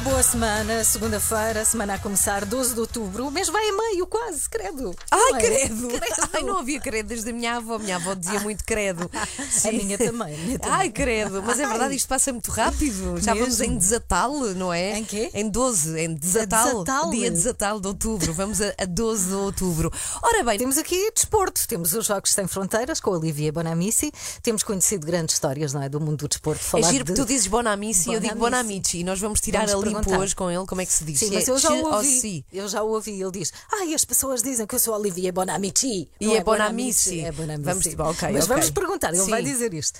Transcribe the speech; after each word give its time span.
boa 0.00 0.22
semana. 0.22 0.84
Segunda-feira, 0.84 1.64
semana 1.64 1.94
a 1.94 1.98
começar, 1.98 2.44
12 2.44 2.74
de 2.74 2.80
outubro. 2.80 3.26
O 3.26 3.30
mês 3.30 3.48
vai 3.48 3.68
a 3.68 3.72
meio, 3.72 4.06
quase, 4.06 4.48
credo. 4.48 4.94
Ai, 5.10 5.32
é? 5.34 5.38
credo. 5.38 5.88
Credo. 5.98 6.30
Ai, 6.32 6.42
não 6.42 6.58
havia 6.58 6.80
credo 6.80 7.06
desde 7.08 7.30
a 7.30 7.32
minha 7.32 7.56
avó. 7.56 7.76
A 7.76 7.78
minha 7.78 7.96
avó 7.96 8.14
dizia 8.14 8.38
muito 8.40 8.64
credo. 8.64 9.10
A 9.64 9.72
minha 9.72 9.98
também. 9.98 10.34
A 10.34 10.38
minha 10.38 10.58
também. 10.58 10.76
Ai, 10.78 10.90
credo. 10.90 11.42
Mas 11.42 11.58
é 11.58 11.66
verdade, 11.66 11.94
isto 11.94 12.08
passa 12.08 12.32
muito 12.32 12.50
rápido. 12.50 13.18
Já 13.20 13.34
vamos 13.34 13.58
Mesmo. 13.58 13.74
em 13.74 13.78
desatal, 13.78 14.32
não 14.54 14.72
é? 14.72 14.98
Em 14.98 15.04
quê? 15.04 15.30
Em 15.34 15.48
12, 15.48 15.98
em 15.98 16.14
desatal. 16.14 16.84
desatal. 16.84 17.10
Dia 17.10 17.30
desatal 17.30 17.80
de 17.80 17.88
outubro. 17.88 18.32
Vamos 18.32 18.60
a, 18.60 18.72
a 18.78 18.84
12 18.84 19.28
de 19.28 19.34
outubro. 19.34 19.92
Ora 20.22 20.44
bem, 20.44 20.58
Temos 20.58 20.78
aqui 20.78 21.10
desporto, 21.12 21.66
temos 21.66 21.92
os 21.94 22.06
Jogos 22.06 22.32
Sem 22.32 22.46
Fronteiras 22.46 23.00
com 23.00 23.10
a 23.10 23.18
Olivia 23.18 23.52
Bonamici. 23.52 24.12
Temos 24.42 24.62
conhecido 24.62 25.06
grandes 25.06 25.34
histórias, 25.34 25.72
não 25.72 25.82
é? 25.82 25.88
Do 25.88 26.00
mundo 26.00 26.18
do 26.18 26.28
desporto. 26.28 26.60
é 26.60 26.64
Falar 26.64 26.90
giro 26.90 27.04
de... 27.04 27.14
tu 27.14 27.24
dizes 27.24 27.46
Bonamici 27.46 28.10
e 28.10 28.14
eu 28.14 28.20
digo 28.20 28.36
Bonamici. 28.36 28.68
Bonamici. 28.68 28.98
E 28.98 29.04
nós 29.04 29.20
vamos 29.20 29.40
tirar 29.40 29.66
Vamos 29.66 29.74
a 29.74 29.87
hoje 30.18 30.34
com 30.36 30.50
ele. 30.50 30.66
Como 30.66 30.80
é 30.80 30.86
que 30.86 30.92
se 30.92 31.04
diz? 31.04 31.18
Sim, 31.18 31.30
mas 31.32 31.48
é 31.48 31.50
eu 31.50 31.58
já 31.58 31.70
o 31.72 31.84
ou 31.84 31.94
ouvi. 31.94 32.44
Eu 32.52 32.68
já 32.68 32.82
o 32.82 32.88
ouvi. 32.90 33.20
Ele 33.20 33.30
diz: 33.30 33.52
Ai, 33.72 33.94
as 33.94 34.04
pessoas 34.04 34.42
dizem 34.42 34.66
que 34.66 34.74
eu 34.74 34.78
sou 34.78 34.94
a 34.94 34.98
Olivia 34.98 35.32
Bonamici. 35.32 36.08
E 36.20 36.26
Não 36.26 36.36
é 36.36 36.42
Bonamici. 36.44 37.20
É 37.20 37.32
Bonamici. 37.32 37.94
Vamos- 37.94 38.16
ok, 38.16 38.28
mas 38.32 38.46
vamos 38.46 38.70
perguntar, 38.70 39.14
ele 39.14 39.24
vai 39.24 39.42
dizer 39.42 39.72
isto. 39.74 39.98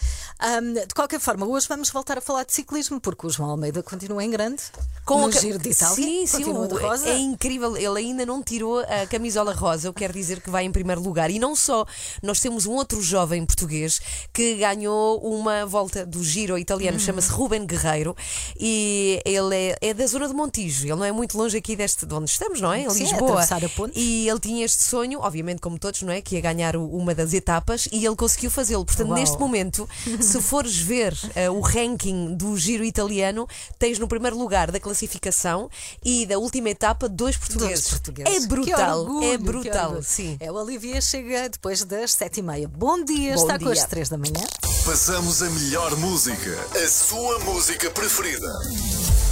De 0.86 0.94
qualquer 0.94 1.20
forma, 1.20 1.46
hoje 1.46 1.66
vamos 1.68 1.90
voltar 1.90 2.18
a 2.18 2.20
falar 2.20 2.44
de 2.44 2.52
ciclismo, 2.52 3.00
porque 3.00 3.26
o 3.26 3.30
João 3.30 3.50
Almeida 3.50 3.82
continua 3.82 4.22
em 4.24 4.30
grande. 4.30 4.62
a 5.06 5.30
ca- 5.30 5.40
Giro 5.40 5.58
de 5.58 5.70
Itália. 5.70 5.94
Sim, 5.94 6.26
sim, 6.26 6.36
continua 6.38 6.64
o- 6.64 6.68
de 6.68 6.74
rosa. 6.74 7.08
é 7.08 7.16
incrível. 7.18 7.76
Ele 7.76 7.98
ainda 7.98 8.26
não 8.26 8.42
tirou 8.42 8.80
a 8.80 9.06
camisola 9.06 9.54
rosa, 9.54 9.88
o 9.88 9.92
que 9.94 10.00
quer 10.00 10.12
dizer 10.12 10.40
que 10.40 10.50
vai 10.50 10.64
em 10.64 10.70
primeiro 10.72 11.00
lugar. 11.02 11.30
E 11.30 11.38
não 11.38 11.56
só, 11.56 11.86
nós 12.22 12.40
temos 12.40 12.66
um 12.66 12.72
outro 12.72 13.00
jovem 13.00 13.44
português 13.46 14.00
que 14.32 14.56
ganhou 14.56 15.18
uma 15.20 15.64
volta 15.64 16.04
do 16.04 16.22
Giro 16.22 16.58
italiano, 16.58 16.98
Uhum. 16.98 17.02
chama-se 17.04 17.30
Ruben 17.30 17.64
Guerreiro, 17.66 18.14
e 18.58 19.20
ele 19.24 19.54
é, 19.56 19.77
é 19.80 19.94
da 19.94 20.06
zona 20.06 20.28
de 20.28 20.34
Montijo. 20.34 20.84
Ele 20.86 20.94
não 20.96 21.04
é 21.04 21.12
muito 21.12 21.36
longe 21.36 21.56
aqui 21.56 21.76
deste, 21.76 22.06
de 22.06 22.14
onde 22.14 22.30
estamos, 22.30 22.60
não 22.60 22.72
é? 22.72 22.82
Em 22.82 22.90
Sim, 22.90 23.00
é 23.06 23.10
Lisboa. 23.10 23.42
a 23.42 23.68
ponte. 23.70 23.98
E 23.98 24.28
ele 24.28 24.40
tinha 24.40 24.64
este 24.64 24.82
sonho, 24.82 25.20
obviamente, 25.20 25.60
como 25.60 25.78
todos, 25.78 26.02
não 26.02 26.12
é? 26.12 26.20
Que 26.20 26.36
ia 26.36 26.40
ganhar 26.40 26.76
o- 26.76 26.86
uma 26.88 27.14
das 27.14 27.32
etapas 27.32 27.88
e 27.92 28.04
ele 28.04 28.16
conseguiu 28.16 28.50
fazê-lo. 28.50 28.84
Portanto, 28.84 29.08
Uau. 29.08 29.18
neste 29.18 29.38
momento, 29.38 29.88
se 30.20 30.40
fores 30.42 30.76
ver 30.76 31.16
eh, 31.34 31.50
o 31.50 31.60
ranking 31.60 32.34
do 32.34 32.56
Giro 32.56 32.84
italiano, 32.84 33.46
tens 33.78 33.98
no 33.98 34.08
primeiro 34.08 34.36
lugar 34.38 34.70
da 34.70 34.80
classificação 34.80 35.70
e 36.04 36.26
da 36.26 36.38
última 36.38 36.70
etapa 36.70 37.08
dois 37.08 37.36
portugueses. 37.36 37.84
Dois 37.84 37.88
portugueses. 37.90 38.44
É 38.44 38.46
brutal, 38.46 39.00
orgulho, 39.00 39.32
é 39.32 39.38
brutal, 39.38 40.02
sim. 40.02 40.36
É 40.40 40.50
o 40.50 40.54
Olivia 40.54 41.00
chega 41.00 41.48
depois 41.48 41.84
das 41.84 42.12
sete 42.12 42.40
e 42.40 42.42
meia. 42.42 42.68
Bom 42.68 43.04
dia, 43.04 43.34
Bom 43.34 43.40
está 43.42 43.58
com 43.58 43.64
dia. 43.70 43.82
as 43.82 43.84
três 43.88 44.08
da 44.08 44.18
manhã. 44.18 44.44
Passamos 44.84 45.42
a 45.42 45.50
melhor 45.50 45.96
música, 45.96 46.56
a 46.84 46.88
sua 46.88 47.38
música 47.40 47.90
preferida. 47.90 48.48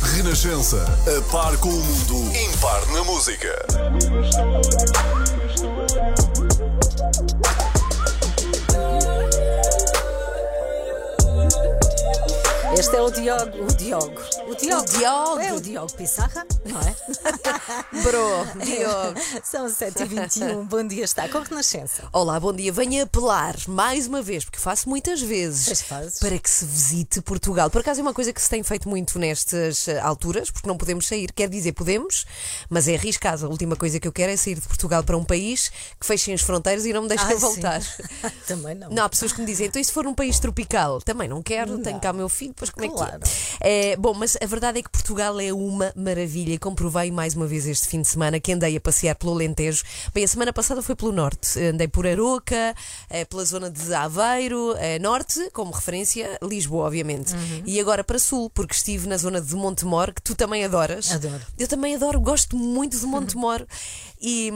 Renascença, 0.03 0.85
a 1.07 1.33
par 1.33 1.57
com 1.59 1.69
o 1.69 1.73
mundo, 1.73 2.37
impar 2.37 2.87
na 2.93 3.05
música. 3.05 3.67
Este 12.87 12.99
é 12.99 13.03
o 13.03 13.11
Diogo. 13.11 13.65
O 13.65 13.77
Diogo. 13.77 14.23
O 14.47 14.55
Diogo. 14.55 14.83
O 14.83 14.87
Diogo. 14.87 15.41
É 15.41 15.53
o 15.53 15.61
Diogo 15.61 15.93
Pissarra, 15.95 16.47
não 16.65 16.81
é? 16.81 16.95
Bro, 18.01 18.65
Diogo. 18.65 19.21
São 19.43 19.67
7h21. 19.67 20.63
Bom 20.69 20.87
dia, 20.87 21.03
está 21.03 21.29
com 21.29 21.41
Renascença. 21.41 22.05
Olá, 22.13 22.39
bom 22.39 22.53
dia. 22.53 22.73
Venho 22.73 23.03
apelar 23.03 23.57
mais 23.67 24.07
uma 24.07 24.23
vez, 24.23 24.45
porque 24.45 24.61
faço 24.61 24.89
muitas 24.89 25.21
vezes, 25.21 25.83
fazes. 25.83 26.21
para 26.21 26.39
que 26.39 26.49
se 26.49 26.65
visite 26.65 27.21
Portugal. 27.23 27.69
Por 27.71 27.81
acaso 27.81 27.99
é 27.99 28.03
uma 28.03 28.15
coisa 28.15 28.33
que 28.33 28.41
se 28.41 28.49
tem 28.49 28.63
feito 28.63 28.89
muito 28.89 29.19
nestas 29.19 29.89
eh, 29.89 29.99
alturas, 29.99 30.49
porque 30.49 30.69
não 30.69 30.77
podemos 30.77 31.09
sair. 31.09 31.33
Quer 31.33 31.49
dizer, 31.49 31.73
podemos, 31.73 32.25
mas 32.71 32.87
é 32.87 32.95
arriscado. 32.95 33.47
A 33.47 33.49
última 33.49 33.75
coisa 33.75 33.99
que 33.99 34.07
eu 34.07 34.13
quero 34.13 34.31
é 34.31 34.37
sair 34.37 34.55
de 34.55 34.61
Portugal 34.69 35.03
para 35.03 35.17
um 35.17 35.25
país 35.25 35.73
que 35.99 36.07
fechem 36.07 36.35
as 36.35 36.41
fronteiras 36.41 36.87
e 36.87 36.93
não 36.93 37.03
me 37.03 37.09
deixem 37.09 37.27
Ai, 37.27 37.35
voltar. 37.35 37.83
Também 38.47 38.77
não. 38.77 38.91
Não, 38.91 39.03
há 39.03 39.09
pessoas 39.09 39.33
que 39.33 39.41
me 39.41 39.47
dizem, 39.47 39.67
então 39.67 39.83
e 39.83 39.85
se 39.85 39.91
for 39.91 40.07
um 40.07 40.15
país 40.15 40.39
tropical? 40.39 41.03
Também 41.03 41.27
não 41.27 41.43
quero, 41.43 41.79
tenho 41.79 41.97
Não. 41.97 42.01
cá 42.01 42.13
o 42.13 42.15
meu 42.15 42.29
filho, 42.29 42.53
depois 42.53 42.76
como 42.77 42.93
Claro. 42.93 43.17
é 43.17 43.19
que 43.19 43.29
é? 43.65 43.93
É, 43.93 43.97
Bom, 43.97 44.13
mas 44.15 44.37
a 44.41 44.47
verdade 44.47 44.79
é 44.79 44.83
que 44.83 44.91
Portugal 44.91 45.41
é 45.41 45.53
uma 45.53 45.93
maravilha 45.97 46.59
comprovei 46.59 47.11
mais 47.11 47.35
uma 47.35 47.47
vez 47.47 47.67
este 47.67 47.89
fim 47.89 48.03
de 48.03 48.09
semana 48.09 48.39
que 48.39 48.53
andei 48.53 48.77
a 48.77 48.81
passear 48.81 49.15
pelo 49.17 49.33
Alentejo. 49.33 49.83
Bem, 50.15 50.25
a 50.25 50.29
semana 50.29 50.53
passada 50.53 50.83
foi 50.83 50.95
pelo 50.95 51.11
Norte, 51.13 51.59
andei 51.59 51.89
por 51.89 52.07
Aroca, 52.07 52.75
eh, 53.11 53.25
pela 53.25 53.45
zona 53.45 53.71
de 53.71 53.95
Aveiro, 53.95 54.75
eh, 54.79 54.99
Norte, 54.99 55.51
como 55.53 55.73
referência, 55.73 56.39
Lisboa, 56.43 56.87
obviamente. 56.87 57.35
Uhum. 57.35 57.63
E 57.65 57.81
agora 57.81 58.05
para 58.05 58.19
Sul, 58.19 58.51
porque 58.51 58.75
estive 58.75 59.09
na 59.09 59.17
zona 59.17 59.41
de 59.41 59.55
Montemor, 59.55 60.13
que 60.13 60.23
tu 60.23 60.35
também 60.35 60.65
adoras. 60.65 61.11
Adoro. 61.13 61.41
Eu 61.59 61.67
também 61.69 61.95
adoro, 61.95 62.21
gosto 62.21 62.57
muito 62.57 62.99
de 62.99 63.07
Montemor. 63.07 63.67
e. 64.21 64.53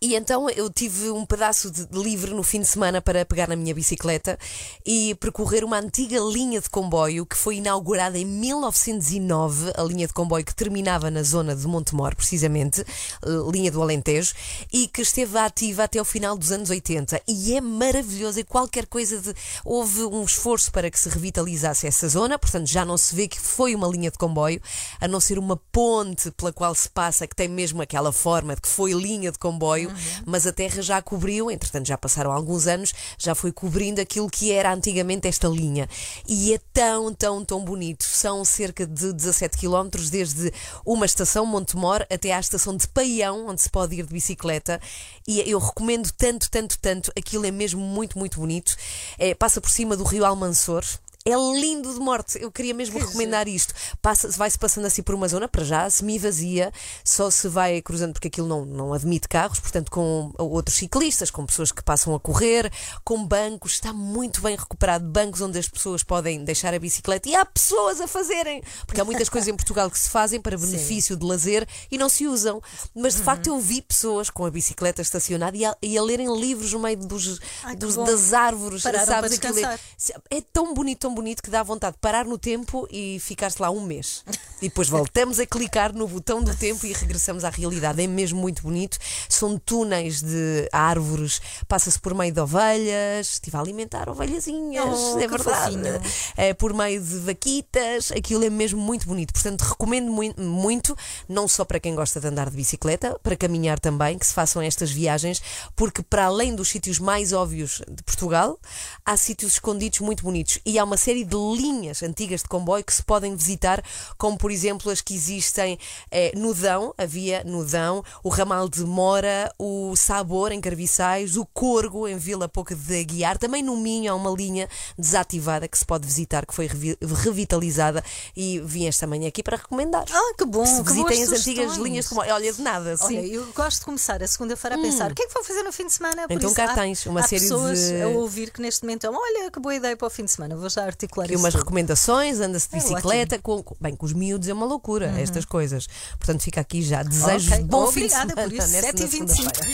e 0.00 0.14
então 0.14 0.48
eu 0.48 0.70
tive 0.70 1.10
um 1.10 1.26
pedaço 1.26 1.72
de 1.72 1.86
livre 1.90 2.32
no 2.32 2.44
fim 2.44 2.60
de 2.60 2.66
semana 2.68 3.00
para 3.00 3.24
pegar 3.24 3.48
na 3.48 3.56
minha 3.56 3.74
bicicleta 3.74 4.38
e 4.86 5.16
percorrer 5.16 5.64
uma 5.64 5.76
antiga 5.78 6.20
linha 6.20 6.60
de 6.60 6.70
comboio 6.70 7.26
que 7.26 7.36
foi 7.36 7.56
inaugurada 7.56 8.16
em 8.16 8.24
1909, 8.24 9.72
a 9.76 9.82
linha 9.82 10.06
de 10.06 10.12
comboio 10.12 10.44
que 10.44 10.54
terminava 10.54 11.10
na 11.10 11.24
zona 11.24 11.56
de 11.56 11.66
Montemor, 11.66 12.14
precisamente, 12.14 12.80
eh, 12.80 13.50
linha 13.52 13.72
do 13.72 13.82
Alentejo, 13.82 14.34
e 14.72 14.86
que 14.86 15.02
esteve 15.02 15.36
ativa 15.36 15.82
até 15.82 16.00
o 16.00 16.04
final 16.04 16.38
dos 16.38 16.52
anos 16.52 16.70
80. 16.70 17.20
E 17.26 17.56
é 17.56 17.60
maravilhoso, 17.60 18.38
é 18.38 18.44
qualquer 18.44 18.86
coisa 18.86 19.18
de. 19.20 19.34
Houve 19.64 20.04
um 20.04 20.22
esforço 20.22 20.70
para 20.70 20.90
que 20.90 20.98
se 20.98 21.08
revitalizasse 21.08 21.88
essa 21.88 22.08
zona, 22.08 22.38
portanto 22.38 22.68
já 22.68 22.84
não 22.84 22.96
se 22.96 23.14
vê 23.16 23.26
que 23.26 23.40
foi 23.40 23.74
uma 23.74 23.88
linha 23.88 24.12
de 24.12 24.18
comboio, 24.18 24.60
a 25.00 25.08
não 25.08 25.18
ser 25.18 25.40
uma 25.40 25.56
ponte 25.56 26.30
pela 26.30 26.52
qual 26.52 26.72
se 26.72 26.88
passa, 26.88 27.26
que 27.26 27.34
tem 27.34 27.48
mesmo 27.48 27.82
aquela 27.82 28.12
forma 28.12 28.54
de 28.54 28.62
que 28.62 28.68
foi 28.68 28.92
linha 28.92 29.32
de 29.32 29.38
comboio, 29.38 29.87
mas 30.26 30.46
a 30.46 30.52
terra 30.52 30.82
já 30.82 31.00
cobriu, 31.02 31.50
entretanto 31.50 31.86
já 31.86 31.98
passaram 31.98 32.32
alguns 32.32 32.66
anos, 32.66 32.92
já 33.18 33.34
foi 33.34 33.52
cobrindo 33.52 34.00
aquilo 34.00 34.30
que 34.30 34.52
era 34.52 34.72
antigamente 34.72 35.28
esta 35.28 35.48
linha. 35.48 35.88
E 36.26 36.54
é 36.54 36.60
tão, 36.72 37.12
tão, 37.14 37.44
tão 37.44 37.64
bonito. 37.64 38.04
São 38.04 38.44
cerca 38.44 38.86
de 38.86 39.12
17 39.12 39.56
km 39.58 39.88
desde 40.10 40.52
uma 40.84 41.06
estação, 41.06 41.46
Montemor, 41.46 42.06
até 42.10 42.32
à 42.32 42.40
estação 42.40 42.76
de 42.76 42.86
Paião, 42.88 43.48
onde 43.48 43.62
se 43.62 43.70
pode 43.70 43.94
ir 43.94 44.06
de 44.06 44.12
bicicleta. 44.12 44.80
E 45.26 45.40
eu 45.48 45.58
recomendo 45.58 46.10
tanto, 46.12 46.50
tanto, 46.50 46.78
tanto. 46.78 47.12
Aquilo 47.16 47.46
é 47.46 47.50
mesmo 47.50 47.80
muito, 47.80 48.18
muito 48.18 48.40
bonito. 48.40 48.76
É, 49.18 49.34
passa 49.34 49.60
por 49.60 49.70
cima 49.70 49.96
do 49.96 50.04
rio 50.04 50.24
Almansor. 50.24 50.84
É 51.30 51.60
lindo 51.60 51.92
de 51.92 52.00
morte. 52.00 52.38
Eu 52.42 52.50
queria 52.50 52.72
mesmo 52.74 52.98
recomendar 52.98 53.46
isto. 53.48 53.74
Passa, 54.00 54.28
vai-se 54.30 54.58
passando 54.58 54.86
assim 54.86 55.02
por 55.02 55.14
uma 55.14 55.28
zona, 55.28 55.46
para 55.48 55.64
já, 55.64 55.88
semi-vazia, 55.90 56.72
só 57.04 57.30
se 57.30 57.48
vai 57.48 57.82
cruzando, 57.82 58.12
porque 58.14 58.28
aquilo 58.28 58.46
não, 58.48 58.64
não 58.64 58.92
admite 58.94 59.28
carros, 59.28 59.60
portanto, 59.60 59.90
com 59.90 60.32
outros 60.38 60.76
ciclistas, 60.78 61.30
com 61.30 61.44
pessoas 61.44 61.70
que 61.70 61.82
passam 61.82 62.14
a 62.14 62.20
correr, 62.20 62.72
com 63.04 63.24
bancos. 63.26 63.72
Está 63.74 63.92
muito 63.92 64.40
bem 64.40 64.56
recuperado. 64.56 65.04
Bancos 65.06 65.40
onde 65.40 65.58
as 65.58 65.68
pessoas 65.68 66.02
podem 66.02 66.42
deixar 66.44 66.72
a 66.72 66.78
bicicleta 66.78 67.28
e 67.28 67.34
há 67.34 67.44
pessoas 67.44 68.00
a 68.00 68.08
fazerem. 68.08 68.62
Porque 68.86 69.00
há 69.00 69.04
muitas 69.04 69.28
coisas 69.28 69.48
em 69.48 69.54
Portugal 69.54 69.90
que 69.90 69.98
se 69.98 70.08
fazem 70.08 70.40
para 70.40 70.56
benefício 70.58 71.16
de 71.16 71.24
lazer 71.26 71.68
e 71.90 71.98
não 71.98 72.08
se 72.08 72.26
usam. 72.26 72.60
Mas 72.94 73.16
de 73.16 73.22
facto 73.22 73.48
eu 73.48 73.60
vi 73.60 73.82
pessoas 73.82 74.30
com 74.30 74.46
a 74.46 74.50
bicicleta 74.50 75.02
estacionada 75.02 75.56
e 75.56 75.64
a, 75.64 75.76
e 75.82 75.98
a 75.98 76.02
lerem 76.02 76.34
livros 76.40 76.72
no 76.72 76.80
meio 76.80 76.96
dos, 76.96 77.38
Ai, 77.62 77.72
que 77.72 77.80
dos- 77.80 77.96
das 77.96 78.32
árvores. 78.32 78.82
Pararam 78.82 79.06
sabes? 79.06 79.38
para 79.38 79.74
é- 79.74 80.38
é 80.38 80.40
tão 80.40 80.72
bonito, 80.72 81.00
tão 81.00 81.14
bonito 81.14 81.17
que 81.42 81.50
dá 81.50 81.62
vontade 81.62 81.94
de 81.96 82.00
parar 82.00 82.24
no 82.24 82.38
tempo 82.38 82.86
e 82.90 83.18
ficar-se 83.20 83.60
lá 83.60 83.70
um 83.70 83.80
mês. 83.80 84.24
E 84.60 84.68
depois 84.68 84.88
voltamos 84.88 85.38
a 85.38 85.46
clicar 85.46 85.92
no 85.94 86.06
botão 86.08 86.42
do 86.42 86.54
tempo 86.54 86.84
e 86.86 86.92
regressamos 86.92 87.44
à 87.44 87.50
realidade. 87.50 88.02
É 88.02 88.06
mesmo 88.06 88.40
muito 88.40 88.62
bonito. 88.62 88.98
São 89.28 89.58
túneis 89.58 90.20
de 90.22 90.68
árvores, 90.72 91.40
passa-se 91.68 91.98
por 91.98 92.14
meio 92.14 92.32
de 92.32 92.40
ovelhas. 92.40 93.32
Estive 93.34 93.56
a 93.56 93.60
alimentar 93.60 94.08
ovelhazinhas, 94.08 94.84
Oh, 95.14 95.18
é 95.20 95.28
verdade. 95.28 95.72
fofinho. 95.76 96.00
É, 96.36 96.54
por 96.54 96.72
meio 96.74 97.00
de 97.02 97.18
vaquitas. 97.18 98.10
Aquilo 98.12 98.44
é 98.44 98.50
mesmo 98.50 98.80
muito 98.80 99.06
bonito. 99.06 99.32
Portanto, 99.32 99.62
recomendo 99.62 100.10
mui- 100.10 100.34
muito, 100.36 100.96
não 101.28 101.46
só 101.46 101.64
para 101.64 101.78
quem 101.80 101.94
gosta 101.94 102.20
de 102.20 102.26
andar 102.26 102.50
de 102.50 102.56
bicicleta, 102.56 103.18
para 103.22 103.36
caminhar 103.36 103.78
também, 103.78 104.18
que 104.18 104.26
se 104.26 104.34
façam 104.34 104.60
estas 104.62 104.90
viagens, 104.90 105.40
porque 105.76 106.02
para 106.02 106.24
além 106.26 106.54
dos 106.54 106.68
sítios 106.68 106.98
mais 106.98 107.32
óbvios 107.32 107.80
de 107.88 108.02
Portugal, 108.02 108.58
há 109.04 109.16
sítios 109.16 109.52
escondidos 109.54 110.00
muito 110.00 110.22
bonitos. 110.24 110.58
E 110.66 110.78
há 110.78 110.84
uma 110.84 110.96
série 111.08 111.24
de 111.24 111.36
linhas 111.56 112.02
antigas 112.02 112.42
de 112.42 112.48
comboio 112.48 112.84
que 112.84 112.92
se 112.92 113.02
podem 113.02 113.34
visitar, 113.34 113.82
como 114.18 114.36
por 114.36 114.50
exemplo 114.50 114.90
as 114.92 115.00
que 115.00 115.14
existem 115.14 115.78
eh, 116.10 116.32
no 116.36 116.52
Dão, 116.52 116.92
havia 116.98 117.42
no 117.44 117.64
Dão, 117.64 118.04
o 118.22 118.28
ramal 118.28 118.68
de 118.68 118.82
Mora, 118.84 119.50
o 119.58 119.96
Sabor 119.96 120.52
em 120.52 120.60
Carviçais, 120.60 121.38
o 121.38 121.46
Corgo 121.46 122.06
em 122.06 122.18
Vila 122.18 122.46
Pouca 122.46 122.74
de 122.74 123.00
Aguiar, 123.00 123.38
também 123.38 123.62
no 123.62 123.74
Minho 123.74 124.12
há 124.12 124.14
uma 124.14 124.30
linha 124.30 124.68
desativada 124.98 125.66
que 125.66 125.78
se 125.78 125.86
pode 125.86 126.06
visitar, 126.06 126.44
que 126.44 126.52
foi 126.52 126.66
revi- 126.66 126.98
revitalizada 127.00 128.04
e 128.36 128.60
vim 128.62 128.84
esta 128.86 129.06
manhã 129.06 129.28
aqui 129.28 129.42
para 129.42 129.56
recomendar. 129.56 130.04
Ah, 130.12 130.34
que 130.36 130.44
bom. 130.44 130.66
Se 130.66 130.82
que 130.82 130.92
visitem 130.92 131.22
as 131.22 131.28
antigas 131.30 131.44
sugestões. 131.44 131.78
linhas 131.78 132.04
de 132.04 132.08
comboio. 132.10 132.34
Olha, 132.34 132.52
de 132.52 132.60
nada, 132.60 132.96
sim. 132.98 133.16
Olha, 133.18 133.26
eu 133.28 133.46
gosto 133.54 133.78
de 133.78 133.84
começar 133.86 134.22
a 134.22 134.26
segunda-feira 134.26 134.76
a 134.76 134.78
pensar 134.78 135.10
o 135.10 135.14
que 135.14 135.22
é 135.22 135.26
que 135.26 135.32
vou 135.32 135.42
fazer 135.42 135.62
no 135.62 135.72
fim 135.72 135.86
de 135.86 135.92
semana. 135.94 136.28
Por 136.28 136.34
Então 136.34 136.48
isso, 136.48 136.56
cá 136.56 136.72
há- 136.72 136.74
tens 136.74 137.06
uma 137.06 137.20
há 137.20 137.22
série 137.26 137.40
pessoas 137.40 137.78
de- 137.80 138.02
a 138.02 138.08
ouvir 138.08 138.50
que 138.50 138.60
neste 138.60 138.82
momento 138.84 139.06
olha 139.10 139.50
que 139.50 139.58
boa 139.58 139.74
ideia 139.74 139.96
para 139.96 140.06
o 140.06 140.10
fim 140.10 140.24
de 140.26 140.30
semana, 140.32 140.54
vou 140.54 140.68
já 140.68 140.87
articular 140.88 141.26
isso 141.30 141.38
umas 141.38 141.52
tudo. 141.52 141.60
recomendações, 141.62 142.40
anda-se 142.40 142.68
de 142.70 142.76
É 142.76 142.78
bicicleta, 142.80 143.38
com, 143.38 143.62
com- 143.62 143.76
bem, 143.80 143.94
com 143.96 144.06
os 144.06 144.12
miúdos 144.12 144.48
é 144.48 144.52
uma 144.52 144.66
loucura, 144.66 145.12
estas 145.18 145.44
coisas. 145.44 145.86
Portanto, 146.18 146.42
fica 146.42 146.60
aqui 146.60 146.82
já. 146.82 147.02
Desejo 147.02 147.52
Ok, 147.52 147.64
bom 147.64 147.84
obrigada 147.84 147.92
fim 147.92 148.06
de 148.06 148.12
semana 148.12 148.34
por 148.48 148.52
isso, 148.52 148.68
nesta 148.68 148.92
7h25. 148.92 149.34
segunda-feira. 149.34 149.68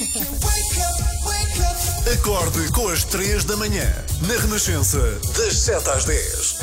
Acorde 2.14 2.72
com 2.72 2.88
as 2.88 3.04
3 3.04 3.44
da 3.44 3.56
manhã, 3.56 3.90
na 4.28 4.34
Renascença, 4.40 4.98
das 5.36 5.58
7 5.58 5.88
às 5.90 6.04
10. 6.04 6.58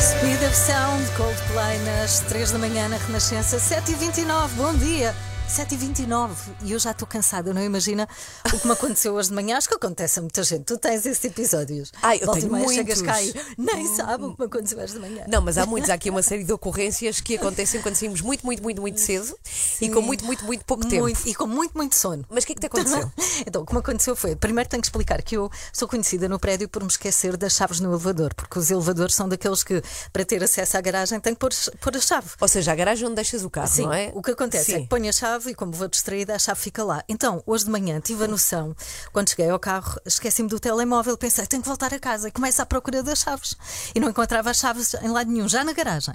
Speed 0.00 0.42
of 0.46 0.54
Sound, 0.56 1.04
Coldplay 1.16 1.78
nas 1.84 2.20
3 2.20 2.50
da 2.52 2.58
manhã 2.58 2.88
na 2.88 2.96
Renascença, 2.96 3.58
7h29, 3.58 4.48
bom 4.56 4.74
dia. 4.74 5.14
7h29 5.48 6.30
e 6.64 6.72
eu 6.72 6.78
já 6.78 6.90
estou 6.90 7.06
cansada, 7.06 7.54
não 7.54 7.62
imagina 7.62 8.08
o 8.52 8.58
que 8.58 8.66
me 8.66 8.72
aconteceu 8.72 9.14
hoje 9.14 9.28
de 9.28 9.34
manhã. 9.34 9.56
Acho 9.56 9.68
que 9.68 9.74
acontece 9.74 10.18
a 10.18 10.22
muita 10.22 10.42
gente. 10.42 10.64
Tu 10.64 10.76
tens 10.76 11.06
esses 11.06 11.24
episódios. 11.24 11.92
Ai, 12.02 12.18
eu 12.20 12.30
tenho 12.32 12.50
muitos. 12.50 13.00
cá 13.02 13.22
e 13.22 13.32
nem 13.56 13.86
sabe 13.94 14.24
o 14.24 14.34
que 14.34 14.40
me 14.40 14.46
aconteceu 14.46 14.78
hoje 14.78 14.94
de 14.94 14.98
manhã. 14.98 15.24
Não, 15.28 15.40
mas 15.40 15.56
há 15.56 15.64
muitos, 15.64 15.88
há 15.88 15.94
aqui 15.94 16.10
uma 16.10 16.22
série 16.22 16.44
de 16.44 16.52
ocorrências 16.52 17.20
que 17.20 17.36
acontecem 17.36 17.80
quando 17.80 17.94
saímos 17.94 18.20
muito, 18.20 18.44
muito, 18.44 18.62
muito, 18.62 18.80
muito 18.80 19.00
cedo 19.00 19.36
e 19.80 19.88
com 19.88 20.02
muito, 20.02 20.24
muito, 20.24 20.44
muito 20.44 20.64
pouco 20.64 20.86
tempo. 20.86 21.02
Muito- 21.02 21.26
e 21.28 21.34
com 21.34 21.46
muito, 21.46 21.72
muito 21.76 21.94
sono. 21.94 22.24
Mas 22.28 22.42
o 22.44 22.46
que 22.46 22.52
é 22.52 22.54
que 22.56 22.60
te 22.60 22.66
aconteceu? 22.66 23.10
Então, 23.46 23.62
o 23.62 23.66
que 23.66 23.72
me 23.74 23.80
aconteceu 23.80 24.16
foi, 24.16 24.34
primeiro 24.34 24.68
tenho 24.68 24.80
que 24.80 24.86
explicar 24.88 25.22
que 25.22 25.36
eu 25.36 25.50
sou 25.72 25.86
conhecida 25.86 26.28
no 26.28 26.38
prédio 26.38 26.68
por 26.68 26.82
me 26.82 26.88
esquecer 26.88 27.36
das 27.36 27.52
chaves 27.52 27.80
no 27.80 27.90
elevador, 27.90 28.34
porque 28.34 28.58
os 28.58 28.70
elevadores 28.70 29.14
são 29.14 29.28
daqueles 29.28 29.62
que, 29.62 29.82
para 30.12 30.24
ter 30.24 30.42
acesso 30.42 30.76
à 30.76 30.80
garagem, 30.80 31.20
tenho 31.20 31.36
que 31.36 31.40
pôr, 31.40 31.50
pôr 31.80 31.96
a 31.96 32.00
chave. 32.00 32.28
Ou 32.40 32.48
seja, 32.48 32.72
a 32.72 32.74
garagem 32.74 33.06
onde 33.06 33.14
deixas 33.16 33.44
o 33.44 33.50
carro, 33.50 33.68
Sim, 33.68 33.82
não 33.82 33.92
é? 33.92 34.10
o 34.14 34.22
que 34.22 34.30
acontece 34.30 34.72
é 34.72 34.76
Sim. 34.76 34.82
que 34.82 34.88
ponho 34.88 35.08
a 35.08 35.12
chave 35.12 35.35
e, 35.44 35.54
como 35.54 35.72
vou 35.72 35.88
distraída, 35.88 36.34
a 36.34 36.38
chave 36.38 36.60
fica 36.60 36.82
lá. 36.82 37.04
Então, 37.08 37.42
hoje 37.44 37.64
de 37.64 37.70
manhã 37.70 38.00
tive 38.00 38.24
a 38.24 38.28
noção, 38.28 38.74
quando 39.12 39.28
cheguei 39.28 39.50
ao 39.50 39.58
carro, 39.58 40.00
esqueci-me 40.06 40.48
do 40.48 40.58
telemóvel, 40.58 41.18
pensei, 41.18 41.46
tenho 41.46 41.62
que 41.62 41.68
voltar 41.68 41.92
a 41.92 41.98
casa 41.98 42.28
e 42.28 42.30
começo 42.30 42.62
à 42.62 42.66
procura 42.66 43.02
das 43.02 43.18
chaves. 43.18 43.54
E 43.94 44.00
não 44.00 44.08
encontrava 44.08 44.50
as 44.50 44.56
chaves 44.56 44.94
em 44.94 45.08
lado 45.08 45.30
nenhum, 45.30 45.48
já 45.48 45.62
na 45.62 45.72
garagem. 45.72 46.14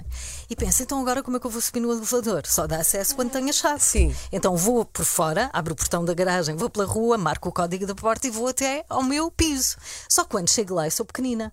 E 0.50 0.56
penso, 0.56 0.82
então 0.82 1.00
agora 1.00 1.22
como 1.22 1.36
é 1.36 1.40
que 1.40 1.46
eu 1.46 1.50
vou 1.50 1.60
subir 1.60 1.80
no 1.80 1.92
elevador? 1.92 2.42
Só 2.46 2.66
dá 2.66 2.78
acesso 2.78 3.14
quando 3.14 3.30
tenho 3.30 3.48
a 3.48 3.52
chave. 3.52 3.80
Sim. 3.80 4.14
Então 4.32 4.56
vou 4.56 4.84
por 4.84 5.04
fora, 5.04 5.50
abro 5.52 5.74
o 5.74 5.76
portão 5.76 6.04
da 6.04 6.14
garagem, 6.14 6.56
vou 6.56 6.68
pela 6.68 6.84
rua, 6.84 7.16
marco 7.16 7.48
o 7.48 7.52
código 7.52 7.86
da 7.86 7.94
porta 7.94 8.26
e 8.26 8.30
vou 8.30 8.48
até 8.48 8.84
ao 8.88 9.02
meu 9.02 9.30
piso. 9.30 9.76
Só 10.08 10.24
quando 10.24 10.50
chego 10.50 10.74
lá, 10.74 10.86
eu 10.86 10.90
sou 10.90 11.06
pequenina. 11.06 11.52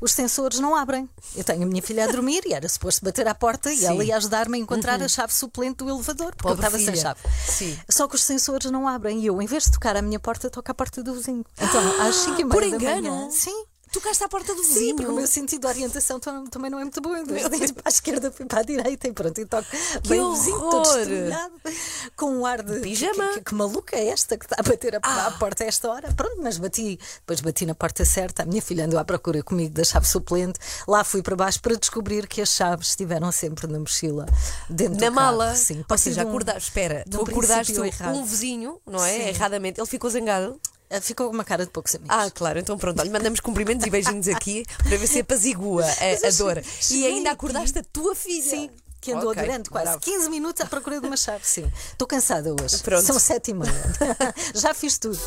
Os 0.00 0.12
sensores 0.12 0.58
não 0.60 0.74
abrem. 0.74 1.08
Eu 1.36 1.44
tenho 1.44 1.62
a 1.62 1.66
minha 1.66 1.82
filha 1.82 2.04
a 2.04 2.06
dormir 2.06 2.42
e 2.46 2.54
era 2.54 2.68
suposto 2.68 3.04
bater 3.04 3.26
à 3.28 3.34
porta 3.34 3.72
e 3.72 3.78
Sim. 3.78 3.86
ela 3.86 4.04
ia 4.04 4.16
ajudar-me 4.16 4.56
a 4.56 4.60
encontrar 4.60 5.02
a 5.02 5.08
chave 5.08 5.32
suplente 5.32 5.78
do 5.78 5.88
elevador, 5.88 6.34
porque 6.34 6.42
Pobre 6.42 6.64
eu 6.64 6.66
estava 6.66 6.76
sem 6.78 6.86
filha. 6.86 7.02
Chave. 7.08 7.20
Sim. 7.46 7.78
Só 7.88 8.06
que 8.08 8.14
os 8.14 8.22
sensores 8.22 8.70
não 8.70 8.86
abrem 8.88 9.20
e 9.20 9.26
eu, 9.26 9.40
em 9.40 9.46
vez 9.46 9.64
de 9.64 9.72
tocar 9.72 9.96
à 9.96 10.02
minha 10.02 10.18
porta, 10.20 10.48
toco 10.50 10.70
à 10.70 10.74
porta 10.74 11.02
do 11.02 11.14
vizinho. 11.14 11.44
Então, 11.60 12.00
às 12.02 12.14
5 12.16 12.40
e 12.40 12.44
meia 12.44 12.48
Por 12.48 12.60
da 12.62 12.66
engano? 12.68 13.02
manhã. 13.10 13.30
Sim. 13.30 13.64
Tocaste 13.92 14.22
à 14.24 14.28
porta 14.28 14.54
do 14.54 14.62
Sim, 14.62 14.74
vizinho. 14.74 14.96
porque 14.96 15.10
o 15.10 15.14
meu 15.14 15.26
sentido 15.26 15.60
de 15.62 15.66
orientação 15.66 16.20
tam- 16.20 16.46
também 16.46 16.70
não 16.70 16.78
é 16.78 16.82
muito 16.82 17.00
bom. 17.00 17.08
De 17.24 17.64
ir 17.64 17.72
para 17.72 17.84
a 17.86 17.88
esquerda, 17.88 18.30
fui 18.30 18.46
para 18.46 18.60
a 18.60 18.62
direita 18.62 19.08
e 19.08 19.12
pronto, 19.12 19.40
e 19.40 19.46
toco 19.46 19.66
bem 20.06 20.20
o 20.20 20.34
vizinho, 20.34 20.58
todo 20.58 20.88
horror! 20.88 21.72
com 22.16 22.30
um 22.38 22.46
ar 22.46 22.62
de. 22.62 22.80
Pijama. 22.80 23.28
Que, 23.28 23.34
que, 23.34 23.44
que 23.46 23.54
maluca 23.54 23.96
é 23.96 24.08
esta 24.08 24.36
que 24.36 24.44
está 24.44 24.56
a 24.58 24.62
bater 24.62 24.96
a, 24.96 25.00
Ah. 25.02 25.26
à 25.28 25.30
porta 25.32 25.64
a 25.64 25.66
esta 25.66 25.88
hora? 25.90 26.12
Pronto, 26.12 26.36
mas 26.42 26.58
bati, 26.58 26.98
depois 27.20 27.40
bati 27.40 27.64
na 27.66 27.74
porta 27.74 28.04
certa. 28.04 28.42
A 28.42 28.46
minha 28.46 28.60
filha 28.62 28.84
andou 28.84 28.98
à 28.98 29.04
procura 29.04 29.42
comigo 29.42 29.74
da 29.74 29.84
chave 29.84 30.06
suplente. 30.06 30.58
Lá 30.86 31.02
fui 31.04 31.22
para 31.22 31.36
baixo 31.36 31.60
para 31.60 31.76
descobrir 31.76 32.26
que 32.26 32.40
as 32.42 32.50
chaves 32.50 32.88
estiveram 32.88 33.30
sempre 33.32 33.66
na 33.66 33.78
mochila, 33.78 34.26
dentro 34.68 34.94
Na 35.00 35.10
do 35.10 35.14
carro. 35.14 35.14
mala. 35.14 35.54
Sim, 35.54 35.84
Ou 35.88 35.98
seja, 35.98 36.24
um- 36.24 36.28
acordaste, 36.28 36.62
espera, 36.68 37.04
tu 37.10 37.18
um 37.18 37.22
acordaste 37.22 37.72
princípio 37.72 37.84
errado. 38.02 38.16
um 38.16 38.24
vizinho, 38.24 38.80
não 38.86 39.04
é? 39.04 39.12
Sim. 39.12 39.28
Erradamente, 39.28 39.80
ele 39.80 39.86
ficou 39.88 40.10
zangado. 40.10 40.60
Ah, 40.90 41.00
Ficou 41.00 41.28
com 41.28 41.34
uma 41.34 41.44
cara 41.44 41.64
de 41.66 41.70
poucos 41.70 41.94
amigos. 41.94 42.14
Ah, 42.16 42.30
claro, 42.30 42.58
então 42.58 42.78
pronto, 42.78 42.98
olha, 43.00 43.10
mandamos 43.10 43.40
cumprimentos 43.40 43.86
e 43.86 43.90
beijinhos 43.90 44.26
aqui 44.28 44.64
para 44.78 44.96
ver 44.96 45.06
se 45.06 45.20
apazigua 45.20 45.84
a, 45.84 46.04
a 46.26 46.28
eu 46.30 46.32
dor. 46.36 46.62
E 46.90 47.06
ainda 47.06 47.30
acordaste 47.30 47.78
a 47.78 47.84
tua 47.92 48.14
filha. 48.14 48.42
Sim, 48.42 48.70
que 49.00 49.12
andou 49.12 49.30
Ok, 49.30 49.42
durante 49.42 49.70
quase 49.70 49.84
bravo. 49.84 50.00
15 50.00 50.30
minutos 50.30 50.60
à 50.62 50.66
procura 50.66 51.00
de 51.00 51.06
uma 51.06 51.16
chave. 51.16 51.44
Sim, 51.44 51.70
estou 51.92 52.08
cansada 52.08 52.50
hoje. 52.52 52.78
Pronto. 52.78 53.04
São 53.04 53.18
sete 53.18 53.50
e 53.50 53.54
meia. 53.54 53.72
Já 54.54 54.72
fiz 54.74 54.98
tudo. 54.98 55.18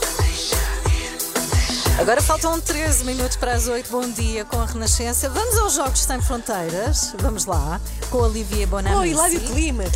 Agora 1.99 2.19
faltam 2.21 2.59
13 2.59 3.03
minutos 3.05 3.37
para 3.37 3.53
as 3.53 3.67
8. 3.67 3.91
Bom 3.91 4.09
dia 4.09 4.43
com 4.45 4.57
a 4.59 4.65
Renascença. 4.65 5.29
Vamos 5.29 5.55
aos 5.57 5.73
Jogos 5.73 6.01
Sem 6.01 6.19
Fronteiras. 6.19 7.13
Vamos 7.19 7.45
lá, 7.45 7.79
com 8.09 8.19
a 8.19 8.27
Olivia 8.27 8.65
Oh, 8.65 8.69
Bonamici, 8.71 9.09
Hilário 9.11 9.39
Clímaco 9.41 9.91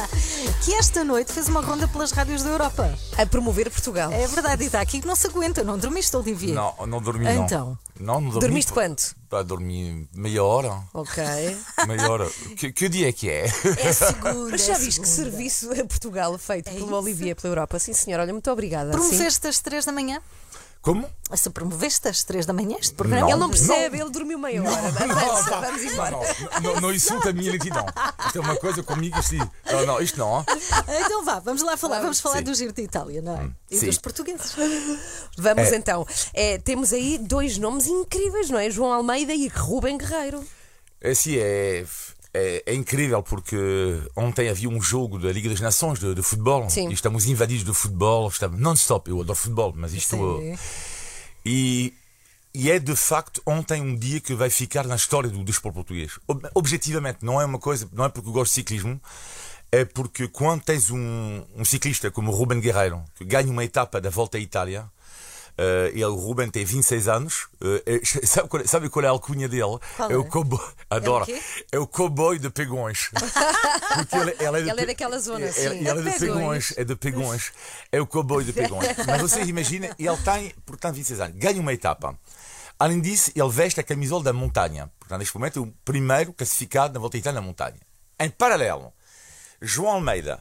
que 0.64 0.72
esta 0.74 1.04
noite 1.04 1.32
fez 1.32 1.48
uma 1.48 1.60
ronda 1.60 1.86
pelas 1.86 2.12
rádios 2.12 2.42
da 2.42 2.48
Europa. 2.50 2.94
a 3.16 3.26
promover 3.26 3.70
Portugal. 3.70 4.10
É 4.10 4.26
verdade, 4.26 4.62
e 4.62 4.66
está 4.66 4.80
aqui 4.80 5.00
que 5.00 5.06
não 5.06 5.14
se 5.14 5.26
aguenta. 5.26 5.62
Não 5.62 5.76
dormiste, 5.78 6.16
Olivia? 6.16 6.54
Não, 6.54 6.74
não 6.86 7.00
dormi 7.02 7.24
não. 7.26 7.44
Então? 7.44 7.78
Não, 8.00 8.14
não 8.14 8.30
dormi. 8.30 8.40
Dormiste 8.40 8.72
quanto? 8.72 9.14
Pá, 9.28 9.42
dormi 9.42 10.08
meia 10.14 10.42
hora. 10.42 10.78
Ok. 10.94 11.22
Meia 11.86 12.10
hora. 12.10 12.30
que, 12.56 12.72
que 12.72 12.88
dia 12.88 13.08
é 13.10 13.12
que 13.12 13.28
é? 13.28 13.44
É 13.44 13.92
segunda. 13.92 14.48
Mas 14.52 14.64
já 14.64 14.74
é 14.74 14.78
viste 14.78 15.00
que 15.02 15.08
serviço 15.08 15.70
a 15.72 15.84
Portugal 15.84 16.38
feito 16.38 16.70
pelo 16.70 16.86
isso. 16.86 16.94
Olivia 16.94 17.36
pela 17.36 17.50
Europa? 17.52 17.78
Sim, 17.78 17.92
senhora, 17.92 18.22
olha, 18.22 18.32
muito 18.32 18.50
obrigada. 18.50 18.92
Promoveste 18.92 19.46
às 19.46 19.58
3 19.60 19.84
da 19.84 19.92
manhã? 19.92 20.22
Como? 20.80 21.08
Se 21.34 21.50
promoveste 21.50 22.08
às 22.08 22.22
3 22.24 22.46
da 22.46 22.52
manhã 22.52 22.76
este 22.78 22.94
programa? 22.94 23.22
Não. 23.22 23.30
Ele 23.30 23.40
não 23.40 23.50
percebe, 23.50 24.00
ele 24.00 24.10
dormiu 24.10 24.38
meia 24.38 24.62
hora. 24.62 24.88
Avança, 24.88 25.50
Não, 25.50 25.60
vamos 25.60 25.82
embora. 25.82 26.10
Não, 26.10 26.62
não, 26.62 26.80
não 26.80 26.94
insulta 26.94 27.30
a 27.30 27.32
minha 27.32 27.52
lentidão. 27.52 27.84
Isto 28.26 28.38
é 28.38 28.40
uma 28.40 28.56
coisa 28.56 28.82
comigo 28.82 29.16
assim. 29.18 29.38
Não, 29.70 29.84
não, 29.84 30.00
isto 30.00 30.18
não. 30.18 30.44
Então 31.04 31.24
vá, 31.24 31.40
vamos 31.40 31.62
lá 31.62 31.76
falar. 31.76 32.00
Vamos 32.00 32.20
falar 32.20 32.38
Sim. 32.38 32.44
do 32.44 32.54
Giro 32.54 32.72
de 32.72 32.82
Itália, 32.82 33.20
não 33.20 33.36
é? 33.38 33.50
E 33.70 33.76
sim. 33.76 33.86
dos 33.86 33.98
portugueses. 33.98 34.54
Vamos 35.36 35.72
É. 35.72 35.76
então. 35.76 36.06
É, 36.32 36.58
temos 36.58 36.92
aí 36.92 37.18
dois 37.18 37.58
nomes 37.58 37.86
incríveis, 37.86 38.48
não 38.48 38.58
é? 38.58 38.70
João 38.70 38.92
Almeida 38.92 39.34
e 39.34 39.48
Rubem 39.48 39.98
Guerreiro. 39.98 40.42
É 41.00 41.10
assim, 41.10 41.36
é, 41.38 41.84
é, 42.34 42.62
é 42.66 42.74
incrível 42.74 43.22
porque 43.22 43.56
ontem 44.16 44.48
havia 44.48 44.68
um 44.68 44.80
jogo 44.80 45.18
da 45.18 45.32
Liga 45.32 45.48
das 45.48 45.60
Nações 45.60 45.98
de, 45.98 46.14
de 46.14 46.22
futebol 46.22 46.68
Sim. 46.68 46.88
e 46.88 46.92
estamos 46.92 47.26
invadidos 47.26 47.64
de 47.64 47.72
futebol, 47.74 48.28
estamos 48.28 48.60
non-stop. 48.60 49.10
Eu 49.10 49.20
adoro 49.20 49.38
futebol, 49.38 49.72
mas 49.76 49.92
isto. 49.94 50.16
E, 51.44 51.92
e 52.54 52.70
é 52.70 52.78
de 52.78 52.94
facto 52.96 53.40
ontem 53.46 53.80
um 53.80 53.96
dia 53.96 54.20
que 54.20 54.34
vai 54.34 54.50
ficar 54.50 54.86
na 54.86 54.96
história 54.96 55.30
do 55.30 55.42
desporto 55.44 55.76
português. 55.76 56.18
Ob- 56.26 56.48
Objetivamente, 56.54 57.24
não 57.24 57.40
é 57.40 57.44
uma 57.44 57.58
coisa, 57.58 57.88
não 57.92 58.04
é 58.04 58.08
porque 58.08 58.28
eu 58.28 58.32
gosto 58.32 58.50
de 58.50 58.54
ciclismo, 58.56 59.00
é 59.70 59.84
porque 59.84 60.28
quando 60.28 60.62
tens 60.62 60.90
um, 60.90 61.42
um 61.56 61.64
ciclista 61.64 62.10
como 62.10 62.30
o 62.30 62.34
Ruben 62.34 62.60
Guerreiro, 62.60 63.02
que 63.14 63.24
ganha 63.24 63.50
uma 63.50 63.64
etapa 63.64 64.00
da 64.00 64.10
Volta 64.10 64.38
à 64.38 64.40
Itália, 64.40 64.86
eh, 65.58 65.90
ele, 65.92 66.04
o 66.04 66.14
Ruben 66.14 66.48
tem 66.48 66.64
26 66.64 67.08
anos. 67.08 67.48
eh, 67.60 68.00
é- 68.00 68.00
sabe, 68.26 68.48
qual, 68.48 68.66
sabe 68.66 68.88
qual 68.88 69.04
é 69.04 69.08
a 69.08 69.10
alcunha 69.10 69.48
dele? 69.48 69.78
Qual 69.96 70.10
é 70.10 70.14
é? 70.14 70.16
o 70.16 70.24
cowboy. 70.24 70.64
Adora. 70.88 71.26
quê? 71.26 71.42
É 71.72 71.78
o 71.78 71.86
cowboy 71.86 72.38
de 72.38 72.48
Pegões. 72.50 73.10
Porque 73.94 74.16
ele, 74.16 74.36
ele 74.38 74.58
é, 74.70 74.74
de 74.74 74.82
é 74.82 74.86
daquela 74.86 75.18
zona, 75.18 75.50
sim. 75.52 75.60
Ele, 75.66 75.88
ele 75.88 76.08
é 76.08 76.12
de 76.12 76.18
Pegões. 76.18 76.74
É 76.76 76.84
de 76.84 76.96
Pegões. 76.96 77.52
É 77.90 78.00
o 78.00 78.06
cowboy 78.06 78.44
de 78.44 78.52
Pegões. 78.52 78.86
Mas 79.06 79.20
vocês 79.20 79.48
imaginem, 79.48 79.90
ele 79.98 80.16
tem, 80.18 80.54
portanto, 80.64 80.94
26 80.94 81.20
anos. 81.20 81.36
Ganha 81.36 81.60
uma 81.60 81.72
etapa. 81.72 82.16
Além 82.78 83.00
disso, 83.00 83.32
ele 83.34 83.48
veste 83.50 83.80
a 83.80 83.82
camisola 83.82 84.22
da 84.22 84.32
montanha. 84.32 84.88
Portanto, 85.00 85.18
neste 85.18 85.34
momento, 85.36 85.58
é 85.58 85.62
o 85.62 85.74
primeiro 85.84 86.32
classificado 86.32 86.94
na 86.94 87.00
Volta 87.00 87.16
à 87.16 87.18
Itália 87.18 87.40
na 87.40 87.46
montanha. 87.46 87.80
Em 88.20 88.30
paralelo, 88.30 88.92
João 89.60 89.90
Almeida, 89.94 90.40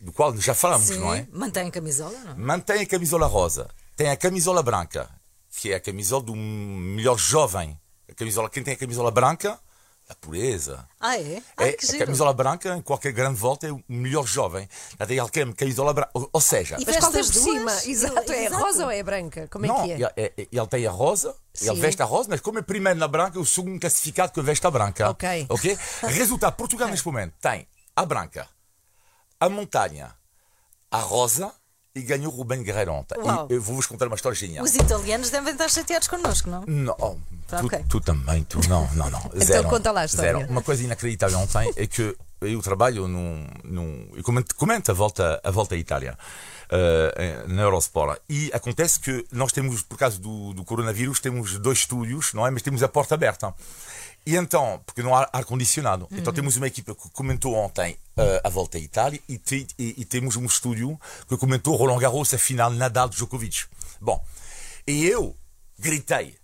do 0.00 0.12
qual 0.12 0.36
já 0.36 0.54
falamos, 0.54 0.86
Sim, 0.86 0.98
não 1.00 1.12
é? 1.12 1.26
mantém 1.32 1.66
a 1.66 1.70
camisola, 1.72 2.16
não? 2.24 2.36
Mantém 2.38 2.82
a 2.82 2.86
camisola 2.86 3.26
rosa. 3.26 3.68
Tem 4.02 4.10
a 4.10 4.16
camisola 4.16 4.64
branca, 4.64 5.08
que 5.56 5.70
é 5.72 5.76
a 5.76 5.80
camisola 5.80 6.24
do 6.24 6.34
melhor 6.34 7.16
jovem. 7.16 7.78
A 8.10 8.14
camisola, 8.14 8.50
quem 8.50 8.60
tem 8.64 8.74
a 8.74 8.76
camisola 8.76 9.12
branca, 9.12 9.60
a 10.08 10.14
pureza. 10.16 10.88
Ah, 10.98 11.16
é? 11.16 11.40
Ah, 11.56 11.68
É, 11.68 11.72
que 11.74 11.84
a 11.86 11.88
giro. 11.92 12.04
camisola 12.06 12.34
branca, 12.34 12.76
em 12.76 12.82
qualquer 12.82 13.12
grande 13.12 13.38
volta, 13.38 13.68
é 13.68 13.70
o 13.72 13.80
melhor 13.88 14.26
jovem. 14.26 14.68
Já 14.98 15.06
tem 15.06 15.20
aquela 15.20 15.52
camisola 15.54 15.94
branca. 15.94 16.10
Ou, 16.14 16.28
ou 16.32 16.40
seja, 16.40 16.78
E 16.80 16.82
é 16.82 16.84
Veste 16.84 17.00
por 17.12 17.16
as 17.20 17.26
cima? 17.28 17.70
Exato, 17.86 18.32
é 18.32 18.46
Exato. 18.46 18.60
rosa 18.64 18.84
ou 18.86 18.90
é 18.90 19.02
branca? 19.04 19.46
Como 19.46 19.66
é 19.66 19.68
não, 19.68 19.84
que 19.84 19.92
é? 19.92 19.94
ele, 19.94 20.04
é- 20.16 20.32
ele 20.50 20.66
tem 20.66 20.84
a 20.84 20.90
rosa, 20.90 21.36
Sim. 21.54 21.70
ele 21.70 21.80
veste 21.80 22.02
a 22.02 22.04
rosa, 22.04 22.28
mas 22.28 22.40
como 22.40 22.58
é 22.58 22.62
primeiro 22.62 22.98
na 22.98 23.06
branca, 23.06 23.38
o 23.38 23.46
segundo 23.46 23.78
classificado 23.78 24.32
que 24.32 24.42
veste 24.42 24.66
a 24.66 24.70
branca. 24.72 25.10
Ok. 25.10 25.46
ok? 25.48 25.78
Resultado, 26.08 26.56
Portugal 26.56 26.88
neste 26.88 27.06
momento 27.06 27.34
tem 27.40 27.68
a 27.94 28.04
branca, 28.04 28.48
a 29.38 29.48
montanha, 29.48 30.12
a 30.90 30.98
rosa 30.98 31.54
e 31.94 32.02
ganhou 32.02 32.32
o 32.32 32.36
Ruben 32.36 32.62
Guerreiro 32.62 32.92
ontem. 32.92 33.18
Uau. 33.18 33.46
E 33.50 33.54
eu 33.54 33.60
vou-vos 33.62 33.86
contar 33.86 34.06
uma 34.06 34.16
história 34.16 34.36
genial. 34.36 34.64
Os 34.64 34.74
italianos 34.74 35.30
devem 35.30 35.52
estar 35.52 35.68
chateados 35.68 36.08
connosco, 36.08 36.48
não? 36.48 36.64
Não, 36.66 36.96
oh, 36.98 37.16
tu, 37.48 37.66
ok. 37.66 37.84
tu 37.88 38.00
também, 38.00 38.44
tu 38.44 38.60
não, 38.68 38.88
não, 38.94 39.10
não. 39.10 39.30
Zero, 39.36 39.68
conta 39.68 39.92
lá 39.92 40.02
a 40.02 40.04
história. 40.06 40.32
Zero. 40.32 40.50
Uma 40.50 40.62
coisa 40.62 40.82
inacreditável 40.82 41.38
ontem 41.38 41.70
é 41.76 41.86
que 41.86 42.16
eu 42.40 42.62
trabalho 42.62 43.06
num. 43.06 43.46
num 43.64 44.08
eu 44.14 44.22
comento, 44.22 44.54
comento 44.54 44.90
a, 44.90 44.94
volta, 44.94 45.40
a 45.44 45.50
volta 45.50 45.74
à 45.74 45.78
Itália. 45.78 46.16
eh, 46.72 47.44
na 47.48 47.62
Eurosport 47.62 48.18
e 48.28 48.50
acontece 48.54 48.98
que 48.98 49.26
nós 49.30 49.52
temos 49.52 49.82
por 49.82 49.98
causa 49.98 50.18
do, 50.18 50.54
do 50.54 50.64
coronavírus 50.64 51.20
temos 51.20 51.58
dois 51.58 51.80
estúdios 51.80 52.32
não 52.32 52.46
é 52.46 52.50
mas 52.50 52.62
temos 52.62 52.82
a 52.82 52.88
porta 52.88 53.14
aberta 53.14 53.54
e 54.24 54.36
então 54.36 54.80
porque 54.86 55.02
não 55.02 55.14
há 55.14 55.28
ar 55.32 55.44
condicionado 55.44 56.06
então 56.12 56.32
temos 56.32 56.56
uma 56.56 56.66
equipa 56.66 56.94
que 56.94 57.10
comentou 57.10 57.54
ontem 57.54 57.96
eh, 58.16 58.40
a 58.44 58.48
volta 58.48 58.78
à 58.78 58.80
Itália 58.80 59.20
e, 59.28 59.36
te- 59.38 59.66
e- 59.78 59.94
e 59.98 60.04
temos 60.04 60.36
um 60.36 60.44
estúdio 60.46 60.98
que 61.28 61.36
comentou 61.36 61.74
Roland 61.76 61.98
Garros 61.98 62.32
a 62.34 62.38
final 62.38 62.70
Nadal 62.70 63.08
Djokovic 63.08 63.64
bom 64.00 64.24
e 64.86 65.04
eu 65.06 65.36
gritei 65.78 66.36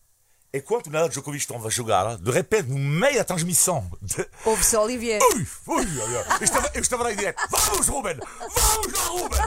enquanto 0.53 0.87
o 0.89 0.91
Nadal 0.91 1.09
Djokovic 1.09 1.43
estava 1.43 1.69
a 1.69 1.71
jogar 1.71 2.17
de 2.17 2.31
repente 2.31 2.69
no 2.69 2.79
meio 2.79 3.17
da 3.19 3.25
transmissão 3.25 3.89
de, 4.03 4.27
Ouve-se 4.45 4.77
Olivier. 4.77 5.21
Ui, 5.23 5.47
ui, 5.69 5.85
ui, 5.87 6.01
ui. 6.01 6.25
Eu 6.41 6.45
estava, 6.45 6.71
eu 6.75 6.81
estava 6.81 7.03
lá 7.05 7.13
em 7.13 7.17
direto. 7.17 7.41
Vamos, 7.51 7.87
Ruben! 7.87 8.17
Vamos 8.19 8.93
lá, 8.93 9.05
Ruben! 9.09 9.41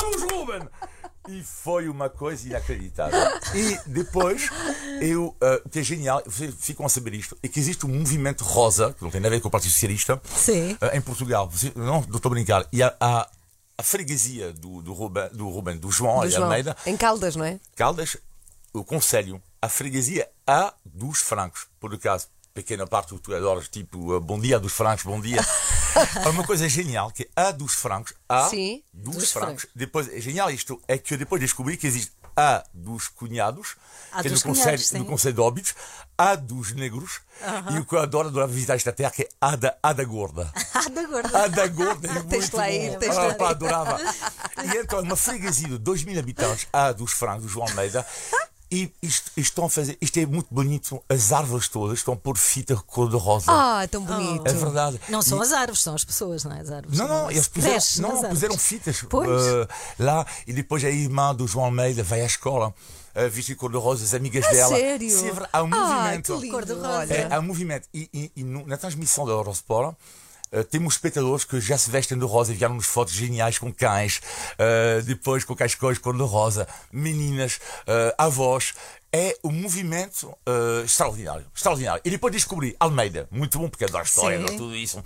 Vamos, 0.00 0.32
Ruben! 0.32 0.68
E 1.28 1.42
foi 1.42 1.88
uma 1.88 2.10
coisa 2.10 2.46
inacreditável. 2.46 3.18
E 3.54 3.78
depois, 3.86 4.50
eu, 5.00 5.34
o 5.64 5.68
que 5.68 5.78
é 5.78 5.82
genial, 5.82 6.22
vocês 6.26 6.54
ficam 6.58 6.84
a 6.84 6.88
saber 6.88 7.14
isto, 7.14 7.36
é 7.42 7.48
que 7.48 7.58
existe 7.58 7.86
um 7.86 7.88
movimento 7.88 8.44
rosa, 8.44 8.92
que 8.92 9.02
não 9.02 9.10
tem 9.10 9.20
nada 9.20 9.34
a 9.34 9.36
ver 9.38 9.40
com 9.40 9.48
o 9.48 9.50
Partido 9.50 9.72
Socialista, 9.72 10.20
ah, 10.80 10.96
em 10.96 11.00
Portugal. 11.00 11.50
Não, 11.74 12.02
não 12.02 12.16
estou 12.16 12.28
a 12.28 12.34
brincar. 12.34 12.66
E 12.70 12.82
a, 12.82 12.94
a, 13.00 13.28
a 13.78 13.82
freguesia 13.82 14.52
do, 14.52 14.82
do, 14.82 14.92
Ruben, 14.92 15.28
do 15.32 15.48
Ruben, 15.48 15.76
do 15.78 15.90
João, 15.90 16.20
Do 16.20 16.30
João. 16.30 16.44
Almeida, 16.44 16.76
Em 16.84 16.96
Caldas, 16.96 17.36
não 17.36 17.44
é? 17.44 17.58
Caldas, 17.74 18.18
o 18.74 18.84
Conselho, 18.84 19.40
a 19.62 19.68
freguesia 19.68 20.28
A 20.46 20.74
dos 20.84 21.20
francos. 21.20 21.66
Por 21.80 21.94
acaso, 21.94 22.28
pequena 22.52 22.86
parte 22.86 23.18
tu 23.18 23.34
adoras, 23.34 23.68
tipo, 23.68 24.14
uh, 24.14 24.20
bom 24.20 24.38
dia 24.38 24.58
dos 24.60 24.72
francos, 24.72 25.04
bom 25.04 25.20
dia. 25.20 25.40
Há 26.24 26.28
uma 26.30 26.44
coisa 26.44 26.68
genial 26.68 27.10
que 27.10 27.24
é 27.36 27.42
A 27.42 27.50
dos 27.50 27.74
francos, 27.74 28.14
A 28.28 28.48
Sim, 28.48 28.82
dos, 28.92 29.16
dos 29.16 29.32
francos. 29.32 29.66
Depois, 29.74 30.08
é 30.12 30.20
genial 30.20 30.50
isto, 30.50 30.80
é 30.88 30.98
que 30.98 31.14
eu 31.14 31.18
depois 31.18 31.40
descobri 31.40 31.76
que 31.76 31.86
existe 31.86 32.12
A 32.36 32.64
dos 32.72 33.08
cunhados, 33.08 33.76
A 34.12 34.20
que 34.22 34.28
é 34.28 34.30
dos 34.30 34.42
no 34.44 34.52
cunhados, 34.52 34.82
Conselho, 34.82 35.04
no 35.04 35.10
Conselho 35.10 35.34
de 35.34 35.40
Óbidos, 35.40 35.74
A 36.18 36.34
dos 36.34 36.72
negros, 36.72 37.20
e 37.74 37.78
o 37.78 37.84
que 37.84 37.94
eu 37.94 38.00
adoro, 38.00 38.28
adoro 38.28 38.48
visitar 38.48 38.74
esta 38.74 38.92
terra, 38.92 39.10
que 39.10 39.22
é 39.22 39.28
A 39.40 39.54
da, 39.56 39.76
a 39.82 39.92
da 39.92 40.04
gorda. 40.04 40.52
Ah, 40.74 40.88
da 40.88 41.06
gorda. 41.06 41.38
A 41.44 41.48
da 41.48 41.66
gorda 41.68 42.08
é 42.08 42.22
Tens 42.28 42.50
lá 42.50 42.70
ir, 42.70 42.98
tens 42.98 43.16
Ah, 43.16 43.28
lá 43.28 43.34
pá, 43.34 43.46
ir. 43.46 43.50
adorava. 43.50 43.98
E 44.64 44.76
então, 44.78 45.00
uma 45.00 45.16
freguesia 45.16 45.68
de 45.68 45.78
2 45.78 46.04
mil 46.04 46.18
habitantes, 46.18 46.66
a 46.72 46.92
dos 46.92 47.12
francos, 47.12 47.44
do 47.44 47.48
João 47.48 47.66
Almeida, 47.68 48.06
e 48.74 48.92
isto, 49.02 49.26
isto 49.36 49.38
estão 49.38 49.64
a 49.66 49.70
fazer, 49.70 49.96
isto 50.00 50.18
é 50.18 50.26
muito 50.26 50.48
bonito, 50.50 51.02
as 51.08 51.32
árvores 51.32 51.68
todas 51.68 51.98
estão 51.98 52.14
a 52.14 52.16
pôr 52.16 52.36
fita 52.36 52.74
cor-de-rosa. 52.76 53.46
Ah, 53.48 53.86
tão 53.88 54.02
bonito. 54.02 54.46
é 54.46 54.52
verdade. 54.52 55.00
Não 55.08 55.22
são 55.22 55.38
E- 55.38 55.42
as 55.42 55.52
árvores, 55.52 55.82
são 55.82 55.94
as 55.94 56.04
pessoas, 56.04 56.42
não 56.44 56.52
é? 56.56 56.60
As 56.60 56.70
árvores. 56.70 56.98
não, 56.98 57.06
não, 57.08 57.30
eles 57.30 57.46
puseram, 57.48 57.78
não, 58.00 58.28
puseram 58.30 58.58
fitas 58.58 59.04
Pois. 59.08 59.28
eh, 59.46 59.68
lá 59.98 60.26
e 60.46 60.52
depois 60.52 60.84
a 60.84 60.90
irmã 60.90 61.34
do 61.34 61.46
João 61.46 61.66
Almeida 61.66 62.02
vai 62.02 62.20
à 62.22 62.26
escola. 62.26 62.74
Uh, 63.16 63.30
vestida 63.30 63.54
de 63.54 63.60
cor-de-rosa, 63.60 64.02
as 64.02 64.12
amigas 64.12 64.44
dela. 64.50 64.74
sério? 64.76 65.08
Sim, 65.08 65.28
é 65.28 65.48
há 65.52 65.62
um 65.62 65.72
Ah, 65.72 65.76
movimento. 65.76 66.34
que 66.34 66.40
lindo, 66.40 66.52
Cor-de-rosa. 66.52 66.88
olha. 66.98 67.14
É, 67.14 67.32
há 67.32 67.38
um 67.38 67.42
movimento. 67.42 67.88
E, 67.94 68.10
e- 68.12 68.32
e 68.34 68.42
na 68.42 68.76
transmissão 68.76 69.24
da 69.24 69.30
Eurosport. 69.30 69.94
Eh, 70.54 70.62
temos 70.62 70.94
espectadores 70.94 71.44
que 71.44 71.60
já 71.60 71.76
se 71.76 71.90
vestem 71.90 72.16
de 72.18 72.24
rosa, 72.24 72.52
enviaram-nos 72.52 72.86
fotos 72.86 73.12
geniais 73.12 73.58
com 73.58 73.72
cães, 73.72 74.22
eh, 74.56 75.02
depois 75.04 75.44
com 75.44 75.54
cascóis 75.56 75.98
cor 75.98 76.16
de 76.16 76.22
rosa, 76.22 76.68
meninas, 76.92 77.58
eh, 77.86 78.14
avós. 78.16 78.72
É 79.12 79.36
um 79.44 79.52
movimento 79.52 80.36
eh, 80.46 80.82
extraordinário, 80.84 81.46
extraordinário. 81.54 82.02
E 82.04 82.10
depois 82.10 82.32
descobri 82.32 82.74
Almeida, 82.80 83.28
muito 83.30 83.58
bom, 83.58 83.68
porque 83.68 83.84
adoro 83.84 84.02
a 84.02 84.04
história, 84.04 84.38
adoro 84.38 84.56
tudo 84.56 84.76
isso. 84.76 85.02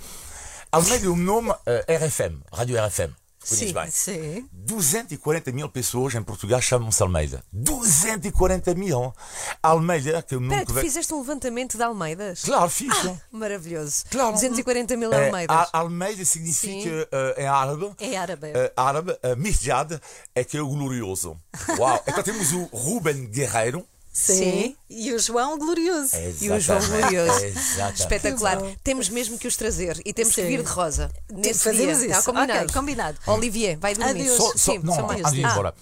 Almeida, 0.73 1.11
o 1.11 1.17
nome 1.17 1.50
RFM, 1.87 2.40
Rádio 2.52 2.76
RFM. 2.87 3.27
Conheces 3.49 3.69
Sim, 3.69 3.73
bem? 3.75 3.90
Sim. 3.90 4.49
240 4.52 5.52
mil 5.52 5.69
pessoas 5.69 6.14
em 6.14 6.23
Portugal 6.23 6.61
chamam-se 6.61 7.02
Almeida. 7.02 7.43
240 7.52 8.75
mil. 8.75 9.14
Almeida, 9.62 10.23
que 10.23 10.35
eu 10.35 10.40
Espera, 10.40 10.61
nunca 10.61 10.67
tu 10.67 10.75
ve- 10.75 10.81
fizeste 10.83 11.14
um 11.14 11.21
levantamento 11.21 11.76
de 11.76 11.83
Almeidas? 11.83 12.43
Claro, 12.43 12.69
fiz. 12.71 12.93
Maravilhoso. 13.33 14.05
Claro. 14.11 14.33
240 14.33 14.97
mil 14.97 15.12
É, 15.12 15.26
Almeidas. 15.26 15.57
Al- 15.57 15.69
Almeida 15.73 16.25
significa 16.25 17.09
eh, 17.11 17.43
em 17.43 17.47
árabe. 17.47 17.90
É 17.99 18.17
árabe. 18.17 18.47
eh, 18.55 18.73
árabe, 18.76 19.12
uh, 19.12 19.37
Misjad 19.37 19.93
é 20.35 20.45
que 20.45 20.57
é 20.57 20.61
o 20.62 20.69
glorioso. 20.69 21.37
Uau! 21.78 22.02
Então 22.07 22.23
temos 22.23 22.52
o 22.52 22.64
Ruben 22.64 23.26
Guerreiro. 23.26 23.87
Sim. 24.12 24.77
E 24.91 25.12
o 25.12 25.19
João 25.19 25.59
Glorioso. 25.59 26.17
E 26.41 26.50
o 26.50 26.59
João 26.61 26.79
Exatamente, 26.79 27.00
Glorioso. 27.15 27.45
exatamente. 27.45 28.00
Espetacular. 28.00 28.57
Que. 28.62 28.77
Temos 28.83 29.09
mesmo 29.09 29.38
que 29.38 29.47
os 29.47 29.57
trazer 29.57 30.00
e 30.05 30.12
temos 30.12 30.35
que 30.35 30.43
Sim. 30.43 30.49
vir 30.49 30.62
de 30.62 30.69
rosa. 30.69 31.11
Nesse 31.31 31.61
fazemos 31.65 31.99
dia. 31.99 32.09
isso. 32.09 32.19
Está 32.19 32.23
combinado. 32.33 32.62
Ok, 32.65 32.75
combinado. 32.75 33.19
Olivier, 33.27 33.79
vai 33.79 33.95
dormir. 33.95 34.11
Adeus. 34.23 34.37
Só, 34.37 34.53
só, 34.53 34.73
Sim, 34.73 34.79
não, 34.83 34.95
só 34.95 35.00
não, 35.03 35.07
mais 35.09 35.21
antes 35.21 35.33
de 35.33 35.38
ir 35.38 35.41
dias. 35.43 35.53
embora. 35.53 35.75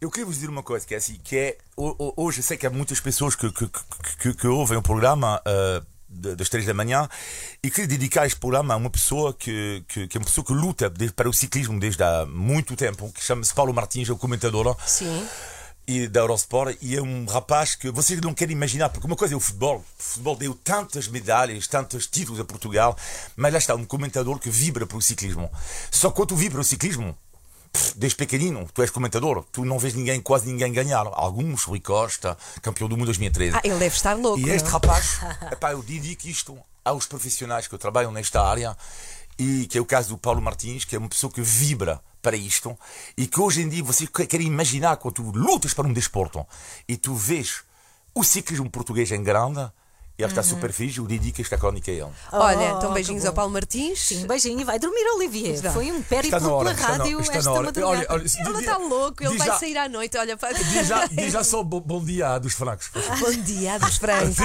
Eu 0.00 0.10
queria 0.10 0.26
vos 0.26 0.36
dizer 0.36 0.48
uma 0.48 0.62
coisa 0.62 0.86
que 0.86 0.94
é 0.94 0.98
assim, 0.98 1.18
que 1.24 1.36
é 1.36 1.58
ho- 1.76 1.94
ho- 1.98 2.14
hoje 2.16 2.38
eu 2.38 2.44
sei 2.44 2.56
que 2.56 2.66
há 2.66 2.70
muitas 2.70 3.00
pessoas 3.00 3.34
que, 3.34 3.50
que, 3.50 3.66
que, 3.66 4.16
que- 4.20 4.34
que 4.34 4.46
ouvem 4.46 4.78
o 4.78 4.82
programa 4.82 5.42
ah, 5.44 5.82
de- 6.08 6.36
das 6.36 6.48
três 6.48 6.64
da 6.64 6.72
manhã 6.72 7.08
e 7.64 7.68
queria 7.68 7.88
dedicar 7.88 8.24
este 8.24 8.38
programa 8.38 8.74
a 8.74 8.76
uma 8.76 8.90
pessoa 8.90 9.34
que, 9.34 9.82
que, 9.88 10.06
que 10.06 10.16
é 10.16 10.20
uma 10.20 10.24
pessoa 10.26 10.44
que 10.44 10.52
luta 10.52 10.92
para 11.16 11.28
o 11.28 11.32
ciclismo 11.32 11.80
desde 11.80 12.00
há 12.04 12.24
muito 12.26 12.76
tempo, 12.76 13.10
que 13.12 13.24
chama-se 13.24 13.52
Paulo 13.52 13.74
Martins, 13.74 14.08
é 14.08 14.12
o 14.12 14.16
comentador 14.16 14.76
Sim. 14.86 15.26
E 15.88 16.06
da 16.06 16.20
Eurosport 16.20 16.76
e 16.82 16.94
é 16.94 17.00
um 17.00 17.24
rapaz 17.24 17.74
que 17.74 17.90
vocês 17.90 18.20
não 18.20 18.34
querem 18.34 18.54
imaginar, 18.54 18.90
porque 18.90 19.06
uma 19.06 19.16
coisa 19.16 19.32
é 19.32 19.36
o 19.36 19.40
futebol. 19.40 19.78
O 19.78 20.02
futebol 20.02 20.36
deu 20.36 20.54
tantas 20.54 21.08
medalhas, 21.08 21.66
tantos 21.66 22.06
títulos 22.06 22.38
a 22.38 22.44
Portugal, 22.44 22.94
mas 23.34 23.50
lá 23.50 23.58
está 23.58 23.74
um 23.74 23.86
comentador 23.86 24.38
que 24.38 24.50
vibra 24.50 24.86
para 24.86 24.98
o 24.98 25.02
ciclismo. 25.02 25.50
Só 25.90 26.10
quando 26.10 26.28
tu 26.28 26.36
vibra 26.36 26.60
o 26.60 26.64
ciclismo, 26.64 27.16
desde 27.96 28.16
pequenino, 28.16 28.68
tu 28.74 28.82
és 28.82 28.90
comentador, 28.90 29.42
tu 29.50 29.64
não 29.64 29.78
vês 29.78 29.94
ninguém, 29.94 30.20
quase 30.20 30.46
ninguém 30.46 30.70
ganhar. 30.74 31.06
Alguns, 31.14 31.64
Rui 31.64 31.80
Costa, 31.80 32.36
campeão 32.60 32.86
do 32.86 32.94
mundo 32.94 33.06
2013. 33.06 33.56
Ah, 33.56 33.60
ele 33.64 33.78
deve 33.78 33.96
estar 33.96 34.12
louco. 34.12 34.40
E 34.40 34.50
este 34.50 34.66
não? 34.66 34.72
rapaz, 34.72 35.20
epá, 35.50 35.72
eu 35.72 35.82
dedico 35.82 36.28
isto 36.28 36.58
aos 36.84 37.06
profissionais 37.06 37.66
que 37.66 37.78
trabalham 37.78 38.12
nesta 38.12 38.42
área 38.42 38.76
e 39.38 39.66
que 39.66 39.78
é 39.78 39.80
o 39.80 39.84
caso 39.86 40.10
do 40.10 40.18
Paulo 40.18 40.42
Martins, 40.42 40.84
que 40.84 40.96
é 40.96 40.98
uma 40.98 41.08
pessoa 41.08 41.32
que 41.32 41.40
vibra 41.40 42.00
para 42.20 42.36
isto 42.36 42.76
e 43.16 43.26
que 43.26 43.40
hoje 43.40 43.62
em 43.62 43.68
dia 43.68 43.82
você 43.82 44.06
que- 44.06 44.26
quer 44.26 44.40
imaginar 44.40 44.96
quando 44.96 45.14
tu 45.14 45.22
lutas 45.30 45.72
para 45.72 45.86
um 45.86 45.92
desporto 45.92 46.44
e 46.88 46.96
tu 46.96 47.14
vês 47.14 47.62
o 48.14 48.24
ciclismo 48.24 48.68
português 48.68 49.12
em 49.12 49.22
grande, 49.22 49.70
ele 50.18 50.28
está 50.32 50.42
super 50.42 50.72
fixe, 50.72 50.98
eu 50.98 51.06
dedico 51.06 51.40
esta 51.40 51.56
crónica 51.56 51.92
a 51.92 51.94
ele. 51.94 52.06
Olha, 52.32 52.58
Oh, 52.58 52.76
então 52.78 52.88
que 52.88 52.94
beijinhos 52.94 53.24
ao 53.24 53.32
Paulo 53.32 53.52
Martins. 53.52 54.00
Sim, 54.00 54.26
beijinho 54.26 54.60
e 54.60 54.64
vai 54.64 54.76
dormir, 54.76 55.04
Olivier. 55.14 55.54
Está. 55.54 55.70
Foi 55.70 55.92
um 55.92 55.98
Está 55.98 56.08
périplo 56.08 56.40
pela 56.58 56.72
está 56.72 56.88
na, 56.88 56.96
rádio 56.96 57.20
está 57.20 57.34
esta 57.38 57.50
na 57.50 57.56
hora. 57.56 57.72
Olha, 57.86 58.06
olha, 58.10 58.20
Ele 58.22 58.58
está 58.58 58.76
louco, 58.78 59.22
ele 59.22 59.28
diz 59.30 59.38
vai 59.38 59.46
já- 59.46 59.58
sair 59.58 59.78
à 59.78 59.88
noite. 59.88 60.16
Olha, 60.18 60.36
para... 60.36 60.54
Diz 60.58 60.88
já, 60.88 61.06
diz 61.06 61.32
já 61.32 61.44
só 61.44 61.62
bo- 61.62 61.80
bom 61.80 62.04
dia 62.04 62.36
dos 62.40 62.52
francos. 62.54 62.90
Bom 63.20 63.30
dia 63.44 63.78
dos 63.78 63.96
francos. 63.98 64.38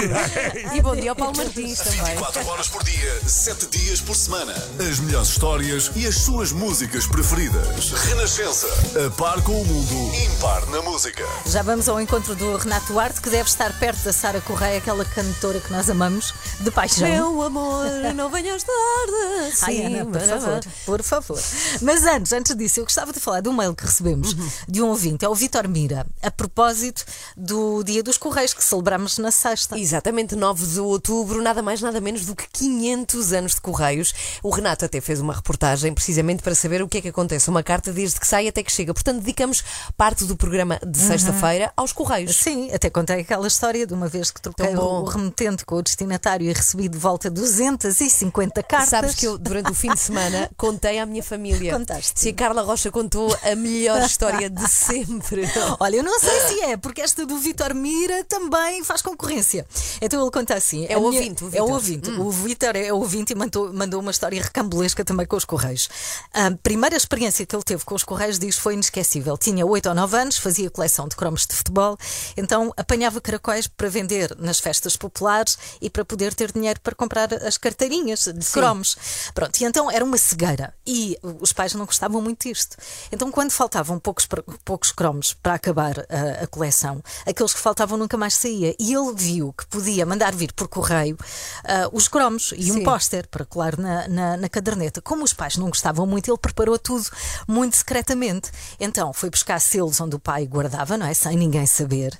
e 0.74 0.80
bom 0.80 0.94
dia 0.94 1.10
ao 1.10 1.16
Paulo 1.16 1.36
Martins 1.36 1.80
também. 1.80 2.04
24 2.04 2.46
horas 2.46 2.68
por 2.68 2.84
dia, 2.84 3.20
7 3.28 3.66
dias 3.66 4.00
por 4.00 4.14
semana. 4.14 4.54
As 4.78 5.00
melhores 5.00 5.28
histórias 5.30 5.90
e 5.96 6.06
as 6.06 6.14
suas 6.18 6.52
músicas 6.52 7.04
preferidas. 7.08 7.90
Renascença. 7.90 8.68
A 9.06 9.10
par 9.10 9.42
com 9.42 9.60
o 9.60 9.64
mundo. 9.64 10.14
Impar 10.24 10.64
na 10.66 10.82
música. 10.82 11.26
Já 11.46 11.62
vamos 11.62 11.88
ao 11.88 12.00
encontro 12.00 12.36
do 12.36 12.56
Renato 12.58 12.92
Duarte, 12.92 13.20
que 13.20 13.28
deve 13.28 13.48
estar 13.48 13.76
perto 13.80 14.04
da 14.04 14.12
Sara 14.12 14.40
Correia, 14.40 14.78
aquela 14.78 15.04
cantora 15.04 15.63
que 15.64 15.72
nós 15.72 15.88
amamos, 15.88 16.34
de 16.60 16.70
paixão. 16.70 17.08
Meu 17.08 17.42
amor, 17.42 17.86
não 18.14 18.30
venhas 18.30 18.62
tarde. 18.62 19.54
Ai, 19.62 19.74
Sim, 19.74 19.84
Ana, 19.86 20.06
por 20.06 20.20
favor, 20.20 20.60
por 20.84 21.02
favor. 21.02 21.40
Mas 21.80 22.04
antes, 22.04 22.32
antes 22.32 22.54
disso, 22.54 22.80
eu 22.80 22.84
gostava 22.84 23.12
de 23.12 23.20
falar 23.20 23.40
de 23.40 23.48
um 23.48 23.52
mail 23.52 23.74
que 23.74 23.84
recebemos 23.84 24.36
de 24.68 24.82
um 24.82 24.88
ouvinte, 24.88 25.24
é 25.24 25.28
o 25.28 25.34
Vitor 25.34 25.68
Mira, 25.68 26.06
a 26.22 26.30
propósito 26.30 27.04
do 27.36 27.82
Dia 27.82 28.02
dos 28.02 28.18
Correios, 28.18 28.52
que 28.52 28.62
celebramos 28.62 29.18
na 29.18 29.30
sexta. 29.30 29.78
Exatamente, 29.78 30.36
9 30.36 30.66
de 30.66 30.80
outubro, 30.80 31.40
nada 31.42 31.62
mais, 31.62 31.80
nada 31.80 32.00
menos 32.00 32.26
do 32.26 32.34
que 32.36 32.48
500 32.48 33.32
anos 33.32 33.54
de 33.54 33.60
Correios. 33.60 34.12
O 34.42 34.50
Renato 34.50 34.84
até 34.84 35.00
fez 35.00 35.20
uma 35.20 35.34
reportagem 35.34 35.92
precisamente 35.94 36.42
para 36.42 36.54
saber 36.54 36.82
o 36.82 36.88
que 36.88 36.98
é 36.98 37.00
que 37.00 37.08
acontece. 37.08 37.48
Uma 37.48 37.62
carta 37.62 37.92
desde 37.92 38.20
que 38.20 38.26
sai 38.26 38.48
até 38.48 38.62
que 38.62 38.72
chega. 38.72 38.92
Portanto, 38.92 39.20
dedicamos 39.20 39.62
parte 39.96 40.24
do 40.24 40.36
programa 40.36 40.78
de 40.84 40.98
sexta-feira 40.98 41.72
aos 41.76 41.92
Correios. 41.92 42.36
Sim, 42.36 42.70
até 42.72 42.90
contei 42.90 43.20
aquela 43.20 43.46
história 43.46 43.86
de 43.86 43.94
uma 43.94 44.08
vez 44.08 44.30
que 44.30 44.40
troquei 44.40 44.74
o 44.76 45.04
remetente 45.04 45.53
correspondente 45.54 45.64
com 45.64 45.76
o 45.76 45.82
destinatário 45.82 46.48
e 46.48 46.52
recebi 46.52 46.88
de 46.88 46.98
volta 46.98 47.30
250 47.30 48.62
cartas. 48.62 48.88
Sabes 48.88 49.14
que 49.14 49.26
eu, 49.26 49.38
durante 49.38 49.70
o 49.70 49.74
fim 49.74 49.92
de 49.92 50.00
semana, 50.00 50.50
contei 50.56 50.98
à 50.98 51.06
minha 51.06 51.22
família. 51.22 51.72
Contaste. 51.72 52.18
Se 52.20 52.28
a 52.30 52.34
Carla 52.34 52.62
Rocha 52.62 52.90
contou 52.90 53.36
a 53.42 53.54
melhor 53.54 54.02
história 54.04 54.48
de 54.50 54.66
sempre. 54.70 55.44
Olha, 55.78 55.96
eu 55.96 56.02
não 56.02 56.18
sei 56.18 56.40
se 56.48 56.60
é, 56.62 56.76
porque 56.76 57.00
esta 57.00 57.24
do 57.26 57.38
Vitor 57.38 57.74
Mira 57.74 58.24
também 58.24 58.82
faz 58.82 59.02
concorrência. 59.02 59.66
Então 60.00 60.20
ele 60.20 60.30
conta 60.30 60.54
assim: 60.54 60.86
É 60.88 60.96
o 60.96 61.08
minha- 61.08 61.20
ouvinte, 61.20 61.44
o 61.44 61.50
É 61.52 61.62
o 61.62 61.70
ouvinte. 61.70 62.10
O 62.10 62.30
Vitor 62.30 62.76
é 62.76 62.92
o 62.92 62.96
ouvinte 62.96 63.32
e 63.32 63.36
mandou, 63.36 63.72
mandou 63.72 64.00
uma 64.00 64.10
história 64.10 64.42
recambulesca 64.42 65.04
também 65.04 65.26
com 65.26 65.36
os 65.36 65.44
Correios. 65.44 65.88
A 66.32 66.50
primeira 66.62 66.96
experiência 66.96 67.44
que 67.46 67.54
ele 67.54 67.62
teve 67.62 67.84
com 67.84 67.94
os 67.94 68.02
Correios 68.04 68.38
diz 68.38 68.56
foi 68.58 68.74
inesquecível. 68.74 69.36
Tinha 69.36 69.64
8 69.66 69.88
ou 69.90 69.94
9 69.94 70.16
anos, 70.16 70.36
fazia 70.38 70.70
coleção 70.70 71.06
de 71.08 71.16
cromos 71.16 71.46
de 71.46 71.54
futebol, 71.54 71.96
então 72.36 72.72
apanhava 72.76 73.20
caracóis 73.20 73.66
para 73.66 73.88
vender 73.88 74.34
nas 74.38 74.58
festas 74.58 74.96
populares 74.96 75.43
e 75.80 75.88
para 75.88 76.04
poder 76.04 76.34
ter 76.34 76.52
dinheiro 76.52 76.80
para 76.80 76.94
comprar 76.94 77.32
as 77.34 77.56
carteirinhas 77.56 78.24
de 78.24 78.46
cromos. 78.50 78.96
Pronto, 79.34 79.58
e 79.60 79.64
então 79.64 79.90
era 79.90 80.04
uma 80.04 80.18
cegueira 80.18 80.74
e 80.86 81.18
os 81.40 81.52
pais 81.52 81.74
não 81.74 81.86
gostavam 81.86 82.20
muito 82.20 82.48
disto. 82.48 82.76
Então, 83.10 83.30
quando 83.30 83.50
faltavam 83.50 83.98
poucos, 83.98 84.28
poucos 84.64 84.92
cromos 84.92 85.32
para 85.34 85.54
acabar 85.54 86.00
a, 86.00 86.44
a 86.44 86.46
coleção, 86.46 87.02
aqueles 87.26 87.54
que 87.54 87.60
faltavam 87.60 87.96
nunca 87.96 88.16
mais 88.16 88.34
saía. 88.34 88.74
E 88.78 88.92
ele 88.92 89.14
viu 89.14 89.52
que 89.52 89.66
podia 89.66 90.04
mandar 90.04 90.34
vir 90.34 90.52
por 90.52 90.68
correio 90.68 91.16
ah, 91.64 91.88
os 91.92 92.08
cromos 92.08 92.52
e 92.56 92.70
um 92.70 92.76
Sim. 92.76 92.84
póster 92.84 93.26
para 93.28 93.44
colar 93.44 93.78
na, 93.78 94.08
na, 94.08 94.36
na 94.36 94.48
caderneta. 94.48 95.00
Como 95.00 95.24
os 95.24 95.32
pais 95.32 95.56
não 95.56 95.68
gostavam 95.68 96.06
muito, 96.06 96.30
ele 96.30 96.38
preparou 96.38 96.78
tudo 96.78 97.08
muito 97.48 97.76
secretamente. 97.76 98.50
Então, 98.78 99.12
foi 99.12 99.30
buscar 99.30 99.60
selos 99.60 100.00
onde 100.00 100.16
o 100.16 100.18
pai 100.18 100.46
guardava, 100.46 100.96
não 100.96 101.06
é? 101.06 101.14
Sem 101.14 101.36
ninguém 101.36 101.66
saber. 101.66 102.16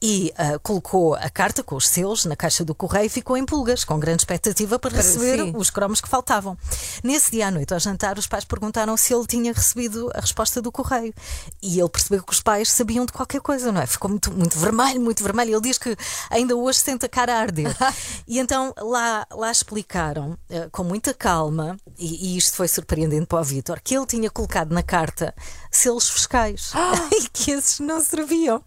E 0.00 0.32
ah, 0.36 0.58
colocou 0.58 1.14
a 1.14 1.30
carta 1.30 1.62
com 1.62 1.76
os 1.76 1.88
selos 1.88 2.24
na 2.24 2.36
caixa 2.36 2.51
do 2.60 2.74
correio 2.74 3.06
e 3.06 3.08
ficou 3.08 3.36
em 3.36 3.44
pulgas, 3.46 3.84
com 3.84 3.98
grande 3.98 4.22
expectativa 4.22 4.78
para 4.78 4.94
receber 4.94 5.38
sim. 5.38 5.52
os 5.56 5.70
cromos 5.70 6.00
que 6.00 6.08
faltavam. 6.08 6.56
Nesse 7.02 7.30
dia 7.30 7.48
à 7.48 7.50
noite, 7.50 7.72
ao 7.72 7.80
jantar, 7.80 8.18
os 8.18 8.26
pais 8.26 8.44
perguntaram 8.44 8.96
se 8.96 9.14
ele 9.14 9.26
tinha 9.26 9.52
recebido 9.52 10.10
a 10.14 10.20
resposta 10.20 10.60
do 10.60 10.70
correio. 10.70 11.14
E 11.62 11.80
ele 11.80 11.88
percebeu 11.88 12.22
que 12.22 12.32
os 12.32 12.40
pais 12.40 12.70
sabiam 12.70 13.06
de 13.06 13.12
qualquer 13.12 13.40
coisa, 13.40 13.72
não 13.72 13.80
é? 13.80 13.86
Ficou 13.86 14.10
muito, 14.10 14.30
muito 14.32 14.58
vermelho, 14.58 15.00
muito 15.00 15.22
vermelho. 15.22 15.54
Ele 15.54 15.60
diz 15.62 15.78
que 15.78 15.96
ainda 16.30 16.54
hoje 16.54 16.80
sente 16.80 17.06
a 17.06 17.08
cara 17.08 17.34
a 17.34 17.40
arder. 17.40 17.74
e 18.28 18.38
então 18.38 18.74
lá, 18.78 19.26
lá 19.30 19.50
explicaram, 19.50 20.36
eh, 20.50 20.68
com 20.70 20.84
muita 20.84 21.14
calma, 21.14 21.76
e, 21.98 22.34
e 22.34 22.36
isto 22.36 22.56
foi 22.56 22.68
surpreendente 22.68 23.26
para 23.26 23.40
o 23.40 23.44
Vítor, 23.44 23.80
que 23.82 23.96
ele 23.96 24.06
tinha 24.06 24.30
colocado 24.30 24.72
na 24.72 24.82
carta 24.82 25.34
selos 25.70 26.10
fiscais 26.10 26.72
e 27.12 27.28
que 27.28 27.52
esses 27.52 27.80
não 27.80 28.00
serviam. 28.00 28.60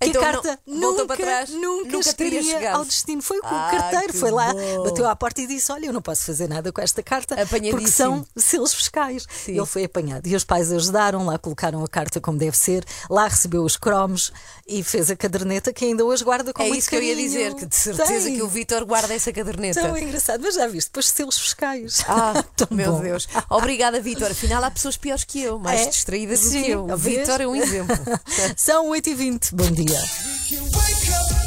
Que 0.00 0.08
Então 0.08 0.22
a 0.22 0.32
não- 0.32 0.32
carta 0.32 0.58
voltou 0.66 1.06
nunca, 1.06 1.46
nunca, 1.50 1.90
nunca 1.90 2.42
chegado. 2.42 2.76
ao 2.76 2.84
destino. 2.84 3.22
Foi 3.26 3.38
o 3.38 3.42
Ah, 3.44 3.68
carteiro, 3.72 4.12
que 4.12 4.18
foi 4.18 4.30
lá, 4.30 4.52
bom. 4.52 4.84
bateu 4.84 5.08
à 5.08 5.16
porta 5.16 5.40
e 5.40 5.46
disse: 5.46 5.72
Olha, 5.72 5.86
eu 5.86 5.92
não 5.92 6.00
posso 6.00 6.24
fazer 6.24 6.48
nada 6.48 6.70
com 6.72 6.80
esta 6.80 7.02
carta 7.02 7.36
porque 7.48 7.88
são 7.88 8.24
selos 8.36 8.72
fiscais. 8.72 9.26
Sim. 9.44 9.56
Ele 9.56 9.66
foi 9.66 9.84
apanhado. 9.84 10.26
E 10.28 10.36
os 10.36 10.44
pais 10.44 10.70
ajudaram, 10.70 11.26
lá 11.26 11.36
colocaram 11.38 11.82
a 11.82 11.88
carta 11.88 12.20
como 12.20 12.38
deve 12.38 12.56
ser, 12.56 12.84
lá 13.10 13.26
recebeu 13.26 13.64
os 13.64 13.76
cromos 13.76 14.32
e 14.66 14.82
fez 14.84 15.10
a 15.10 15.16
caderneta 15.16 15.72
que 15.72 15.84
ainda 15.84 16.04
hoje 16.04 16.22
guarda 16.22 16.52
com 16.52 16.62
É 16.62 16.66
muito 16.68 16.78
isso 16.80 16.88
que 16.88 16.96
eu 16.96 17.02
ia 17.02 17.14
carinho. 17.14 17.28
dizer, 17.28 17.54
que 17.54 17.66
de 17.66 17.74
certeza 17.76 18.26
Tem. 18.26 18.36
que 18.36 18.42
o 18.42 18.48
Vítor 18.48 18.84
guarda 18.84 19.12
essa 19.14 19.32
caderneta. 19.32 19.80
Tão 19.80 19.96
engraçado, 19.96 20.40
mas 20.42 20.54
já 20.54 20.66
viste, 20.68 20.88
depois 20.88 21.08
selos 21.08 21.38
fiscais. 21.38 22.04
Ah, 22.06 22.44
meu 22.70 22.92
bom. 22.92 23.00
Deus. 23.00 23.28
Obrigada, 23.50 24.00
Vítor. 24.00 24.30
Afinal, 24.30 24.62
há 24.62 24.70
pessoas 24.70 24.96
piores 24.96 25.24
que 25.24 25.42
eu, 25.42 25.58
mais 25.58 25.80
É? 25.82 25.88
distraídas 25.88 26.40
do 26.40 26.48
Sim, 26.50 26.62
que 26.62 26.70
eu. 26.70 26.84
O? 26.84 26.96
Vítor 26.96 27.40
é 27.40 27.46
um 27.46 27.56
exemplo. 27.56 27.96
São 28.56 28.88
8h20. 28.90 29.50
Bom 29.52 29.70
dia. 29.70 31.45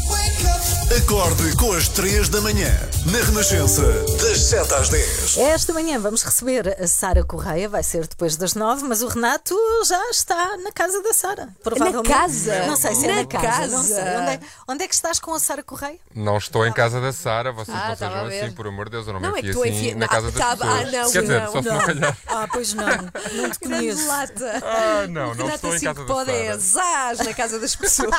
Acorde 0.97 1.55
com 1.55 1.71
as 1.73 1.87
3 1.87 2.29
da 2.29 2.41
manhã, 2.41 2.67
na 3.11 3.19
Renascença, 3.19 3.83
das 4.21 4.39
7 4.41 4.73
às 4.73 4.89
10. 4.89 5.37
Esta 5.37 5.71
manhã 5.71 5.99
vamos 5.99 6.23
receber 6.23 6.75
a 6.81 6.87
Sara 6.87 7.23
Correia, 7.23 7.69
vai 7.69 7.83
ser 7.83 8.07
depois 8.07 8.35
das 8.35 8.55
nove, 8.55 8.83
mas 8.85 9.03
o 9.03 9.07
Renato 9.07 9.55
já 9.85 10.09
está 10.09 10.57
na 10.57 10.71
casa 10.71 11.01
da 11.03 11.13
Sara. 11.13 11.49
Provavelmente. 11.63 12.09
casa? 12.09 12.65
Não 12.65 12.75
sei 12.75 12.95
se 12.95 13.05
é 13.05 13.07
Na 13.09 13.15
na 13.21 13.25
casa. 13.27 13.67
Não 13.67 13.83
sei. 13.83 13.95
casa? 13.97 14.19
Onde 14.19 14.29
é, 14.31 14.39
onde 14.67 14.83
é 14.83 14.87
que 14.87 14.95
estás 14.95 15.19
com 15.19 15.31
a 15.33 15.39
Sara 15.39 15.61
Correia? 15.61 15.99
Não 16.15 16.37
estou 16.37 16.65
em 16.65 16.73
casa 16.73 16.99
da 16.99 17.13
Sara, 17.13 17.51
vocês 17.51 17.77
Ah, 17.77 17.89
não 17.89 17.95
sejam 17.95 18.25
assim, 18.25 18.51
por 18.55 18.65
amor 18.67 18.85
de 18.85 18.91
Deus, 18.91 19.05
eu 19.07 19.13
não, 19.13 19.19
Não, 19.19 19.31
me 19.31 19.37
é 19.37 19.39
enfio 19.41 19.53
tu 19.53 19.61
assim 19.63 19.71
enfia- 19.71 19.95
na 19.95 20.05
Ah, 20.05 20.09
casa 20.09 20.31
das 20.31 20.35
tá- 20.41 20.51
ah, 20.51 20.57
pessoas. 20.57 20.91
não, 20.91 21.11
Quer 21.11 21.21
dizer, 21.21 21.41
não, 21.41 21.51
só 21.51 21.61
se 21.61 21.69
não 21.69 21.79
calhar. 21.85 22.17
Ah, 22.27 22.47
pois 22.51 22.73
não. 22.73 22.85
Não 22.87 23.49
te 23.51 23.59
conheço. 23.59 24.07
lata. 24.07 24.63
Ah, 24.63 25.07
não, 25.07 25.35
não 25.35 25.45
Renato 25.45 25.55
estou 25.55 25.71
em 25.71 25.75
assim 25.75 25.85
casa 25.85 25.99
que 26.01 26.07
da 26.07 26.13
pode 26.13 26.31
é 26.31 26.57
Sara. 26.57 27.11
azar 27.13 27.25
na 27.25 27.33
casa 27.33 27.59
das 27.59 27.75
pessoas. 27.77 28.09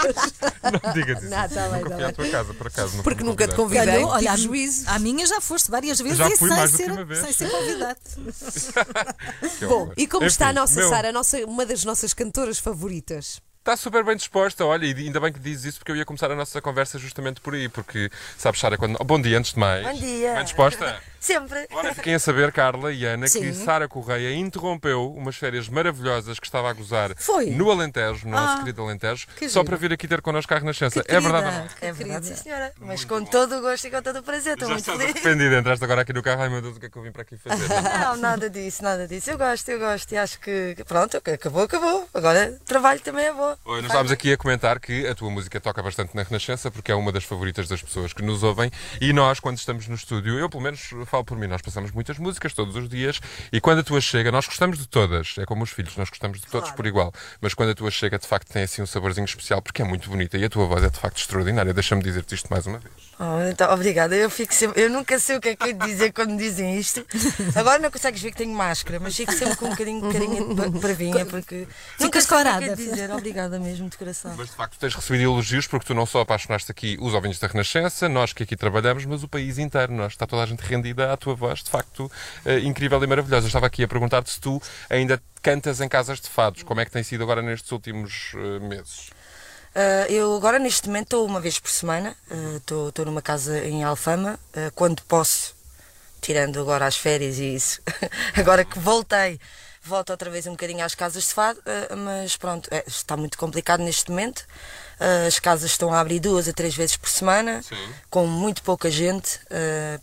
Não 0.84 0.92
digas 0.92 1.18
isso. 1.22 1.30
Não, 1.30 1.48
tá 1.48 1.68
bem, 1.68 1.82
nunca 1.82 1.90
tá 1.90 1.94
fui 1.96 2.04
à 2.04 2.06
bem. 2.06 2.12
tua 2.14 2.28
casa, 2.28 2.54
por 2.60 2.66
acaso. 2.66 2.90
nunca 2.92 3.02
Porque 3.02 3.24
nunca 3.24 3.48
te 3.48 3.54
convidei. 3.54 3.86
Calhou, 3.86 4.10
olha, 4.10 4.18
tive 4.18 4.28
à- 4.28 4.36
juízo. 4.36 4.84
à 4.88 4.98
minha 4.98 5.24
já 5.26 5.40
foste 5.40 5.70
várias 5.70 5.98
vezes 5.98 6.18
Já 6.18 6.28
e 6.28 6.36
fui 6.36 6.48
sem, 6.48 6.56
mais 6.58 6.70
ser, 6.70 6.90
uma 6.92 7.04
vez. 7.04 7.20
sem 7.20 7.32
ser 7.32 7.48
convidado. 7.50 7.98
Bom, 9.68 9.92
e 9.96 10.06
como 10.06 10.26
está 10.26 10.46
a 10.48 10.50
Enfim, 10.50 10.60
nossa 10.60 10.80
meu, 10.80 10.88
Sara, 10.88 11.08
a 11.08 11.12
nossa, 11.12 11.38
uma 11.46 11.64
das 11.64 11.84
nossas 11.84 12.12
cantoras 12.12 12.58
favoritas? 12.58 13.40
Está 13.60 13.76
super 13.76 14.02
bem 14.02 14.16
disposta, 14.16 14.64
olha, 14.64 14.86
e 14.86 14.94
ainda 14.94 15.20
bem 15.20 15.30
que 15.30 15.38
dizes 15.38 15.66
isso 15.66 15.78
porque 15.78 15.92
eu 15.92 15.96
ia 15.96 16.04
começar 16.06 16.30
a 16.30 16.34
nossa 16.34 16.62
conversa 16.62 16.98
justamente 16.98 17.42
por 17.42 17.54
aí, 17.54 17.68
porque 17.68 18.10
sabes, 18.38 18.58
Sara, 18.58 18.78
quando. 18.78 18.96
Bom 19.04 19.20
dia, 19.20 19.38
antes 19.38 19.52
de 19.52 19.58
mais. 19.58 19.86
Bom 19.86 19.92
dia. 19.92 20.34
Bem 20.34 20.44
disposta? 20.44 20.98
Sempre. 21.20 21.66
Ora, 21.72 21.94
fiquem 21.94 22.14
a 22.14 22.18
saber, 22.18 22.50
Carla 22.50 22.92
e 22.92 23.04
Ana, 23.04 23.26
que 23.26 23.30
Sim. 23.32 23.52
Sara 23.52 23.86
Correia 23.86 24.34
interrompeu 24.34 25.12
umas 25.12 25.36
férias 25.36 25.68
maravilhosas 25.68 26.40
que 26.40 26.46
estava 26.46 26.70
a 26.70 26.72
gozar 26.72 27.12
Foi? 27.16 27.50
no 27.50 27.70
Alentejo, 27.70 28.24
no 28.26 28.32
nosso 28.32 28.54
Ah, 28.54 28.58
querido 28.60 28.82
Alentejo, 28.82 29.26
que 29.36 29.48
só 29.48 29.62
para 29.62 29.76
vir 29.76 29.92
aqui 29.92 30.08
ter 30.08 30.22
connosco 30.22 30.52
à 30.54 30.58
Renascença. 30.58 31.02
Que 31.04 31.14
É 31.14 31.20
verdade 31.20 31.46
ou 31.46 31.52
não? 31.52 31.68
que 31.68 31.84
É 31.84 31.92
verdade, 31.92 32.20
querida. 32.22 32.36
sim, 32.36 32.42
senhora. 32.42 32.72
Mas 32.80 33.04
com 33.04 33.24
todo 33.24 33.56
o 33.58 33.60
gosto 33.60 33.86
e 33.86 33.90
com 33.90 34.02
todo 34.02 34.18
o 34.18 34.22
prazer. 34.22 34.54
Estou 34.54 34.68
Já 34.68 34.74
muito 34.74 34.84
feliz. 34.90 35.10
arrependida, 35.16 35.58
entraste 35.58 35.84
agora 35.84 36.00
aqui 36.02 36.12
no 36.12 36.22
carro, 36.22 36.42
ai 36.42 36.48
meu 36.48 36.62
Deus, 36.62 36.76
o 36.76 36.80
que 36.80 36.86
é 36.86 36.88
que 36.88 36.96
eu 36.96 37.02
vim 37.02 37.12
para 37.12 37.22
aqui 37.22 37.36
fazer? 37.36 37.68
Não, 38.00 38.16
nada 38.16 38.48
disso, 38.48 38.82
nada 38.82 39.06
disso. 39.06 39.30
Eu 39.30 39.36
gosto, 39.38 39.68
eu 39.68 39.78
gosto. 39.78 40.10
E 40.12 40.16
acho 40.16 40.40
que, 40.40 40.74
que 40.74 40.84
pronto, 40.84 41.16
acabou, 41.16 41.62
acabou. 41.64 42.08
Agora 42.14 42.58
trabalho 42.64 43.00
também 43.00 43.26
é 43.26 43.32
bom. 43.32 43.56
Oi, 43.66 43.76
nós 43.82 43.86
estávamos 43.86 44.10
aqui 44.12 44.32
a 44.32 44.36
comentar 44.38 44.80
que 44.80 45.06
a 45.06 45.14
tua 45.14 45.30
música 45.30 45.60
toca 45.60 45.82
bastante 45.82 46.14
na 46.16 46.22
Renascença 46.22 46.70
porque 46.70 46.90
é 46.90 46.94
uma 46.94 47.12
das 47.12 47.24
favoritas 47.24 47.68
das 47.68 47.82
pessoas 47.82 48.12
que 48.14 48.22
nos 48.22 48.42
ouvem 48.42 48.70
e 49.00 49.12
nós, 49.12 49.38
quando 49.38 49.58
estamos 49.58 49.86
no 49.86 49.94
estúdio, 49.94 50.38
eu 50.38 50.48
pelo 50.48 50.62
menos 50.62 50.90
falo 51.10 51.24
por 51.24 51.36
mim, 51.36 51.46
nós 51.46 51.60
passamos 51.60 51.90
muitas 51.90 52.18
músicas 52.18 52.54
todos 52.54 52.74
os 52.76 52.88
dias 52.88 53.20
e 53.52 53.60
quando 53.60 53.80
a 53.80 53.82
tua 53.82 54.00
chega, 54.00 54.30
nós 54.30 54.46
gostamos 54.46 54.78
de 54.78 54.86
todas, 54.86 55.34
é 55.38 55.44
como 55.44 55.64
os 55.64 55.70
filhos, 55.70 55.96
nós 55.96 56.08
gostamos 56.08 56.40
de 56.40 56.46
todos 56.46 56.70
por 56.70 56.86
igual, 56.86 57.12
mas 57.40 57.54
quando 57.54 57.70
a 57.70 57.74
tua 57.74 57.90
chega, 57.90 58.18
de 58.18 58.26
facto 58.26 58.52
tem 58.52 58.62
assim 58.62 58.82
um 58.82 58.86
saborzinho 58.86 59.24
especial 59.24 59.60
porque 59.60 59.82
é 59.82 59.84
muito 59.84 60.08
bonita 60.08 60.38
e 60.38 60.44
a 60.44 60.48
tua 60.48 60.66
voz 60.66 60.84
é 60.84 60.88
de 60.88 60.98
facto 60.98 61.18
extraordinária. 61.18 61.74
Deixa-me 61.74 62.02
dizer-te 62.02 62.34
isto 62.34 62.48
mais 62.48 62.66
uma 62.66 62.78
vez. 62.78 62.94
Oh, 63.18 63.48
então, 63.50 63.72
obrigada. 63.72 64.14
Eu 64.16 64.30
fico 64.30 64.54
sempre. 64.54 64.82
Eu 64.82 64.90
nunca 64.90 65.18
sei 65.18 65.36
o 65.36 65.40
que 65.40 65.50
é 65.50 65.56
que 65.56 65.62
eu 65.62 65.68
ia 65.68 65.74
dizer 65.74 66.12
quando 66.12 66.36
dizem 66.36 66.78
isto. 66.78 67.04
Agora 67.54 67.78
não 67.78 67.90
consegues 67.90 68.22
ver 68.22 68.30
que 68.30 68.38
tenho 68.38 68.54
máscara, 68.54 68.98
mas 68.98 69.16
fico 69.16 69.32
sempre 69.32 69.56
com 69.56 69.66
um 69.66 69.70
bocadinho 69.70 70.06
de 70.06 70.12
carinha 70.12 70.70
de 70.70 70.78
bravinha 70.78 71.26
porque 71.26 71.66
nunca 71.98 72.12
que 72.12 72.18
é 72.18 72.22
que 72.22 72.28
corada. 72.28 72.64
eu 72.64 72.70
ia 72.70 72.76
dizer. 72.76 73.10
Obrigada 73.10 73.58
mesmo, 73.58 73.88
de 73.88 73.98
coração. 73.98 74.34
Mas 74.36 74.48
de 74.48 74.56
facto 74.56 74.78
tens 74.78 74.94
recebido 74.94 75.24
elogios 75.24 75.66
porque 75.66 75.86
tu 75.86 75.94
não 75.94 76.06
só 76.06 76.20
apaixonaste 76.20 76.70
aqui 76.70 76.96
os 77.00 77.12
ouvintes 77.14 77.38
da 77.38 77.46
Renascença, 77.46 78.08
nós 78.08 78.32
que 78.32 78.42
aqui 78.42 78.56
trabalhamos, 78.56 79.04
mas 79.04 79.22
o 79.22 79.28
país 79.28 79.58
inteiro. 79.58 79.92
Nós, 79.92 80.12
está 80.12 80.26
toda 80.26 80.42
a 80.42 80.46
gente 80.46 80.60
rendida 80.60 80.99
à 81.04 81.16
tua 81.16 81.34
voz, 81.34 81.62
de 81.62 81.70
facto 81.70 82.10
eh, 82.44 82.60
incrível 82.60 83.02
e 83.02 83.06
maravilhosa. 83.06 83.46
Eu 83.46 83.48
estava 83.48 83.66
aqui 83.66 83.82
a 83.82 83.88
perguntar-te 83.88 84.30
se 84.30 84.40
tu 84.40 84.60
ainda 84.88 85.22
cantas 85.42 85.80
em 85.80 85.88
casas 85.88 86.20
de 86.20 86.28
fados. 86.28 86.62
Como 86.62 86.80
é 86.80 86.84
que 86.84 86.90
tem 86.90 87.02
sido 87.02 87.22
agora 87.22 87.42
nestes 87.42 87.70
últimos 87.72 88.32
eh, 88.34 88.58
meses? 88.58 89.10
Ah, 89.74 90.06
eu 90.08 90.34
agora 90.34 90.58
neste 90.58 90.88
momento 90.88 91.04
estou 91.04 91.26
uma 91.26 91.40
vez 91.40 91.58
por 91.58 91.70
semana, 91.70 92.16
estou 92.56 92.88
estou 92.88 93.04
numa 93.04 93.22
casa 93.22 93.64
em 93.64 93.84
Alfama, 93.84 94.38
ah, 94.54 94.70
quando 94.74 95.02
posso, 95.02 95.54
tirando 96.20 96.60
agora 96.60 96.86
as 96.86 96.96
férias 96.96 97.38
e 97.38 97.54
isso, 97.54 97.80
agora 98.36 98.64
que 98.64 98.78
voltei, 98.78 99.38
volto 99.82 100.10
outra 100.10 100.30
vez 100.30 100.46
um 100.46 100.52
bocadinho 100.52 100.84
às 100.84 100.94
casas 100.94 101.28
de 101.28 101.34
fado, 101.34 101.60
ah, 101.66 101.96
mas 101.96 102.36
pronto, 102.36 102.68
é, 102.72 102.84
está 102.86 103.16
muito 103.16 103.38
complicado 103.38 103.80
neste 103.82 104.10
momento. 104.10 104.44
Ah, 104.98 105.26
as 105.26 105.38
casas 105.38 105.70
estão 105.70 105.92
a 105.92 106.00
abrir 106.00 106.20
duas 106.20 106.48
a 106.48 106.52
três 106.52 106.74
vezes 106.74 106.96
por 106.96 107.08
semana, 107.08 107.62
Sim. 107.62 107.92
com 108.08 108.26
muito 108.26 108.62
pouca 108.62 108.90
gente, 108.90 109.40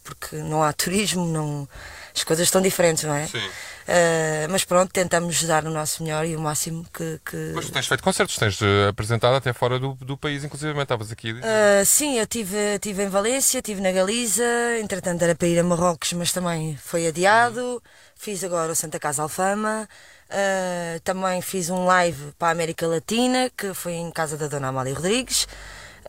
porque 0.03 0.35
não 0.37 0.63
há 0.63 0.73
turismo, 0.73 1.25
não, 1.25 1.67
as 2.15 2.23
coisas 2.23 2.47
estão 2.47 2.61
diferentes, 2.61 3.03
não 3.03 3.13
é? 3.13 3.27
Sim. 3.27 3.49
Ah, 3.87 4.47
mas 4.49 4.65
pronto, 4.65 4.91
tentamos 4.91 5.41
dar 5.43 5.63
o 5.65 5.69
nosso 5.69 6.03
melhor 6.03 6.25
e 6.25 6.35
o 6.35 6.41
máximo 6.41 6.85
que- 6.93 7.19
que, 7.25 7.51
Mas 7.55 7.65
tu 7.67 7.71
tens 7.71 7.87
feito 7.87 8.03
concertos, 8.03 8.35
tens 8.35 8.61
eh, 8.61 8.87
apresentado 8.89 9.35
até 9.35 9.53
fora 9.53 9.79
do, 9.79 9.93
do 9.95 10.17
país, 10.17 10.43
inclusive 10.43 10.77
estavas 10.81 11.09
aqui. 11.11 11.33
Ah, 11.41 11.85
sim, 11.85 12.17
eu 12.17 12.23
estive 12.23 12.79
tive 12.79 13.03
em 13.03 13.07
Valência, 13.09 13.59
estive 13.59 13.79
na 13.79 13.91
Galiza, 13.91 14.43
entretanto 14.81 15.21
era 15.23 15.33
para 15.35 15.47
ir 15.47 15.57
a 15.59 15.63
Marrocos, 15.63 16.11
mas 16.13 16.31
também 16.33 16.75
foi 16.83 17.07
adiado. 17.07 17.81
Fiz 18.15 18.43
agora 18.43 18.71
o 18.71 18.75
Santa 18.75 18.99
Casa 18.99 19.21
Alfama. 19.23 19.87
Ah, 20.29 20.99
também 21.05 21.41
fiz 21.41 21.69
um 21.69 21.85
live 21.85 22.33
para 22.37 22.49
a 22.49 22.51
América 22.51 22.85
Latina, 22.85 23.49
que 23.55 23.73
foi 23.73 23.93
em 23.93 24.11
casa 24.11 24.35
da 24.35 24.47
Dona 24.47 24.67
Amália 24.67 24.93
Rodrigues. 24.93 25.47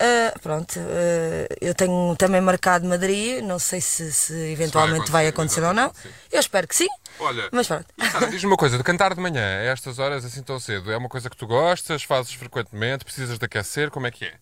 Ah, 0.01 0.39
pronto, 0.41 0.79
ah, 0.79 1.55
eu 1.61 1.75
tenho 1.75 2.15
também 2.17 2.41
marcado 2.41 2.87
Madrid, 2.87 3.43
não 3.43 3.59
sei 3.59 3.81
se, 3.81 4.13
se 4.13 4.33
eventualmente 4.53 5.11
vai 5.11 5.27
acontecer 5.27 5.63
ou 5.63 5.75
não. 5.75 5.93
sim. 6.03 6.09
Eu 6.31 6.41
espero 6.41 6.69
que 6.69 6.77
sim, 6.77 6.89
Olha, 7.19 7.49
mas 7.51 7.67
pronto. 7.67 7.87
Diz-me 8.31 8.47
uma 8.47 8.57
coisa, 8.57 8.79
de 8.79 8.85
cantar 8.85 9.15
de 9.15 9.21
manhã 9.21 9.43
a 9.43 9.65
estas 9.65 9.99
horas 9.99 10.25
assim 10.25 10.43
tão 10.43 10.61
cedo, 10.61 10.93
é 10.93 10.97
uma 10.97 11.09
coisa 11.09 11.29
que 11.29 11.37
tu 11.37 11.47
gostas, 11.47 12.05
fazes 12.05 12.33
frequentemente, 12.33 13.05
precisas 13.05 13.39
de 13.39 13.45
aquecer, 13.45 13.91
como 13.91 14.07
é 14.07 14.11
que 14.11 14.25
é? 14.25 14.35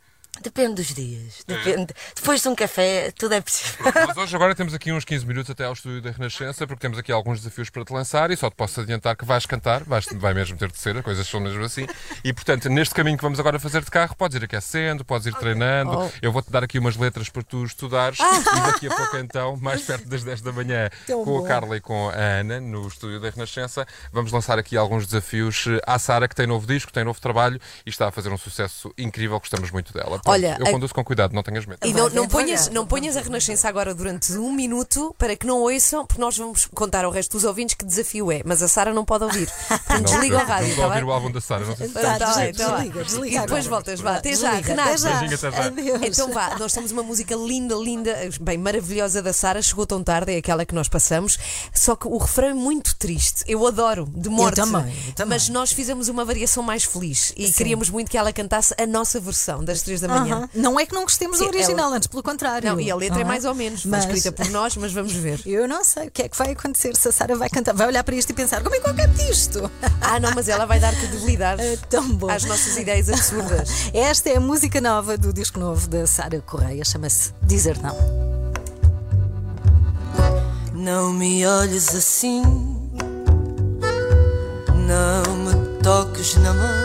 Depende 0.42 0.74
dos 0.74 0.94
dias. 0.94 1.44
Depende. 1.46 1.94
Depois 2.14 2.42
de 2.42 2.48
um 2.48 2.54
café, 2.54 3.10
tudo 3.12 3.34
é 3.34 3.40
possível. 3.40 3.92
Mas 4.06 4.16
hoje 4.16 4.36
agora 4.36 4.54
temos 4.54 4.74
aqui 4.74 4.92
uns 4.92 5.04
15 5.04 5.26
minutos 5.26 5.50
até 5.50 5.64
ao 5.64 5.72
estúdio 5.72 6.02
da 6.02 6.10
Renascença, 6.10 6.66
porque 6.66 6.80
temos 6.80 6.98
aqui 6.98 7.10
alguns 7.12 7.40
desafios 7.40 7.70
para 7.70 7.84
te 7.84 7.92
lançar 7.92 8.30
e 8.30 8.36
só 8.36 8.50
te 8.50 8.56
posso 8.56 8.80
adiantar 8.80 9.16
que 9.16 9.24
vais 9.24 9.46
cantar, 9.46 9.82
vais, 9.84 10.06
vai 10.14 10.34
mesmo 10.34 10.56
ter 10.56 10.70
de 10.70 10.78
ser, 10.78 10.96
as 10.96 11.04
coisas 11.04 11.26
são 11.26 11.40
mesmo 11.40 11.64
assim. 11.64 11.86
E 12.24 12.32
portanto, 12.32 12.68
neste 12.68 12.94
caminho 12.94 13.16
que 13.16 13.22
vamos 13.22 13.40
agora 13.40 13.58
fazer 13.58 13.82
de 13.82 13.90
carro, 13.90 14.14
podes 14.16 14.36
ir 14.36 14.44
aquecendo, 14.44 15.04
podes 15.04 15.26
ir 15.26 15.34
treinando. 15.34 15.98
Oh. 15.98 16.10
Eu 16.20 16.32
vou-te 16.32 16.50
dar 16.50 16.62
aqui 16.64 16.78
umas 16.78 16.96
letras 16.96 17.28
para 17.28 17.42
tu 17.42 17.64
estudares 17.64 18.18
e 18.18 18.60
daqui 18.60 18.88
a 18.88 18.94
pouco 18.94 19.16
então, 19.16 19.56
mais 19.56 19.82
perto 19.82 20.08
das 20.08 20.22
10 20.22 20.40
da 20.42 20.52
manhã, 20.52 20.88
Tão 21.06 21.24
com 21.24 21.38
bom. 21.38 21.44
a 21.44 21.48
Carla 21.48 21.76
e 21.76 21.80
com 21.80 22.08
a 22.10 22.14
Ana, 22.14 22.60
no 22.60 22.86
estúdio 22.86 23.20
da 23.20 23.30
Renascença, 23.30 23.86
vamos 24.12 24.32
lançar 24.32 24.58
aqui 24.58 24.76
alguns 24.76 25.06
desafios 25.06 25.64
eh, 25.66 25.80
à 25.86 25.98
Sara, 25.98 26.28
que 26.28 26.34
tem 26.34 26.46
novo 26.46 26.66
disco, 26.66 26.92
tem 26.92 27.04
novo 27.04 27.20
trabalho 27.20 27.60
e 27.84 27.90
está 27.90 28.08
a 28.08 28.12
fazer 28.12 28.30
um 28.30 28.38
sucesso 28.38 28.92
incrível, 28.98 29.38
gostamos 29.38 29.70
muito 29.70 29.92
dela. 29.92 30.20
Pronto, 30.26 30.34
Olha, 30.34 30.56
eu 30.60 30.66
a- 30.66 30.70
conduzo 30.70 30.94
com 30.94 31.04
cuidado, 31.04 31.32
não 31.32 31.42
tenhas 31.42 31.64
medo. 31.66 31.78
E 31.84 31.92
não, 31.92 32.08
não, 32.10 32.26
ponhas, 32.28 32.68
não 32.68 32.86
ponhas 32.86 33.16
a 33.16 33.20
Renascença 33.20 33.68
agora 33.68 33.94
durante 33.94 34.32
um 34.32 34.52
minuto 34.52 35.14
para 35.18 35.36
que 35.36 35.46
não 35.46 35.60
ouçam, 35.62 36.04
porque 36.06 36.20
nós 36.20 36.36
vamos 36.36 36.66
contar 36.74 37.04
ao 37.04 37.10
resto 37.10 37.32
dos 37.32 37.44
ouvintes 37.44 37.74
que 37.74 37.84
desafio 37.84 38.30
é. 38.32 38.42
Mas 38.44 38.62
a 38.62 38.68
Sara 38.68 38.92
não 38.92 39.04
pode 39.04 39.24
ouvir. 39.24 39.48
Portanto, 39.68 40.04
desliga 40.04 40.36
o 40.36 40.38
rádio, 40.38 40.54
Vamos 40.56 40.70
está 40.72 40.84
ouvir 40.86 40.94
bem? 41.00 41.04
o 41.04 41.12
álbum 41.12 41.30
da 41.30 41.40
Sara, 41.40 41.64
não 41.64 41.76
sei 41.76 41.88
se 41.88 41.94
Tá, 41.94 42.18
tá 42.18 42.34
bem, 42.34 42.52
desliga, 42.52 42.64
tá 42.68 42.76
desliga, 42.76 43.04
desliga 43.04 43.36
E 43.36 43.40
depois 43.40 43.66
voltas, 43.66 44.00
vá. 44.00 44.16
Até 44.16 44.34
já, 44.34 44.52
Renato. 44.52 44.88
até 44.90 44.98
já. 44.98 45.20
Então 46.06 46.32
vá, 46.32 46.56
nós 46.58 46.72
temos 46.72 46.90
uma 46.90 47.02
música 47.02 47.34
linda, 47.34 47.74
linda, 47.76 48.14
bem 48.40 48.58
maravilhosa 48.58 49.22
da 49.22 49.32
Sara, 49.32 49.62
chegou 49.62 49.86
tão 49.86 50.02
tarde, 50.02 50.32
é 50.32 50.38
aquela 50.38 50.64
que 50.64 50.74
nós 50.74 50.88
passamos, 50.88 51.38
só 51.72 51.94
que 51.96 52.06
o 52.08 52.16
refrão 52.18 52.48
é 52.48 52.54
muito 52.54 52.96
triste. 52.96 53.44
Eu 53.46 53.66
adoro, 53.66 54.06
de 54.14 54.28
morte. 54.28 54.56
também, 54.56 54.92
eu 55.08 55.12
também. 55.14 55.36
Mas 55.36 55.48
nós 55.48 55.72
fizemos 55.72 56.08
uma 56.08 56.24
variação 56.24 56.62
mais 56.62 56.84
feliz 56.84 57.32
e 57.36 57.50
queríamos 57.52 57.90
muito 57.90 58.10
que 58.10 58.16
ela 58.18 58.32
cantasse 58.32 58.74
a 58.80 58.86
nossa 58.86 59.20
versão 59.20 59.64
das 59.64 59.82
três 59.82 60.00
da 60.00 60.08
manhã. 60.08 60.15
Aham. 60.18 60.48
Não 60.54 60.78
é 60.80 60.86
que 60.86 60.94
não 60.94 61.02
gostemos 61.02 61.38
do 61.38 61.44
Sim, 61.44 61.48
original, 61.50 61.92
antes 61.92 62.06
pelo 62.08 62.22
contrário. 62.22 62.68
Não, 62.70 62.80
e 62.80 62.90
a 62.90 62.96
letra 62.96 63.18
é 63.18 63.22
Aham. 63.22 63.28
mais 63.28 63.44
ou 63.44 63.54
menos, 63.54 63.82
foi 63.82 63.90
Mas- 63.90 64.04
escrita 64.04 64.32
por 64.32 64.48
nós, 64.50 64.76
mas 64.76 64.92
vamos 64.92 65.12
ver. 65.12 65.40
Eu 65.46 65.66
não 65.68 65.82
sei 65.84 66.08
o 66.08 66.10
que 66.10 66.22
é 66.22 66.28
que 66.28 66.36
vai 66.36 66.52
acontecer 66.52 66.96
se 66.96 67.08
a 67.08 67.12
Sara 67.12 67.36
vai 67.36 67.48
cantar. 67.48 67.74
Vai 67.74 67.86
olhar 67.86 68.02
para 68.04 68.14
isto 68.14 68.30
e 68.30 68.32
pensar: 68.34 68.62
como 68.62 68.74
é 68.74 68.80
que 68.80 68.88
eu 68.88 68.94
canto 68.94 69.20
isto? 69.30 69.70
Ah, 70.00 70.18
não, 70.20 70.32
mas 70.34 70.48
ela 70.48 70.66
vai 70.66 70.78
dar 70.80 70.94
credibilidade 70.94 71.62
É 71.66 71.76
tão 71.88 72.08
bom. 72.08 72.30
às 72.30 72.44
nossas 72.44 72.76
ideias 72.76 73.08
absurdas. 73.08 73.68
Esta 73.94 74.30
é 74.30 74.36
a 74.36 74.40
música 74.40 74.80
nova 74.80 75.16
do 75.18 75.32
disco 75.32 75.58
novo 75.58 75.88
da 75.88 76.06
Sara 76.06 76.40
Correia, 76.40 76.84
chama-se 76.84 77.32
Dizer 77.42 77.78
Não. 77.78 77.96
Não 80.74 81.12
me 81.12 81.44
olhes 81.46 81.94
assim, 81.94 82.42
não 84.86 85.36
me 85.36 85.82
toques 85.82 86.36
na 86.36 86.52
mão. 86.52 86.75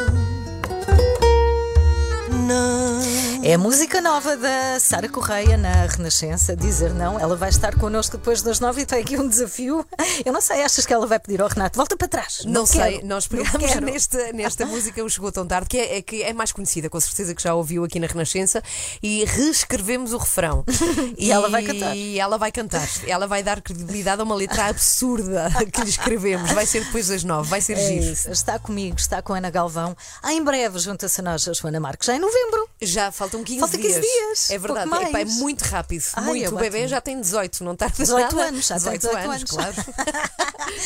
É 3.51 3.55
a 3.55 3.57
música 3.57 3.99
nova 3.99 4.37
da 4.37 4.79
Sara 4.79 5.09
Correia 5.09 5.57
na 5.57 5.85
Renascença, 5.85 6.55
Dizer 6.55 6.93
Não. 6.93 7.19
Ela 7.19 7.35
vai 7.35 7.49
estar 7.49 7.75
connosco 7.75 8.17
depois 8.17 8.41
das 8.41 8.61
nove 8.61 8.83
e 8.83 8.85
tem 8.85 9.01
aqui 9.01 9.17
um 9.17 9.27
desafio. 9.27 9.85
Eu 10.23 10.31
não 10.31 10.39
sei, 10.39 10.63
achas 10.63 10.85
que 10.85 10.93
ela 10.93 11.05
vai 11.05 11.19
pedir 11.19 11.41
ao 11.41 11.49
Renato? 11.49 11.75
Volta 11.75 11.97
para 11.97 12.07
trás. 12.07 12.43
Não, 12.45 12.65
sei, 12.65 12.99
quero, 12.99 13.07
nós 13.07 13.27
não 13.27 13.43
pegámos 13.43 13.69
quero. 13.73 13.85
nesta, 13.85 14.31
nesta 14.31 14.65
música 14.65 15.03
O 15.03 15.09
Chegou 15.09 15.33
Tão 15.33 15.45
Tarde, 15.45 15.67
que 15.67 15.77
é, 15.77 15.97
é 15.97 16.01
que 16.01 16.23
é 16.23 16.31
mais 16.31 16.53
conhecida, 16.53 16.89
com 16.89 16.97
certeza 17.01 17.35
que 17.35 17.43
já 17.43 17.53
ouviu 17.53 17.83
aqui 17.83 17.99
na 17.99 18.07
Renascença, 18.07 18.63
e 19.03 19.25
reescrevemos 19.25 20.13
o 20.13 20.17
refrão. 20.17 20.63
E 21.17 21.29
ela 21.29 21.49
vai 21.49 21.61
cantar. 21.61 21.95
E 21.95 22.19
ela 22.19 22.37
vai 22.37 22.51
cantar. 22.53 22.87
Ela 23.05 23.27
vai 23.27 23.43
dar 23.43 23.61
credibilidade 23.61 24.21
a 24.21 24.23
uma 24.23 24.33
letra 24.33 24.67
absurda 24.67 25.49
que 25.73 25.81
lhe 25.81 25.89
escrevemos. 25.89 26.51
Vai 26.51 26.65
ser 26.65 26.85
depois 26.85 27.09
das 27.09 27.25
nove, 27.25 27.49
vai 27.49 27.59
ser 27.59 27.73
É 27.77 27.87
giro. 27.87 28.13
isso. 28.13 28.31
Está 28.31 28.57
comigo, 28.57 28.95
está 28.97 29.21
com 29.21 29.33
a 29.33 29.37
Ana 29.39 29.49
Galvão. 29.49 29.95
Ah, 30.23 30.33
em 30.33 30.41
breve 30.41 30.79
junta-se 30.79 31.19
a 31.19 31.23
nós 31.23 31.45
a 31.49 31.53
Joana 31.53 31.81
Marques, 31.81 32.07
já 32.07 32.15
em 32.15 32.19
novembro. 32.19 32.69
Já 32.81 33.11
faltam 33.11 33.40
15 33.43 33.59
Falta 33.59 33.77
15 33.77 33.89
dias. 34.01 34.05
dias, 34.11 34.49
É 34.51 34.57
verdade, 34.57 34.89
pouco 34.89 35.05
Epá, 35.05 35.19
é 35.19 35.25
mais. 35.25 35.35
muito 35.37 35.61
rápido. 35.63 36.03
Ai, 36.15 36.23
muito. 36.25 36.45
eu 36.45 36.51
O 36.53 36.57
bebê 36.57 36.87
já 36.87 37.01
tem 37.01 37.19
18, 37.19 37.63
não 37.63 37.73
está 37.73 37.87
18 37.87 38.35
nada. 38.35 38.47
anos, 38.49 38.65
já 38.67 38.79
tem 38.79 38.97
18 38.97 39.17
anos. 39.29 39.43
claro. 39.43 39.73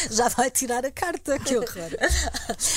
Já 0.10 0.30
vai 0.30 0.50
tirar 0.50 0.86
a 0.86 0.92
carta, 0.92 1.38
que 1.38 1.56
horror. 1.58 1.90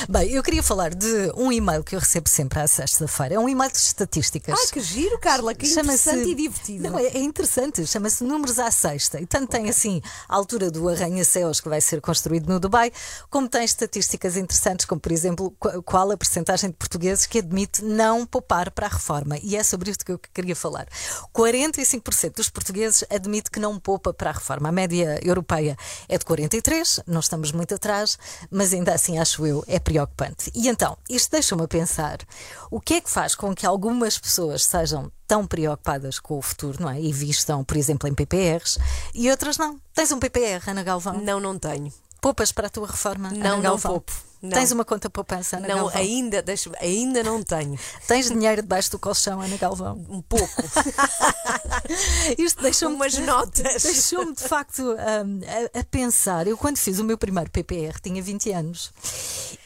Bem, 0.09 0.31
eu 0.33 0.43
queria 0.43 0.63
falar 0.63 0.95
de 0.95 1.33
um 1.37 1.51
e-mail 1.53 1.83
que 1.83 1.95
eu 1.95 2.01
recebo 2.01 2.29
sempre 2.29 2.59
à 2.61 2.67
sexta-feira. 2.67 3.35
É 3.35 3.39
um 3.39 3.49
e-mail 3.49 3.71
de 3.71 3.79
estatísticas. 3.79 4.59
Ah, 4.59 4.73
que 4.73 4.81
giro, 4.81 5.19
Carla, 5.19 5.55
que 5.55 5.67
interessante 5.67 6.29
e 6.29 6.35
divertido. 6.35 6.83
Não, 6.91 6.99
é, 6.99 7.05
é 7.07 7.19
interessante, 7.21 7.87
chama-se 7.87 8.25
Números 8.25 8.59
à 8.59 8.71
Sexta. 8.71 9.21
E 9.21 9.27
tanto 9.27 9.49
tem 9.51 9.69
assim 9.69 10.03
a 10.29 10.35
altura 10.35 10.71
do 10.71 10.89
arranha-céus 10.89 11.61
que 11.61 11.69
vai 11.69 11.81
ser 11.81 12.01
construído 12.01 12.49
no 12.49 12.59
Dubai, 12.61 12.93
como 13.31 13.49
tem 13.49 13.65
estatísticas 13.65 14.37
interessantes, 14.37 14.85
como 14.85 15.01
por 15.01 15.13
exemplo, 15.13 15.55
qu- 15.59 15.83
qual 15.83 16.11
a 16.11 16.17
percentagem 16.17 16.71
de 16.71 16.77
portugueses 16.77 17.27
que 17.27 17.39
admite 17.39 17.83
não 17.85 18.27
poupar 18.27 18.71
para 18.71 18.87
a 18.87 18.91
reforma. 18.91 19.39
E 19.43 19.57
é 19.57 19.63
sobre 19.69 19.91
isto 19.91 20.05
que 20.05 20.13
eu 20.13 20.19
queria 20.19 20.57
falar. 20.57 20.87
45% 21.35 22.35
dos 22.37 22.49
portugueses 22.49 23.05
admite 23.11 23.51
que 23.51 23.61
não 23.61 23.79
poupa 23.79 24.13
para 24.13 24.31
a 24.31 24.33
reforma. 24.33 24.69
A 24.69 24.73
média 24.73 25.21
europeia 25.23 25.77
é 26.09 26.19
de 26.19 26.25
43, 26.25 27.01
não 27.07 27.21
estamos 27.21 27.53
muito 27.53 27.75
atrás, 27.75 28.19
mas 28.51 28.73
ainda 28.73 28.95
assim 28.95 29.19
acho 29.19 29.47
eu 29.47 29.65
é 29.67 29.79
preocupante. 29.79 30.51
E 30.55 30.69
então, 30.69 30.97
isto 31.09 31.31
deixa-me 31.31 31.63
a 31.63 31.69
pensar, 31.69 32.19
o 32.71 32.81
que 32.81 32.95
é 32.95 33.01
que 33.01 33.11
faz 33.11 33.35
com 33.35 33.55
que 33.55 33.67
algumas 33.67 34.19
pessoas 34.19 34.65
sejam 34.65 35.11
tão 35.27 35.47
preocupadas 35.47 36.19
com 36.19 36.39
o 36.39 36.43
futuro, 36.43 36.79
não 36.81 36.91
é? 36.91 37.01
E 37.01 37.13
vistam, 37.13 37.63
por 37.63 37.77
exemplo, 37.77 38.09
em 38.09 38.15
PPRs 38.15 38.79
e 39.15 39.31
outras 39.31 39.59
não. 39.59 39.79
Tens 39.95 40.11
um 40.11 40.19
PPR, 40.19 40.63
Ana 40.67 40.83
Galvão? 40.83 41.21
Não, 41.21 41.39
não 41.39 41.59
tenho. 41.59 41.93
Poupas 42.21 42.51
para 42.51 42.67
a 42.67 42.71
tua 42.71 42.87
reforma? 42.87 43.31
Não, 43.31 43.37
Ana 43.37 43.49
não 43.57 43.63
Galvão? 43.63 43.93
poupo. 43.93 44.28
Não. 44.41 44.51
Tens 44.51 44.71
uma 44.71 44.85
conta 44.85 45.11
poupança, 45.11 45.57
Ana 45.57 45.69
Não, 45.69 45.77
Galvão? 45.77 46.01
ainda, 46.01 46.41
deixa, 46.41 46.71
ainda 46.81 47.23
não 47.25 47.43
tenho. 47.43 47.79
Tens 48.07 48.29
dinheiro 48.29 48.63
debaixo 48.63 48.91
do 48.93 48.99
colchão, 48.99 49.41
Ana 49.41 49.57
Galvão? 49.57 50.05
Um 50.09 50.23
pouco. 50.23 50.49
Isto 52.39 52.63
deixou-me 52.63 52.95
Umas 52.95 53.17
notas. 53.19 53.83
Deixou-me 53.83 54.35
de 54.35 54.43
facto 54.43 54.83
hum, 54.83 55.41
a, 55.75 55.81
a 55.81 55.85
pensar. 55.85 56.47
Eu, 56.47 56.57
quando 56.57 56.79
fiz 56.79 56.99
o 56.99 57.05
meu 57.05 57.17
primeiro 57.19 57.51
PPR, 57.51 58.01
tinha 58.01 58.23
20 58.23 58.51
anos. 58.53 58.93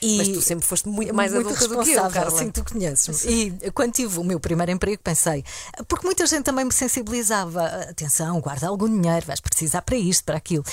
E 0.00 0.16
Mas 0.18 0.28
tu 0.28 0.42
sempre 0.42 0.66
foste 0.66 0.88
muito 0.88 1.14
mais 1.14 1.32
muito 1.32 1.48
adulta 1.48 1.68
do 1.68 1.82
que 1.82 1.92
eu, 1.92 2.10
Carla. 2.10 2.30
Sim, 2.30 2.50
tu 2.50 2.64
conheces-me. 2.64 3.32
E 3.62 3.70
quando 3.70 3.92
tive 3.92 4.18
o 4.18 4.24
meu 4.24 4.40
primeiro 4.40 4.72
emprego, 4.72 5.00
pensei, 5.02 5.44
porque 5.86 6.04
muita 6.04 6.26
gente 6.26 6.42
também 6.42 6.64
me 6.64 6.72
sensibilizava. 6.72 7.64
Atenção, 7.88 8.40
guarda 8.40 8.66
algum 8.66 8.88
dinheiro, 8.88 9.24
vais 9.26 9.40
precisar 9.40 9.82
para 9.82 9.96
isto, 9.96 10.24
para 10.24 10.36
aquilo. 10.36 10.64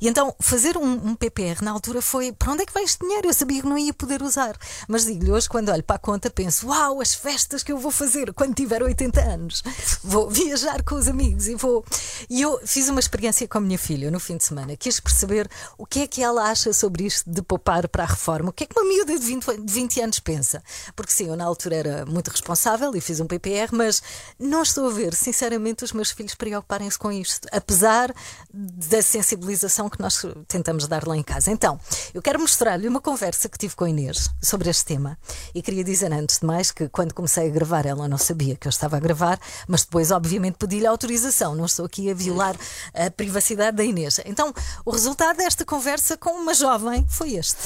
E 0.00 0.08
então, 0.08 0.34
fazer 0.40 0.76
um, 0.76 1.08
um 1.08 1.14
PPR 1.14 1.62
na 1.62 1.70
altura 1.70 2.00
foi: 2.00 2.32
para 2.32 2.52
onde 2.52 2.62
é 2.62 2.66
que 2.66 2.72
vai 2.72 2.82
este 2.82 3.00
dinheiro? 3.00 3.28
Eu 3.28 3.34
sabia 3.48 3.62
que 3.62 3.68
não 3.68 3.78
ia 3.78 3.94
poder 3.94 4.22
usar. 4.22 4.56
Mas 4.86 5.06
digo-lhe, 5.06 5.32
hoje, 5.32 5.48
quando 5.48 5.70
olho 5.70 5.82
para 5.82 5.96
a 5.96 5.98
conta, 5.98 6.28
penso: 6.28 6.68
uau, 6.68 7.00
as 7.00 7.14
festas 7.14 7.62
que 7.62 7.72
eu 7.72 7.78
vou 7.78 7.90
fazer 7.90 8.32
quando 8.34 8.54
tiver 8.54 8.82
80 8.82 9.20
anos. 9.20 9.62
Vou 10.04 10.28
viajar 10.28 10.82
com 10.82 10.94
os 10.96 11.08
amigos 11.08 11.48
e 11.48 11.54
vou. 11.54 11.84
E 12.28 12.42
eu 12.42 12.60
fiz 12.66 12.88
uma 12.88 13.00
experiência 13.00 13.48
com 13.48 13.58
a 13.58 13.60
minha 13.60 13.78
filha 13.78 14.10
no 14.10 14.20
fim 14.20 14.36
de 14.36 14.44
semana. 14.44 14.76
Quis 14.76 15.00
perceber 15.00 15.48
o 15.78 15.86
que 15.86 16.00
é 16.00 16.06
que 16.06 16.22
ela 16.22 16.50
acha 16.50 16.72
sobre 16.72 17.04
isto 17.04 17.28
de 17.30 17.40
poupar 17.40 17.88
para 17.88 18.02
a 18.02 18.06
reforma. 18.06 18.50
O 18.50 18.52
que 18.52 18.64
é 18.64 18.66
que 18.66 18.78
uma 18.78 18.86
miúda 18.86 19.18
de 19.18 19.24
20, 19.24 19.56
de 19.64 19.72
20 19.72 20.00
anos 20.02 20.18
pensa? 20.20 20.62
Porque 20.94 21.12
sim, 21.12 21.28
eu 21.28 21.36
na 21.36 21.44
altura 21.44 21.76
era 21.76 22.06
muito 22.06 22.28
responsável 22.28 22.94
e 22.94 23.00
fiz 23.00 23.20
um 23.20 23.26
PPR, 23.26 23.70
mas 23.72 24.02
não 24.38 24.62
estou 24.62 24.88
a 24.88 24.92
ver, 24.92 25.14
sinceramente, 25.14 25.84
os 25.84 25.92
meus 25.92 26.10
filhos 26.10 26.34
preocuparem-se 26.34 26.98
com 26.98 27.10
isto, 27.10 27.48
apesar 27.50 28.12
da 28.52 29.00
sensibilização 29.00 29.88
que 29.88 30.00
nós 30.00 30.22
tentamos 30.46 30.86
dar 30.86 31.06
lá 31.06 31.16
em 31.16 31.22
casa. 31.22 31.50
Então, 31.50 31.80
eu 32.12 32.20
quero 32.20 32.38
mostrar-lhe 32.40 32.88
uma 32.88 33.00
conversa 33.00 33.37
que 33.46 33.58
tive 33.58 33.76
com 33.76 33.84
a 33.84 33.90
Inês 33.90 34.30
sobre 34.42 34.70
este 34.70 34.86
tema 34.86 35.18
e 35.54 35.60
queria 35.60 35.84
dizer 35.84 36.10
antes 36.10 36.38
de 36.38 36.46
mais 36.46 36.70
que 36.70 36.88
quando 36.88 37.12
comecei 37.12 37.46
a 37.46 37.50
gravar 37.50 37.84
ela 37.84 38.08
não 38.08 38.16
sabia 38.16 38.56
que 38.56 38.66
eu 38.66 38.70
estava 38.70 38.96
a 38.96 39.00
gravar, 39.00 39.38
mas 39.66 39.82
depois, 39.84 40.10
obviamente, 40.10 40.56
pedi-lhe 40.58 40.86
autorização. 40.86 41.54
Não 41.54 41.66
estou 41.66 41.84
aqui 41.84 42.10
a 42.10 42.14
violar 42.14 42.56
a 42.94 43.10
privacidade 43.10 43.76
da 43.76 43.84
Inês. 43.84 44.18
Então, 44.24 44.54
o 44.84 44.90
resultado 44.90 45.36
desta 45.36 45.64
conversa 45.64 46.16
com 46.16 46.30
uma 46.30 46.54
jovem 46.54 47.04
foi 47.08 47.34
este. 47.34 47.58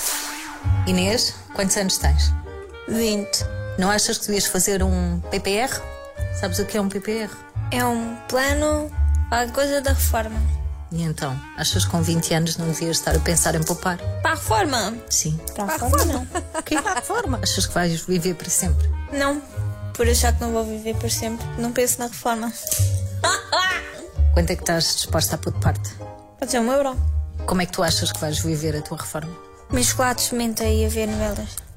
Inês, 0.87 1.35
quantos 1.55 1.77
anos 1.77 1.99
tens? 1.99 2.33
20. 2.89 3.29
Não 3.79 3.91
achas 3.91 4.19
que 4.19 4.27
devias 4.27 4.47
fazer 4.47 4.83
um 4.83 5.21
PPR? 5.31 5.81
Sabes 6.41 6.59
o 6.59 6.67
que 6.67 6.77
é 6.77 6.81
um 6.81 6.89
PPR? 6.89 7.31
É 7.71 7.85
um 7.85 8.17
plano 8.29 8.91
para 9.29 9.43
a 9.43 9.53
coisa 9.53 9.81
da 9.81 9.93
reforma. 9.93 10.62
E 10.93 11.03
então, 11.03 11.35
achas 11.57 11.87
que 11.87 11.91
com 11.91 12.03
20 12.03 12.35
anos 12.35 12.57
não 12.59 12.67
devias 12.67 12.99
estar 12.99 13.17
a 13.17 13.19
pensar 13.19 13.55
em 13.55 13.63
poupar? 13.63 13.97
Para 14.21 14.33
a 14.33 14.35
reforma? 14.35 14.95
Sim. 15.09 15.41
Para 15.55 15.65
a 15.65 15.67
reforma, 15.69 16.05
não. 16.05 16.23
O 16.59 16.63
que 16.63 16.75
é 16.75 16.79
a 16.79 16.95
reforma? 16.95 17.41
Achas 17.43 17.67
que 17.67 17.73
vais 17.73 18.03
viver 18.03 18.35
para 18.35 18.51
sempre? 18.51 18.91
Não. 19.11 19.41
Por 19.95 20.07
achar 20.07 20.35
que 20.35 20.41
não 20.43 20.53
vou 20.53 20.65
viver 20.65 20.95
para 20.97 21.09
sempre, 21.09 21.47
não 21.59 21.73
penso 21.73 21.99
na 21.99 22.09
reforma. 22.09 22.53
Quanto 24.35 24.51
é 24.51 24.57
que 24.57 24.63
estás 24.63 24.97
disposta 24.97 25.37
a 25.37 25.39
pôr 25.39 25.53
de 25.55 25.61
parte? 25.61 25.95
Pode 26.39 26.51
ser 26.51 26.61
um 26.61 26.71
euro. 26.71 26.95
Como 27.47 27.63
é 27.63 27.67
que 27.67 27.73
tu 27.73 27.83
achas 27.83 28.13
que 28.13 28.21
vais 28.21 28.39
viver 28.39 28.77
a 28.77 28.83
tua 28.83 28.99
reforma? 28.99 29.33
Comer 29.69 29.85
chocolates, 29.85 30.31
menta 30.33 30.65
e 30.65 30.85
a 30.85 30.89
ver 30.89 31.07
novelas. 31.07 31.72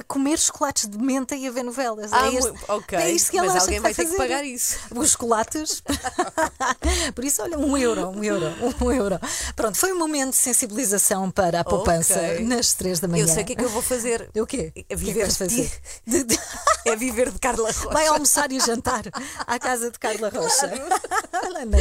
A 0.00 0.04
comer 0.04 0.38
chocolates 0.38 0.88
de 0.88 0.98
menta 0.98 1.36
e 1.36 1.46
a 1.46 1.50
ver 1.50 1.62
novelas. 1.62 2.10
Ah, 2.12 2.26
é, 2.28 2.34
este- 2.34 2.52
ok. 2.68 2.98
é 2.98 3.10
isto 3.10 3.30
que 3.30 3.38
ela 3.38 3.46
Mas 3.48 3.56
acha 3.56 3.64
alguém 3.64 3.76
que 3.78 3.82
vai 3.82 3.94
ter 3.94 4.02
que 4.02 4.08
fazer. 4.08 4.18
pagar 4.18 4.44
isso. 4.44 4.76
Os 4.94 5.10
chocolates. 5.12 5.82
Por 7.14 7.24
isso, 7.24 7.42
olha, 7.42 7.58
um 7.58 7.76
euro, 7.76 8.08
um 8.08 8.24
euro, 8.24 8.46
um 8.80 8.92
euro. 8.92 9.18
Pronto, 9.54 9.76
foi 9.78 9.92
um 9.92 9.98
momento 9.98 10.30
de 10.30 10.36
sensibilização 10.36 11.30
para 11.30 11.60
a 11.60 11.64
poupança 11.64 12.14
Ok. 12.18 12.44
nas 12.44 12.72
três 12.74 13.00
da 13.00 13.08
manhã. 13.08 13.24
Eu 13.24 13.28
sei 13.28 13.42
o 13.42 13.46
que 13.46 13.52
é 13.52 13.56
que 13.56 13.64
eu 13.64 13.68
vou 13.70 13.82
fazer. 13.82 14.28
O 14.40 14.46
quê? 14.46 14.72
É 14.74 14.80
O 14.80 14.84
que 14.84 14.96
viver 14.96 15.28
que 15.28 15.46
de. 15.46 15.70
De- 16.06 16.24
de- 16.24 16.40
É 16.86 16.96
viver 16.96 17.30
de 17.30 17.38
Carla 17.38 17.70
Rocha. 17.70 17.90
Vai 17.90 18.06
almoçar 18.06 18.50
e 18.50 18.58
jantar 18.58 19.02
à 19.46 19.58
casa 19.58 19.90
de 19.90 19.98
Carla 19.98 20.30
Rocha. 20.30 20.66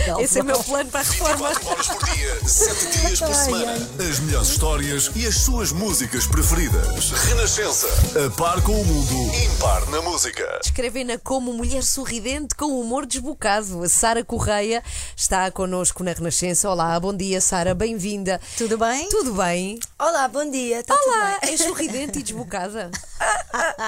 Galva. 0.05 0.21
Esse 0.21 0.39
é 0.39 0.41
o 0.41 0.45
meu 0.45 0.61
plano 0.63 0.89
para 0.89 0.99
a 0.99 1.03
reforma. 1.03 1.49
24 1.49 1.69
horas 1.71 1.87
por 1.87 2.09
dia, 2.09 2.47
7 2.47 2.85
dias 2.99 3.19
por 3.19 3.27
Ai, 3.29 3.33
semana. 3.45 3.89
As 4.09 4.19
melhores 4.19 4.49
histórias 4.49 5.09
e 5.15 5.25
as 5.25 5.35
suas 5.35 5.71
músicas 5.71 6.27
preferidas. 6.27 7.11
Renascença. 7.11 7.87
A 8.15 8.29
par 8.35 8.61
com 8.63 8.71
o 8.71 8.85
mundo. 8.85 9.35
Impar 9.35 9.85
na 9.89 10.01
música. 10.01 10.59
Escrevem-na 10.63 11.17
como 11.19 11.53
mulher 11.53 11.83
sorridente 11.83 12.55
com 12.55 12.79
humor 12.79 13.05
desbocado. 13.05 13.83
A 13.83 13.89
Sara 13.89 14.23
Correia 14.23 14.83
está 15.15 15.51
connosco 15.51 16.03
na 16.03 16.13
Renascença. 16.13 16.69
Olá, 16.69 16.99
bom 16.99 17.15
dia, 17.15 17.39
Sara, 17.39 17.75
bem-vinda. 17.75 18.41
Tudo 18.57 18.77
bem? 18.77 19.07
Tudo 19.09 19.33
bem? 19.33 19.79
Olá, 19.99 20.27
bom 20.27 20.49
dia. 20.49 20.83
Tá 20.83 20.95
Olá, 20.95 21.33
tudo 21.33 21.41
bem? 21.41 21.49
és 21.51 21.61
sorridente 21.61 22.19
e 22.19 22.23
desbocada. 22.23 22.89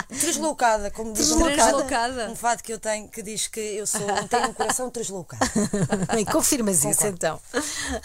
Deslocada, 0.10 0.92
como 0.92 1.14
diz 1.14 1.28
Deslocada. 1.28 2.30
Um 2.30 2.36
fado 2.36 2.62
que 2.62 2.74
eu 2.74 2.80
tenho 2.80 3.08
que 3.08 3.24
diz 3.24 3.48
que 3.48 3.60
eu 3.60 3.88
sou, 3.88 4.02
tenho 4.30 4.50
um 4.50 4.54
coração 4.54 4.90
deslocado. 4.90 5.44
Bem, 6.14 6.26
confirmas 6.26 6.84
isso 6.84 7.08
então. 7.08 7.40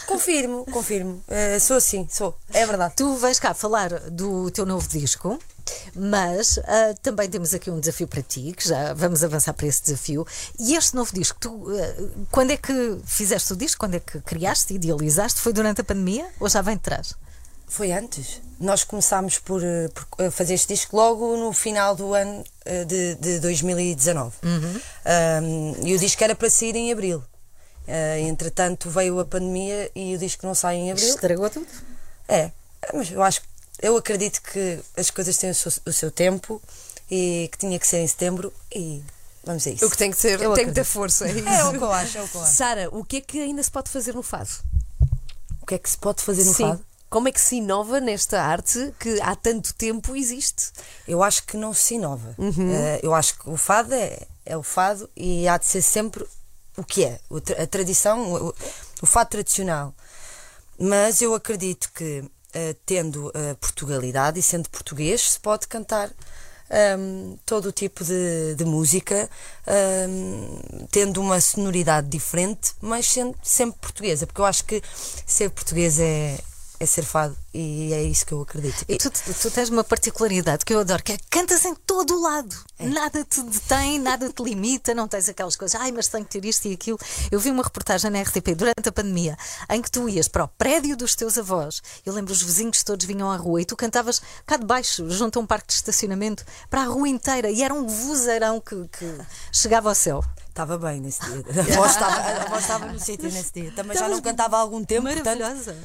Confirmo, 0.07 0.65
confirmo. 0.73 1.23
Eh, 1.29 1.59
sou 1.59 1.77
assim, 1.77 2.07
sou. 2.11 2.37
É 2.53 2.65
verdade. 2.65 2.95
Tu 2.97 3.15
vais 3.17 3.39
cá 3.39 3.53
falar 3.53 3.91
do 4.11 4.51
teu 4.51 4.65
novo 4.65 4.89
disco, 4.89 5.39
mas 5.95 6.59
ah, 6.59 6.95
também 7.03 7.29
temos 7.29 7.55
aqui 7.55 7.71
um 7.71 7.81
desafio 7.81 8.07
para 8.07 8.23
ti, 8.23 8.53
que 8.57 8.69
já 8.69 8.93
vamos 8.95 9.23
avançar 9.23 9.53
para 9.53 9.67
esse 9.67 9.83
desafio. 9.83 10.27
E 10.59 10.75
este 10.75 10.95
novo 10.95 11.13
disco, 11.13 11.39
tu, 11.41 11.67
ah, 11.71 12.27
quando 12.31 12.51
é 12.53 12.57
que 12.57 12.99
fizeste 13.05 13.53
o 13.53 13.57
disco? 13.57 13.81
Quando 13.81 13.95
é 13.95 14.01
que 14.01 14.21
criaste, 14.21 14.75
idealizaste? 14.75 15.41
Foi 15.41 15.53
durante 15.53 15.81
a 15.81 15.85
pandemia 15.85 16.29
ou 16.41 16.49
já 16.49 16.63
vem 16.63 16.77
de 16.77 16.83
trás? 16.83 17.15
Foi 17.67 17.93
antes. 17.93 18.41
Nós 18.61 18.85
começámos 18.85 19.39
por, 19.39 19.63
eh, 19.63 19.89
por, 19.89 20.31
fazer 20.31 20.55
este 20.55 20.73
disco 20.73 20.97
logo 20.97 21.37
no 21.37 21.53
final 21.53 21.97
do 21.97 22.15
ano 22.15 22.45
de, 22.87 23.17
de 23.17 23.41
2019. 23.41 24.37
Um, 24.45 25.75
e 25.85 25.95
o 25.95 25.99
disco 25.99 26.23
era 26.23 26.35
para 26.35 26.49
sair 26.49 26.77
em 26.77 26.93
abril. 26.93 27.23
Eh, 27.87 28.21
entretanto, 28.21 28.91
veio 28.91 29.21
a 29.21 29.25
pandemia 29.25 29.91
e 29.95 30.15
o 30.15 30.19
disco 30.19 30.47
não 30.47 30.55
sai 30.55 30.77
em 30.77 30.91
abril. 30.91 31.09
Estragou 31.09 31.49
tudo. 31.51 31.67
É, 32.29 32.51
mas 32.93 33.11
eu 33.11 33.23
acho 33.23 33.43
eu 33.81 33.97
acredito 33.97 34.41
que 34.43 34.81
as 34.97 35.11
coisas 35.11 35.37
têm 35.37 35.51
o 35.51 35.55
seu, 35.55 35.73
o 35.87 35.93
seu 35.93 36.11
tempo 36.11 36.61
e 37.11 37.49
que 37.53 37.59
tinha 37.59 37.79
que 37.79 37.87
ser 37.87 37.99
em 37.99 38.07
setembro 38.09 38.53
e 38.75 39.03
vamos 39.45 39.67
a 39.67 39.71
isso. 39.71 39.87
O 39.87 39.91
que 39.91 39.97
tem 39.99 40.11
que 40.11 40.17
ser, 40.17 40.41
Eu 40.41 40.55
tem 40.55 40.67
que 40.67 40.73
ter 40.73 40.85
força. 40.85 41.27
É, 41.27 41.31
É 41.31 41.35
o 41.35 41.39
isso. 41.39 41.71
que 41.79 41.85
eu 41.85 41.93
acho, 41.93 42.19
é 42.19 42.23
o 42.23 42.29
que 42.29 42.35
eu 42.37 42.43
acho. 42.43 42.53
Sara, 42.55 42.89
o 42.93 43.05
que 43.05 43.17
é 43.17 43.21
que 43.21 43.41
ainda 43.41 43.63
se 43.63 43.71
pode 43.71 43.91
fazer 43.91 44.15
no 44.15 44.23
fado? 44.23 44.51
O 45.63 45.67
que 45.67 45.75
é 45.75 45.79
que 45.79 45.91
se 45.91 45.99
pode 45.99 46.23
fazer 46.23 46.45
no 46.45 46.55
Sim. 46.55 46.69
fado? 46.69 46.85
Como 47.09 47.29
é 47.29 47.33
que 47.33 47.41
se 47.41 47.57
inova 47.57 48.01
nesta 48.01 48.43
arte 48.43 48.93
que 48.99 49.21
há 49.21 49.35
tanto 49.37 49.73
tempo 49.75 50.17
existe? 50.17 50.73
Eu 51.07 51.23
acho 51.23 51.45
que 51.45 51.57
não 51.57 51.73
se 51.73 51.95
inova. 51.95 52.35
Eh, 52.39 53.01
eu 53.03 53.15
acho 53.15 53.39
que 53.39 53.49
o 53.49 53.57
fado 53.57 53.95
é, 53.95 54.19
é 54.45 54.57
o 54.57 54.63
fado 54.63 55.09
e 55.17 55.47
há 55.47 55.57
de 55.57 55.67
ser 55.67 55.83
sempre 55.83 56.27
o 56.77 56.83
que 56.83 57.05
é, 57.05 57.21
o 57.31 57.37
a 57.37 57.67
tradição, 57.69 58.33
o, 58.33 58.49
o- 58.49 58.55
o 59.03 59.07
fado 59.07 59.31
tradicional. 59.31 59.95
Mas 60.79 61.23
eu 61.23 61.33
acredito 61.35 61.91
que, 61.95 62.25
tendo 62.85 63.33
a 63.35 63.55
Portugalidade 63.57 64.39
e 64.39 64.43
sendo 64.43 64.69
português, 64.71 65.33
se 65.33 65.41
pode 65.41 65.67
cantar 65.69 66.11
ahm, 66.71 67.37
todo 67.45 67.67
o 67.67 67.73
tipo 67.73 68.05
de, 68.05 68.55
de 68.55 68.65
música, 68.65 69.29
ahm, 69.67 70.87
tendo 70.91 71.21
uma 71.21 71.41
sonoridade 71.41 72.09
diferente, 72.09 72.73
mas 72.81 73.07
sendo 73.07 73.37
sempre 73.43 73.79
portuguesa, 73.81 74.27
porque 74.27 74.41
eu 74.41 74.47
acho 74.47 74.65
que 74.65 74.83
ser 75.27 75.51
português 75.51 75.99
é, 76.01 76.39
é 76.79 76.87
ser 76.87 77.05
fado 77.05 77.37
e 77.53 77.93
é 77.93 78.03
isso 78.03 78.27
que 78.27 78.33
eu 78.33 78.43
acredito. 78.43 78.85
E 78.89 78.99
tu, 78.99 79.11
tu 79.11 79.51
tens 79.51 79.69
uma 79.69 79.83
particularidade 79.83 80.65
que 80.65 80.75
eu 80.75 80.81
adoro, 80.81 81.03
que 81.03 81.13
é 81.13 81.19
cantas 81.31 81.65
em 81.65 81.75
todo 81.75 82.17
o 82.17 82.21
lado. 82.21 82.55
É. 82.79 82.87
Nada 82.87 83.25
te 83.25 83.43
detém, 83.43 83.99
nada 83.99 84.29
te 84.31 84.43
limita, 84.43 84.95
não 84.95 85.09
tens 85.09 85.29
aquelas 85.29 85.57
coisas, 85.57 85.81
ai, 85.81 85.91
mas 85.93 86.09
tenho 86.09 86.25
que 86.25 86.31
ter 86.31 86.45
isto 86.45 86.69
e 86.69 86.75
aquilo. 86.75 86.99
Eu 87.31 87.41
vi 87.41 87.51
uma 87.51 87.63
reportagem 87.63 88.11
na 88.11 88.21
RTP 88.21 88.55
durante 88.55 88.89
a 88.89 88.93
pandemia 88.93 89.37
em 89.71 89.81
que 89.81 89.91
tu 89.91 90.09
ias 90.09 90.29
para 90.29 90.45
o 90.45 90.49
prédio 90.49 90.97
dos 90.97 91.15
teus 91.15 91.39
avós. 91.39 91.83
Eu 92.05 92.13
lembro 92.13 92.33
os 92.33 92.43
vizinhos 92.43 92.83
todos 92.83 93.07
vinham 93.07 93.31
à 93.31 93.37
rua 93.37 93.63
e 93.63 93.65
tu 93.65 93.75
cantavas 93.77 94.21
cá 94.47 94.57
de 94.57 94.67
baixo, 94.67 95.11
junto 95.11 95.39
a 95.39 95.43
um 95.43 95.47
parque 95.47 95.69
de 95.69 95.75
estacionamento, 95.75 96.45
para 96.69 96.83
a 96.83 96.85
rua 96.85 97.09
inteira 97.09 97.51
e 97.51 97.63
era 97.63 97.73
um 97.73 97.87
vozeirão 97.87 98.61
que, 98.61 98.89
que 98.89 99.19
chegava 99.51 99.89
ao 99.89 99.95
céu. 99.95 100.23
Estava 100.49 100.79
bem 100.79 101.01
nesse 101.01 101.21
dia. 101.21 101.45
A 101.49 101.77
voz 101.77 101.93
estava, 101.93 102.17
a 102.17 102.49
voz 102.49 102.63
estava 102.63 102.87
no 102.87 102.99
sítio 102.99 103.31
nesse 103.31 103.53
dia. 103.53 103.73
Também 103.73 103.97
já 103.97 104.09
não 104.09 104.23
cantava 104.23 104.57
há 104.57 104.61
algum 104.61 104.83
tempo, 104.85 105.03
portanto 105.03 105.39
Maravilhosa. 105.39 105.77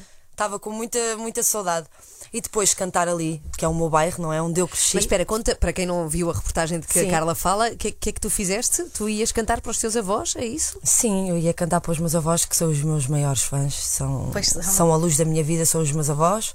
Estava 0.42 0.58
com 0.58 0.70
muita, 0.70 0.98
muita 1.16 1.42
saudade. 1.42 1.86
E 2.32 2.40
depois 2.40 2.72
cantar 2.72 3.08
ali, 3.08 3.42
que 3.58 3.64
é 3.64 3.68
o 3.68 3.74
meu 3.74 3.90
bairro, 3.90 4.22
não 4.22 4.32
é? 4.32 4.40
Onde 4.40 4.60
eu 4.60 4.66
cresci. 4.66 4.94
Mas 4.94 5.04
espera, 5.04 5.24
conta, 5.24 5.54
para 5.54 5.72
quem 5.72 5.84
não 5.84 6.08
viu 6.08 6.30
a 6.30 6.34
reportagem 6.34 6.80
de 6.80 6.86
que 6.86 6.94
Sim. 6.94 7.08
a 7.08 7.10
Carla 7.10 7.34
fala, 7.34 7.68
o 7.68 7.76
que, 7.76 7.92
que 7.92 8.08
é 8.08 8.12
que 8.12 8.20
tu 8.20 8.30
fizeste? 8.30 8.84
Tu 8.94 9.08
ias 9.08 9.30
cantar 9.30 9.60
para 9.60 9.70
os 9.70 9.78
teus 9.78 9.96
avós, 9.96 10.34
é 10.36 10.44
isso? 10.44 10.78
Sim, 10.82 11.28
eu 11.28 11.38
ia 11.38 11.52
cantar 11.52 11.80
para 11.80 11.92
os 11.92 11.98
meus 11.98 12.14
avós, 12.14 12.44
que 12.44 12.56
são 12.56 12.70
os 12.70 12.82
meus 12.82 13.06
maiores 13.06 13.42
fãs, 13.42 13.74
são, 13.74 14.32
são. 14.42 14.62
são 14.62 14.92
a 14.92 14.96
luz 14.96 15.16
da 15.16 15.24
minha 15.24 15.44
vida, 15.44 15.66
são 15.66 15.82
os 15.82 15.92
meus 15.92 16.08
avós. 16.08 16.54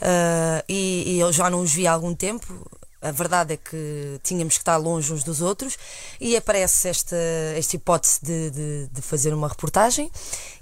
Ah, 0.00 0.62
e, 0.68 1.04
e 1.06 1.20
eu 1.20 1.32
já 1.32 1.48
não 1.48 1.62
os 1.62 1.72
vi 1.72 1.86
há 1.86 1.92
algum 1.92 2.14
tempo. 2.14 2.68
A 3.00 3.10
verdade 3.12 3.54
é 3.54 3.56
que 3.56 4.18
tínhamos 4.22 4.54
que 4.54 4.62
estar 4.62 4.76
longe 4.78 5.12
uns 5.12 5.22
dos 5.22 5.40
outros 5.40 5.76
e 6.20 6.36
aparece 6.36 6.88
esta, 6.88 7.16
esta 7.56 7.76
hipótese 7.76 8.18
de, 8.22 8.50
de, 8.50 8.88
de 8.90 9.02
fazer 9.02 9.32
uma 9.32 9.48
reportagem 9.48 10.10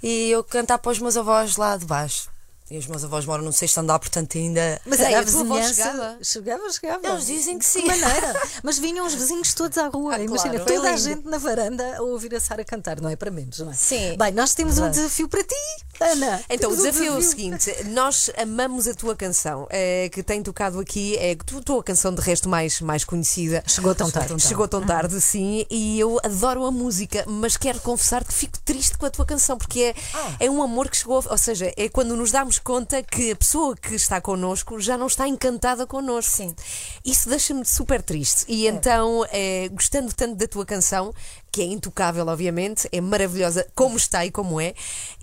e 0.03 0.29
eu 0.29 0.43
cantar 0.43 0.77
para 0.77 0.91
os 0.91 0.99
meus 0.99 1.17
avós 1.17 1.55
lá 1.55 1.75
de 1.75 1.85
baixo. 1.85 2.29
E 2.69 2.79
os 2.79 2.87
meus 2.87 3.03
avós 3.03 3.25
moram 3.27 3.43
no 3.43 3.53
sexto 3.53 3.77
andar, 3.77 3.99
portanto 3.99 4.37
ainda. 4.39 4.81
Mas 4.87 4.99
Ei, 4.99 5.05
era 5.05 5.19
a 5.19 5.21
vizinhança. 5.21 5.73
chegava? 5.75 6.17
Chegava, 6.23 6.71
chegava. 6.73 7.07
Eles 7.09 7.25
dizem 7.27 7.59
que 7.59 7.65
sim. 7.65 7.81
Que 7.81 7.87
maneira. 7.87 8.41
Mas 8.63 8.79
vinham 8.79 9.05
os 9.05 9.13
vizinhos 9.13 9.53
todos 9.53 9.77
à 9.77 9.87
rua. 9.87 10.15
Ah, 10.15 10.19
Imagina, 10.19 10.55
claro. 10.55 10.65
Toda 10.73 10.89
a 10.91 10.97
gente 10.97 11.27
na 11.27 11.37
varanda 11.37 11.97
a 11.97 12.01
ouvir 12.01 12.33
a 12.33 12.39
Sara 12.39 12.65
cantar, 12.65 12.99
não 12.99 13.07
é 13.09 13.15
para 13.15 13.29
menos, 13.29 13.59
não 13.59 13.69
é? 13.69 13.73
Sim. 13.75 14.17
Bem, 14.17 14.31
nós 14.31 14.55
temos 14.55 14.79
um 14.79 14.89
desafio 14.89 15.29
para 15.29 15.43
ti, 15.43 15.53
Ana. 16.01 16.43
Então, 16.49 16.71
o 16.71 16.75
Temos 16.75 16.79
um 16.79 16.83
desafio 16.91 17.13
é 17.13 17.17
o 17.17 17.21
seguinte: 17.21 17.83
nós 17.89 18.31
amamos 18.35 18.87
a 18.87 18.95
tua 18.95 19.15
canção, 19.15 19.67
eh, 19.69 20.09
que 20.11 20.23
tem 20.23 20.41
tocado 20.41 20.79
aqui, 20.79 21.15
é 21.17 21.33
a 21.33 21.61
tua, 21.61 21.83
canção 21.83 22.15
de 22.15 22.21
resto 22.21 22.49
mais, 22.49 22.81
mais 22.81 23.03
conhecida. 23.05 23.63
Chegou 23.67 23.93
tão 23.93 24.09
tarde. 24.09 24.39
Chegou 24.41 24.67
tão 24.67 24.83
tarde, 24.83 25.21
sim, 25.21 25.67
e 25.69 25.99
eu 25.99 26.19
adoro 26.23 26.65
a 26.65 26.71
música, 26.71 27.23
mas 27.27 27.57
quero 27.57 27.79
confessar 27.81 28.23
que 28.23 28.33
fico 28.33 28.57
triste 28.65 28.97
com 28.97 29.05
a 29.05 29.11
tua 29.11 29.25
canção, 29.25 29.55
porque 29.55 29.81
é, 29.81 29.95
Ah. 30.15 30.35
é 30.39 30.49
um 30.49 30.63
amor 30.63 30.89
que 30.89 30.97
chegou, 30.97 31.23
ou 31.29 31.37
seja, 31.37 31.71
é 31.77 31.87
quando 31.89 32.15
nos 32.15 32.31
damos 32.31 32.54
conta 32.61 33.01
que 33.03 33.31
a 33.31 33.35
pessoa 33.35 33.75
que 33.75 33.95
está 33.95 34.19
connosco 34.19 34.79
já 34.79 34.97
não 34.97 35.07
está 35.07 35.27
encantada 35.27 35.85
connosco. 35.85 36.35
Sim. 36.35 36.55
Isso 37.03 37.29
deixa-me 37.29 37.65
super 37.65 38.01
triste. 38.01 38.45
E 38.47 38.67
então, 38.67 39.25
eh, 39.31 39.69
gostando 39.71 40.13
tanto 40.13 40.35
da 40.35 40.47
tua 40.47 40.65
canção, 40.65 41.13
que 41.55 41.61
é 41.61 41.65
intocável, 41.65 42.27
obviamente, 42.27 42.85
é 42.91 42.99
maravilhosa 42.99 43.65
como 43.73 43.95
está 43.95 44.25
e 44.25 44.29
como 44.29 44.59
é, 44.59 44.73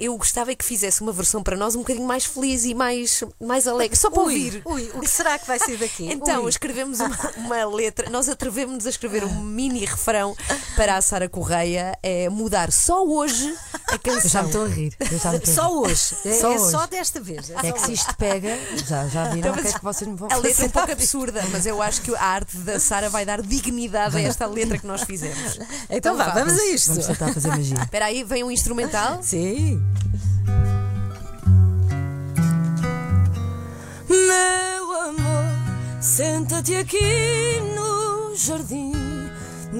eu 0.01 0.16
gostava 0.16 0.55
que 0.55 0.64
fizesse 0.64 1.03
uma 1.03 1.12
versão 1.12 1.42
para 1.42 1.59
nós 1.59 1.75
um 1.75 1.81
bocadinho 1.81 2.07
mais 2.07 2.25
feliz 2.25 2.64
e 2.64 2.73
mais, 2.73 3.23
mais 3.38 3.68
alegre, 3.68 3.99
só 3.99 4.09
para 4.11 4.23
Ui, 4.23 4.35
ouvir. 4.35 4.62
ui, 4.64 4.90
o 4.95 5.01
que 5.01 5.11
será 5.11 5.38
que 5.38 5.47
vai 5.47 5.59
sair 5.59 5.77
daqui? 5.77 6.09
Então, 6.23 6.45
Ui. 6.45 6.49
escrevemos 6.49 7.01
uma, 7.01 7.33
uma 7.37 7.64
letra, 7.66 8.09
nós 8.09 8.31
atrevemos-nos 8.31 8.87
a 8.87 8.90
escrever 8.90 9.25
um 9.25 9.40
mini 9.45 9.85
refrão 9.85 10.35
para 10.75 10.97
a 10.97 11.03
Sara 11.03 11.29
Correia, 11.29 11.99
é 12.03 12.31
mudar 12.31 12.73
só 12.73 13.05
hoje 13.05 13.55
a 13.94 13.98
canção. 13.98 14.22
Eu 14.22 14.28
já 14.28 14.42
me 14.42 14.48
estou 14.48 14.64
a 14.64 14.68
rir. 14.68 14.96
Só 15.46 15.72
hoje. 15.81 16.16
É, 16.24 16.33
Só 16.35 16.52
é 16.52 16.59
hoje. 16.59 16.70
só 16.70 16.87
desta 16.87 17.20
vez. 17.20 17.50
É 17.50 17.68
É 17.68 17.72
que 17.72 17.81
se 17.81 17.92
isto 17.92 18.14
pega, 18.16 18.59
já, 18.87 19.07
já 19.09 19.24
viram 19.31 19.52
o 19.52 19.57
que 19.59 19.68
é 19.68 19.72
que 19.72 19.83
vocês 19.85 20.09
me 20.11 20.16
vão 20.16 20.28
A 20.31 20.37
letra 20.37 20.50
é 20.50 20.55
fazer. 20.55 20.66
um 20.66 20.70
pouco 20.70 20.92
absurda, 20.92 21.44
mas 21.50 21.66
eu 21.66 21.81
acho 21.83 22.00
que 22.02 22.14
a 22.14 22.22
arte 22.22 22.57
da 22.59 22.78
Sara 22.81 23.09
vai 23.09 23.24
dar 23.24 23.42
dignidade 23.42 24.16
a 24.16 24.20
esta 24.20 24.46
letra 24.46 24.78
que 24.78 24.87
nós 24.87 25.02
fizemos. 25.02 25.59
Então 25.90 26.16
vá, 26.16 26.28
vamos 26.31 26.59
a 26.59 26.64
isto. 26.66 26.88
Vamos 26.88 27.07
tentar 27.07 27.33
fazer 27.33 27.48
magia. 27.48 27.76
Espera 27.83 28.07
aí, 28.07 28.24
vem 28.24 28.42
um 28.44 28.50
instrumental. 28.50 29.18
Sim. 29.22 29.83
Meu 34.09 35.00
amor, 35.09 36.00
senta-te 36.00 36.74
aqui 36.76 37.61
no 37.74 38.35
jardim. 38.37 38.92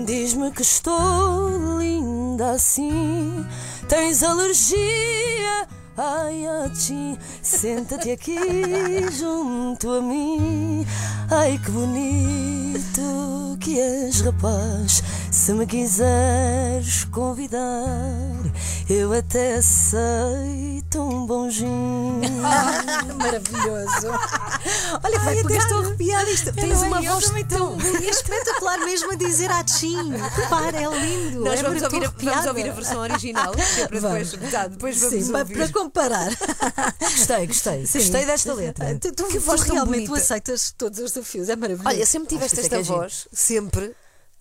Diz-me 0.07 0.51
que 0.53 0.62
estou 0.62 1.79
linda 1.79 2.53
assim. 2.53 3.44
Tens 3.88 4.23
alergia? 4.23 5.66
Ai, 5.97 6.47
a 6.47 6.68
ti. 6.71 7.18
Senta-te 7.42 8.12
aqui 8.12 8.38
junto 9.18 9.90
a 9.90 10.01
mim. 10.01 10.87
Ai, 11.31 11.59
que 11.59 11.71
bonito 11.71 13.41
que 13.62 13.79
és, 13.79 14.20
rapaz. 14.20 15.03
Se 15.31 15.53
me 15.53 15.66
quiseres 15.66 17.05
convidar, 17.05 17.62
eu 18.90 19.12
até 19.12 19.55
aceito 19.55 21.01
um 21.01 21.25
bom 21.25 21.48
gin. 21.48 22.20
Maravilhoso. 23.16 24.09
Olha, 25.03 25.18
vai 25.20 25.38
Ai, 25.38 25.42
pegar. 25.44 25.59
estou 25.59 25.79
arrepiada. 25.79 26.31
Isto, 26.31 26.53
tens 26.53 26.83
é? 26.83 26.87
uma 26.87 27.01
voz 27.01 27.25
também 27.25 27.44
tão. 27.44 27.77
É 28.03 28.11
espetacular 28.11 28.79
mesmo 28.81 29.12
a 29.12 29.14
dizer 29.14 29.51
atchim. 29.51 30.11
Repara, 30.11 30.77
é 30.77 30.88
lindo. 30.98 31.44
Nós 31.44 31.61
é 31.61 31.62
vamos 31.62 31.83
ouvir, 31.83 32.05
a, 32.05 32.09
vamos 32.11 32.46
ouvir 32.46 32.68
a 32.68 32.72
versão 32.72 33.01
original. 33.01 33.53
que 33.53 33.81
é 33.81 33.88
para 33.88 34.01
depois, 34.01 34.33
tá, 34.51 34.66
depois 34.66 35.01
vamos 35.01 35.25
Sim, 35.27 35.35
ouvir. 35.35 35.57
para 35.57 35.68
comparar. 35.68 36.31
Gostei, 37.01 37.46
gostei. 37.46 37.87
Sim. 37.87 37.98
Gostei 37.98 38.27
desta 38.27 38.55
letra. 38.55 38.98
Tu, 39.01 39.12
tu, 39.12 39.25
Que 39.25 39.38
tu 39.38 39.40
voz 39.40 39.62
tão 39.62 39.75
realmente 39.77 40.07
tu 40.07 40.14
aceitas 40.14 40.75
todos 40.77 40.98
os 40.98 41.12
desafios, 41.12 41.48
é 41.48 41.57
maravilhoso. 41.57 41.88
Olha, 41.88 42.05
sempre 42.07 42.29
tiveste 42.29 42.57
que 42.57 42.62
esta 42.62 42.77
é 42.77 42.81
é 42.81 42.83
voz, 42.83 43.29
sempre. 43.55 43.95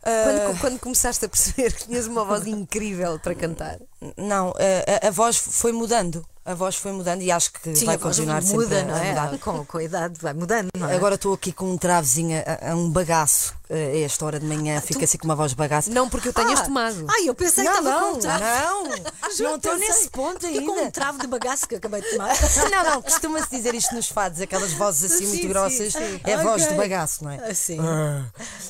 Quando, 0.04 0.60
quando 0.60 0.80
começaste 0.80 1.26
a 1.26 1.30
perceber 1.30 1.74
que 1.74 1.86
tinhas 1.86 2.08
uma 2.08 2.26
voz 2.26 2.48
incrível 2.48 3.20
para 3.20 3.36
cantar. 3.36 3.78
Não, 4.18 4.50
a, 4.50 5.06
a- 5.06 5.08
a 5.10 5.12
voz 5.12 5.38
foi 5.38 5.72
mudando. 5.72 6.26
A 6.44 6.56
voz 6.56 6.76
foi 6.76 6.92
mudando 6.92 7.22
e 7.22 7.32
acho 7.32 7.54
que 7.54 7.76
Sim, 7.76 7.86
vai 7.86 7.96
a 7.96 8.00
continuar 8.00 8.42
muda, 8.42 8.68
sempre 8.80 8.84
não 8.92 8.96
a 8.96 9.06
é? 9.06 9.10
mudar. 9.10 9.38
Com, 9.38 9.64
com 9.64 9.78
a 9.78 9.84
idade 9.84 10.16
vai 10.20 10.34
mudando, 10.34 10.70
é? 10.90 10.96
Agora 10.96 11.14
estou 11.14 11.36
aqui 11.36 11.52
com 11.52 11.66
um 11.72 11.78
travezinho 11.78 12.36
a, 12.44 12.72
a 12.72 12.76
um 12.76 12.90
bagaço 12.90 13.54
a 13.72 13.98
esta 14.06 14.26
hora 14.26 14.40
de 14.40 14.46
manhã, 14.46 14.82
fica 14.82 15.06
assim 15.06 15.18
com 15.18 15.26
uma 15.26 15.36
voz 15.36 15.52
de 15.52 15.58
bagaço. 15.58 15.90
Não 15.92 16.10
porque 16.10 16.28
eu 16.30 16.34
tenhas 16.34 16.60
Ah, 16.60 16.64
tomado. 16.64 17.06
Ai, 17.10 17.30
eu 17.30 17.36
pensei 17.36 17.64
não, 17.64 17.72
que 17.74 17.78
estava 17.80 18.00
com 18.00 18.06
não, 18.08 18.16
um 18.16 18.20
trave. 18.20 18.44
não, 18.44 18.84
não 19.50 19.56
estou 19.56 19.78
nesse 19.78 20.10
ponto 20.10 20.46
Fiquei 20.46 20.62
com 20.66 20.72
um 20.74 20.78
ainda. 20.80 20.92
trave 20.92 21.20
de 21.20 21.28
bagaço 21.28 21.68
que 21.68 21.76
acabei 21.76 22.02
de 22.02 22.10
tomar. 22.12 22.34
Não, 22.72 22.84
não, 22.92 23.02
costuma-se 23.02 23.50
dizer 23.50 23.74
isto 23.74 23.94
nos 23.96 24.08
fados, 24.10 24.42
aquelas 24.42 24.74
vozes 24.74 25.12
assim 25.12 25.26
Sim, 25.26 25.28
muito 25.28 25.42
sim, 25.42 25.48
grossas, 25.50 25.94
sim. 25.94 26.20
é 26.24 26.34
a 26.34 26.44
voz 26.44 26.68
de 26.68 26.74
bagaço, 26.74 27.24
não 27.24 27.32
é? 27.32 27.50
Assim. 27.50 27.78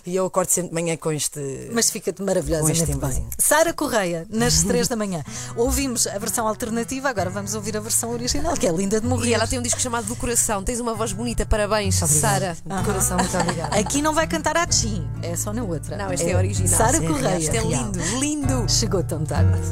E 0.06 0.16
eu 0.16 0.26
acordo 0.26 0.50
sempre 0.50 0.70
de 0.70 0.76
manhã 0.76 0.98
com 0.98 1.12
este. 1.12 1.70
Mas 1.74 1.90
fica-te 1.90 2.18
Com 2.18 2.26
maravilhosamente 2.26 2.82
este 2.84 2.96
bem. 2.98 3.28
Sara 3.38 3.74
Correia, 3.74 4.26
nas 4.30 4.64
3 4.64 4.88
da 4.88 4.96
manhã. 4.96 5.24
Ouvimos 5.56 6.08
a 6.08 6.18
versão 6.18 6.48
alternativa, 6.48 7.10
agora 7.10 7.30
vamos 7.30 7.54
ouvir 7.56 7.76
a 7.78 7.80
versão 7.80 8.12
original, 8.12 8.56
que 8.56 8.68
é 8.68 8.72
linda 8.72 9.00
de 9.00 9.08
morrer. 9.08 9.30
E 9.30 9.34
ela 9.34 9.48
tem 9.48 9.60
um 9.60 9.62
disco 9.62 9.80
chamado 9.80 10.06
Do 10.06 10.16
Coração. 10.16 10.64
Tens 10.64 10.80
uma 10.80 10.94
voz 10.94 11.12
bonita, 11.14 11.46
parabéns, 11.46 11.96
Sara. 11.96 12.58
De 12.66 12.84
coração, 12.84 13.18
muito 13.18 13.38
obrigada. 13.38 13.76
Aqui 13.78 14.02
não 14.02 14.14
vai 14.14 14.28
cantar 14.28 14.58
a 14.58 14.62
Tim, 14.92 15.08
é 15.22 15.38
só 15.38 15.54
na 15.54 15.64
outra. 15.64 15.96
Não, 15.96 16.12
este 16.12 16.30
é 16.30 16.36
original. 16.36 16.68
Sara 16.68 16.98
Sim, 16.98 17.08
Correia. 17.08 17.40
Isto 17.40 17.56
é 17.56 17.60
real. 17.62 17.86
lindo, 17.86 18.00
lindo. 18.20 18.70
Chegou 18.70 19.02
tão 19.02 19.24
tarde. 19.24 19.58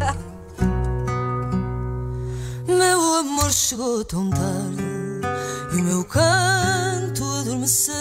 Meu 2.65 3.15
amor 3.15 3.51
chegou 3.51 4.05
tão 4.05 4.29
tarde 4.29 4.81
e 5.73 5.75
o 5.75 5.83
meu 5.83 6.05
canto 6.05 7.25
adormeceu. 7.41 7.93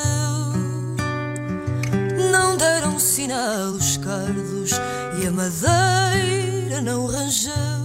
Não 2.30 2.56
deram 2.56 3.00
sinal 3.00 3.70
os 3.70 3.96
cardos 3.96 4.70
e 5.20 5.26
a 5.26 5.32
madeira 5.32 6.80
não 6.82 7.06
rangeu. 7.06 7.77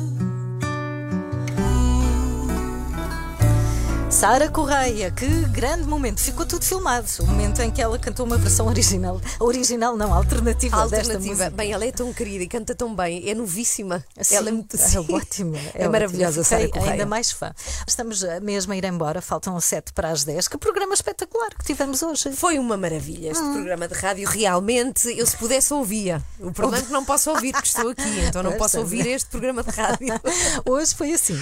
Sara 4.24 4.48
Correia, 4.50 5.12
que 5.12 5.28
grande 5.50 5.84
momento. 5.84 6.22
Ficou 6.22 6.46
tudo 6.46 6.64
filmado. 6.64 7.06
O 7.20 7.26
momento 7.28 7.62
em 7.62 7.70
que 7.70 7.82
ela 7.82 8.00
cantou 8.00 8.26
uma 8.26 8.38
versão 8.38 8.68
original. 8.68 9.20
Original, 9.38 9.98
não, 9.98 10.14
alternativa, 10.14 10.78
A 10.78 10.88
desta 10.88 11.12
alternativa. 11.16 11.30
música. 11.44 11.50
Bem, 11.50 11.74
ela 11.74 11.86
é 11.86 11.92
tão 11.92 12.14
querida 12.14 12.42
e 12.42 12.48
canta 12.48 12.74
tão 12.74 12.96
bem. 12.96 13.30
É 13.30 13.36
novíssima. 13.36 14.02
Sim, 14.22 14.36
ela 14.36 14.48
é 14.48 14.52
muito 14.54 14.78
é 14.78 14.80
ótima. 15.14 15.58
É, 15.74 15.90
maravilhosa, 15.90 16.40
ótima. 16.40 16.58
Sara 16.58 16.70
Correia. 16.70 16.92
ainda 16.94 17.06
mais 17.06 17.32
fã. 17.34 17.54
Estamos 17.86 18.24
mesmo 18.42 18.72
a 18.72 18.78
ir 18.78 18.86
embora, 18.86 19.22
faltam 19.22 19.60
7 19.60 19.92
para 19.92 20.08
as 20.12 20.24
10. 20.24 20.48
Que 20.48 20.58
programa 20.58 20.94
espetacular 20.94 21.50
que 21.60 21.66
tivemos 21.66 22.02
hoje. 22.02 22.32
Foi 22.32 22.58
uma 22.58 22.78
maravilha 22.78 23.30
este 23.32 23.44
Hum. 23.44 23.56
programa 23.56 23.90
de 23.90 23.94
rádio. 23.94 24.26
Realmente, 24.30 25.10
eu 25.20 25.28
se 25.28 25.36
pudesse 25.36 25.74
ouvia. 25.74 26.24
O 26.40 26.50
problema 26.54 26.82
é 26.82 26.86
que 26.86 26.94
não 26.94 27.04
posso 27.04 27.30
ouvir, 27.30 27.52
porque 27.52 27.68
estou 27.68 27.90
aqui. 27.90 28.22
Então 28.26 28.42
não 28.42 28.54
posso 28.54 28.78
pois. 28.78 28.86
ouvir 28.86 29.06
este 29.06 29.30
programa 29.30 29.64
de 29.64 29.72
rádio. 29.72 30.08
Hoje 30.66 30.96
foi 30.96 31.12
assim. 31.12 31.38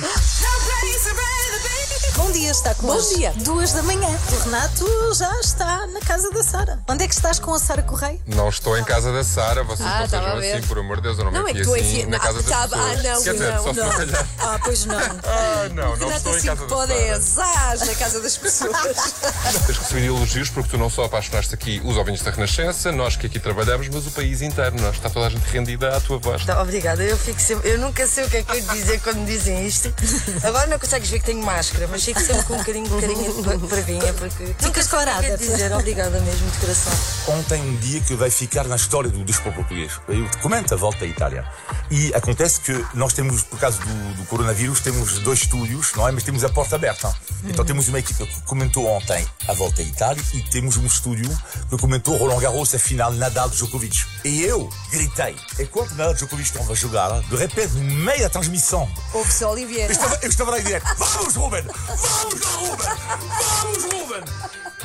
Bom 2.22 2.32
dia, 2.32 2.52
está 2.52 2.74
com 2.76 2.86
Bom 2.88 3.02
dia. 3.16 3.34
Duas 3.38 3.74
da 3.74 3.82
manhã. 3.84 4.08
O 4.32 4.44
Renato 4.46 5.14
já 5.16 5.40
está 5.40 5.88
na 5.88 6.00
casa 6.02 6.30
da 6.32 6.44
Sara. 6.44 6.80
Onde 6.88 7.04
é 7.04 7.08
que 7.08 7.14
estás 7.16 7.40
com 7.40 7.52
a 7.54 7.60
Sara 7.60 7.82
Correia? 7.82 8.20
Não 8.28 8.48
estou 8.48 8.78
em 8.78 8.84
casa 8.84 9.12
da 9.12 9.24
Sara, 9.24 9.64
vocês 9.64 9.88
Ah, 9.90 9.98
não 10.00 10.06
estava 10.06 10.24
sejam 10.24 10.38
a 10.38 10.40
ver. 10.40 10.54
assim, 10.58 10.68
por 10.68 10.78
amor 10.78 10.98
de 10.98 11.02
Deus, 11.04 11.18
eu 11.18 11.26
não, 11.26 11.32
Não, 11.32 11.44
me 11.44 11.50
é 11.50 11.54
que 11.54 11.60
enfio 11.62 11.74
tu 11.74 11.80
assim 11.80 11.90
enfia- 11.94 12.08
na 12.08 12.18
Ah, 12.18 12.20
casa 12.20 12.42
das 12.42 12.46
tá- 12.46 12.68
pessoas. 12.68 12.82
ah, 12.82 13.04
não, 13.04 13.24
Quer 13.24 13.34
dizer, 13.34 13.54
não, 13.54 13.64
só 13.64 13.74
se 13.74 13.80
não. 13.80 13.90
calhar. 13.90 14.28
Ah, 14.40 14.60
pois 14.64 14.86
não. 14.86 14.98
Ah, 15.00 15.70
não, 15.74 15.76
não 15.84 15.94
Renato 15.96 16.16
estou 16.18 16.34
em 16.34 16.38
assim 16.38 16.48
casa 16.48 16.62
da 16.62 16.68
pode 16.68 16.92
Sara. 16.94 17.02
é 17.02 17.12
azar 17.12 17.78
na 17.86 17.96
casa 17.96 18.22
das 18.22 18.38
pessoas. 18.38 18.98
Tens 19.66 19.78
recebido 19.78 20.06
elogios 20.06 20.50
porque 20.50 20.70
tu 20.70 20.78
não 20.78 20.90
só 20.90 21.06
apaixonaste 21.06 21.54
aqui 21.56 21.82
os 21.84 21.98
ouvintes 21.98 22.22
da 22.24 22.32
Renascença, 22.32 22.92
nós 22.92 23.16
que 23.16 23.26
aqui 23.28 23.40
trabalhamos, 23.40 23.90
mas 23.90 24.06
o 24.08 24.12
país 24.12 24.42
inteiro. 24.42 24.80
Nós 24.80 24.96
está 24.96 25.10
toda 25.10 25.26
a 25.28 25.30
gente 25.30 25.44
rendida 25.46 25.98
à 25.98 26.00
tua 26.00 26.20
voz. 26.20 26.46
Tá, 26.46 26.62
obrigada, 26.62 27.04
eu 27.04 27.18
fico 27.18 27.40
sempre. 27.42 27.70
Eu 27.72 27.80
nunca 27.80 28.06
sei 28.08 28.24
o 28.26 28.30
que 28.30 28.38
é 28.38 28.44
que 28.44 28.52
eu 28.52 28.56
ia 28.58 28.62
dizer 28.74 29.02
quando 29.02 29.26
dizem 29.26 29.66
isto. 29.66 29.92
Agora 30.44 30.68
não 30.68 30.78
consegues 30.80 31.10
ver 31.10 31.20
que 31.20 31.26
tenho 31.26 31.44
máscara, 31.44 31.88
mas 31.90 32.02
fico 32.14 32.22
sempre 32.22 32.44
com 32.44 32.54
um 32.54 32.58
bocadinho 32.58 32.90
de 32.90 33.02
carinha 33.02 33.32
de 33.32 33.68
bravinha, 33.68 34.14
porque. 34.14 34.56
Nunca 34.62 34.84
que 34.84 35.26
é 35.26 35.38
dizer. 35.38 35.72
Obrigada 35.74 36.20
mesmo, 36.20 36.50
de 36.52 36.58
coração. 36.58 36.94
Ontem 37.28 37.62
um 37.62 37.76
dia 37.78 38.02
que 38.02 38.16
vai 38.16 38.30
ficar 38.30 38.66
na 38.66 38.76
história 38.76 39.10
do 39.10 39.24
desporto 39.24 39.60
português. 39.60 39.94
Eu 40.08 40.30
te 40.30 40.38
comento 40.38 40.74
a 40.74 40.78
volta 40.78 41.06
à 41.06 41.08
Itália. 41.08 41.46
E 41.90 42.14
acontece 42.14 42.62
que 42.62 42.86
nós 42.94 43.14
temos, 43.14 43.44
por 43.44 43.60
causa 43.60 43.80
do, 43.80 44.14
do 44.16 44.26
coronavírus, 44.26 44.80
temos 44.80 45.20
dois 45.20 45.40
estúdios, 45.40 45.92
não 45.96 46.08
é? 46.08 46.12
Mas 46.12 46.24
temos 46.24 46.44
a 46.44 46.50
porta 46.50 46.76
aberta. 46.76 47.14
Então 47.44 47.66
temos 47.66 47.88
uma 47.88 48.00
equipa 48.00 48.26
que 48.26 48.42
comentou 48.42 48.86
ontem 48.88 49.26
a 49.48 49.54
volta 49.54 49.82
à 49.82 49.86
Itália 49.86 50.24
e 50.34 50.42
temos 50.44 50.78
um 50.78 50.86
estúdio 50.86 51.30
que 51.70 51.78
comentou 51.78 52.18
Roland 52.18 52.40
Garros, 52.40 52.74
a 52.76 52.80
final 52.80 53.12
Nadal 53.14 53.50
Djokovic. 53.50 54.06
E 54.24 54.42
eu 54.44 54.70
gritei. 54.92 55.36
E 55.60 55.66
quando 55.66 55.92
Nadal 55.92 56.14
Djokovic 56.14 56.48
estava 56.50 56.72
a 56.72 56.76
jogar, 56.76 57.22
de 57.22 57.36
repente, 57.36 57.74
no 57.74 57.96
meio 57.96 58.22
da 58.22 58.30
transmissão, 58.30 58.90
Ouve 59.14 59.32
só 59.32 59.52
Oliveira. 59.52 59.88
eu 59.88 59.92
estava, 59.92 60.20
eu 60.22 60.30
estava 60.30 60.52
lá 60.52 60.60
em 60.60 60.64
direto. 60.64 60.86
Vamos, 60.98 61.36
Ruben! 61.36 61.64
Vamos, 62.02 62.46
Ruben! 62.46 62.88
Vamos, 63.62 63.84
Ruben! 63.84 64.24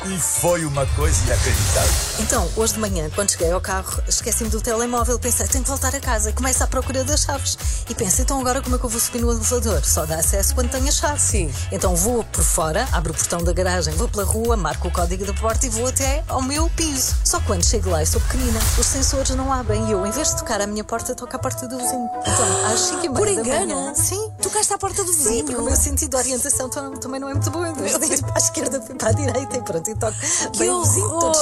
E 0.04 0.18
foi 0.20 0.64
uma 0.64 0.86
coisa 0.94 1.20
inacreditável. 1.24 1.90
Então, 2.20 2.48
hoje 2.54 2.74
de 2.74 2.78
manhã, 2.78 3.10
quando 3.12 3.30
cheguei 3.32 3.50
ao 3.50 3.60
carro, 3.60 4.00
esqueci-me 4.06 4.48
do 4.50 4.60
telemóvel. 4.60 5.18
Pensei, 5.18 5.48
tenho 5.48 5.64
que 5.64 5.70
voltar 5.70 5.92
a 5.96 5.98
casa. 6.00 6.32
Começo 6.32 6.62
à 6.62 6.66
procura 6.68 7.02
das 7.02 7.22
chaves. 7.22 7.58
E 7.88 7.94
penso, 7.94 8.22
então 8.22 8.38
agora 8.40 8.62
como 8.62 8.76
é 8.76 8.78
que 8.78 8.84
eu 8.84 8.88
vou 8.90 9.00
subir 9.00 9.20
no 9.20 9.32
elevador? 9.32 9.84
Só 9.84 10.06
dá 10.06 10.16
acesso 10.16 10.54
quando 10.54 10.70
tenho 10.70 10.86
a 10.86 10.92
chave. 10.92 11.18
Sim. 11.20 11.52
Então 11.72 11.96
vou 11.96 12.22
por 12.22 12.44
fora, 12.44 12.86
abro 12.92 13.12
o 13.12 13.16
portão 13.16 13.42
da 13.42 13.52
garagem, 13.52 13.94
vou 13.94 14.08
pela 14.08 14.22
rua, 14.24 14.56
marco 14.56 14.86
o 14.86 14.90
código 14.92 15.24
da 15.24 15.32
porta 15.34 15.66
e 15.66 15.70
vou 15.70 15.88
até 15.88 16.22
ao 16.28 16.40
meu 16.40 16.70
piso. 16.70 17.16
Só 17.24 17.40
que 17.40 17.46
quando 17.46 17.64
chego 17.64 17.90
lá 17.90 18.00
e 18.02 18.06
sou 18.06 18.20
pequenina, 18.20 18.60
os 18.78 18.86
sensores 18.86 19.30
não 19.30 19.52
abrem 19.52 19.88
e 19.88 19.92
eu, 19.92 20.06
em 20.06 20.10
vez 20.12 20.28
de 20.30 20.36
tocar 20.36 20.60
à 20.60 20.66
minha 20.68 20.84
porta, 20.84 21.16
toco 21.16 21.34
à 21.34 21.38
porta 21.38 21.66
do 21.66 21.76
vizinho. 21.78 22.08
Então, 22.20 22.66
às 22.72 22.80
5 22.80 23.06
e 23.06 23.08
Por 23.08 23.26
da 23.26 23.32
engano? 23.32 23.74
manhã. 23.74 23.94
Sim. 23.96 24.30
Tocaste 24.40 24.72
à 24.72 24.78
porta 24.78 25.02
do 25.02 25.12
Sim, 25.12 25.22
porque 25.22 25.40
o 25.40 25.46
vizinho. 25.46 25.64
meu 25.64 25.76
sentido 25.76 26.10
de 26.10 26.16
orientação 26.16 26.68
tam- 26.70 26.92
também 26.98 27.20
não 27.20 27.28
é 27.28 27.34
muito 27.34 27.50
bom. 27.50 27.62
De 27.72 28.12
ir 28.14 28.22
para 28.22 28.34
a 28.34 28.38
esquerda, 28.38 28.80
fui 28.82 28.94
para 28.94 29.10
a 29.10 29.12
direita 29.12 29.56
e 29.56 29.62
pronto, 29.62 29.90
e 29.90 29.94
toco. 29.94 30.16
Que 30.52 30.58
bem 30.58 30.70
horror! 30.70 31.32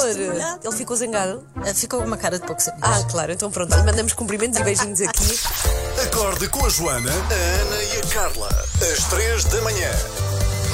Ele 0.63 0.75
ficou 0.75 0.95
zangado? 0.95 1.43
Ah, 1.55 1.73
Ficou 1.73 1.99
com 1.99 2.07
uma 2.07 2.17
cara 2.17 2.39
de 2.39 2.45
pouco 2.45 2.61
sabido. 2.61 2.85
Ah, 2.85 3.03
claro, 3.09 3.31
então 3.31 3.49
pronto. 3.51 3.73
Olha, 3.73 3.83
mandamos 3.83 4.13
cumprimentos 4.13 4.59
e 4.59 4.63
beijinhos 4.63 5.01
aqui. 5.01 5.39
Acorde 6.05 6.47
com 6.49 6.65
a 6.65 6.69
Joana, 6.69 7.11
a 7.11 7.61
Ana 7.61 7.83
e 7.83 7.97
a 8.01 8.05
Carla. 8.13 8.49
Às 8.81 9.03
três 9.05 9.43
da 9.45 9.61
manhã. 9.61 9.91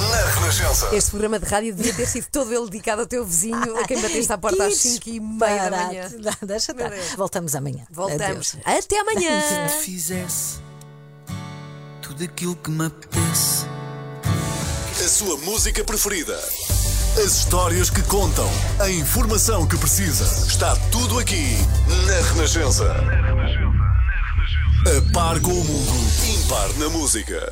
Na 0.10 0.18
Renascença. 0.40 0.94
Este 0.96 1.12
programa 1.12 1.40
de 1.40 1.46
rádio 1.46 1.76
devia 1.76 1.94
ter 1.94 2.08
sido 2.08 2.26
todo 2.32 2.52
ele 2.54 2.66
dedicado 2.66 3.02
ao 3.02 3.08
teu 3.08 3.24
vizinho, 3.24 3.78
a 3.78 3.86
quem 3.88 4.02
bateste 4.02 4.34
à 4.34 4.38
porta 4.38 4.66
às 4.66 4.76
5 4.78 5.10
e 5.10 5.20
meia 5.20 5.70
da 5.70 5.78
manhã. 5.86 6.08
Disparate. 6.10 6.46
Deixa 6.46 6.72
estar. 6.72 6.92
Voltamos 7.16 7.56
amanhã. 7.56 7.86
Voltamos. 7.92 8.56
Adeus. 8.56 8.56
Até 8.66 9.00
amanhã. 9.00 9.70
fizesse 9.84 10.60
tudo 12.02 12.24
aquilo 12.24 12.56
que 12.56 12.72
me 12.72 12.86
apetece. 12.88 13.66
A 15.04 15.10
sua 15.10 15.36
música 15.38 15.84
preferida. 15.84 16.38
As 17.18 17.38
histórias 17.38 17.90
que 17.90 18.04
contam. 18.04 18.48
A 18.80 18.88
informação 18.88 19.66
que 19.66 19.76
precisa. 19.76 20.24
Está 20.48 20.76
tudo 20.92 21.18
aqui 21.18 21.58
na 22.06 22.30
Renascença. 22.30 22.86
A 24.86 25.12
par 25.12 25.40
com 25.42 25.54
o 25.54 25.64
mundo. 25.66 25.92
Impar 26.36 26.70
na 26.78 26.88
música. 26.90 27.52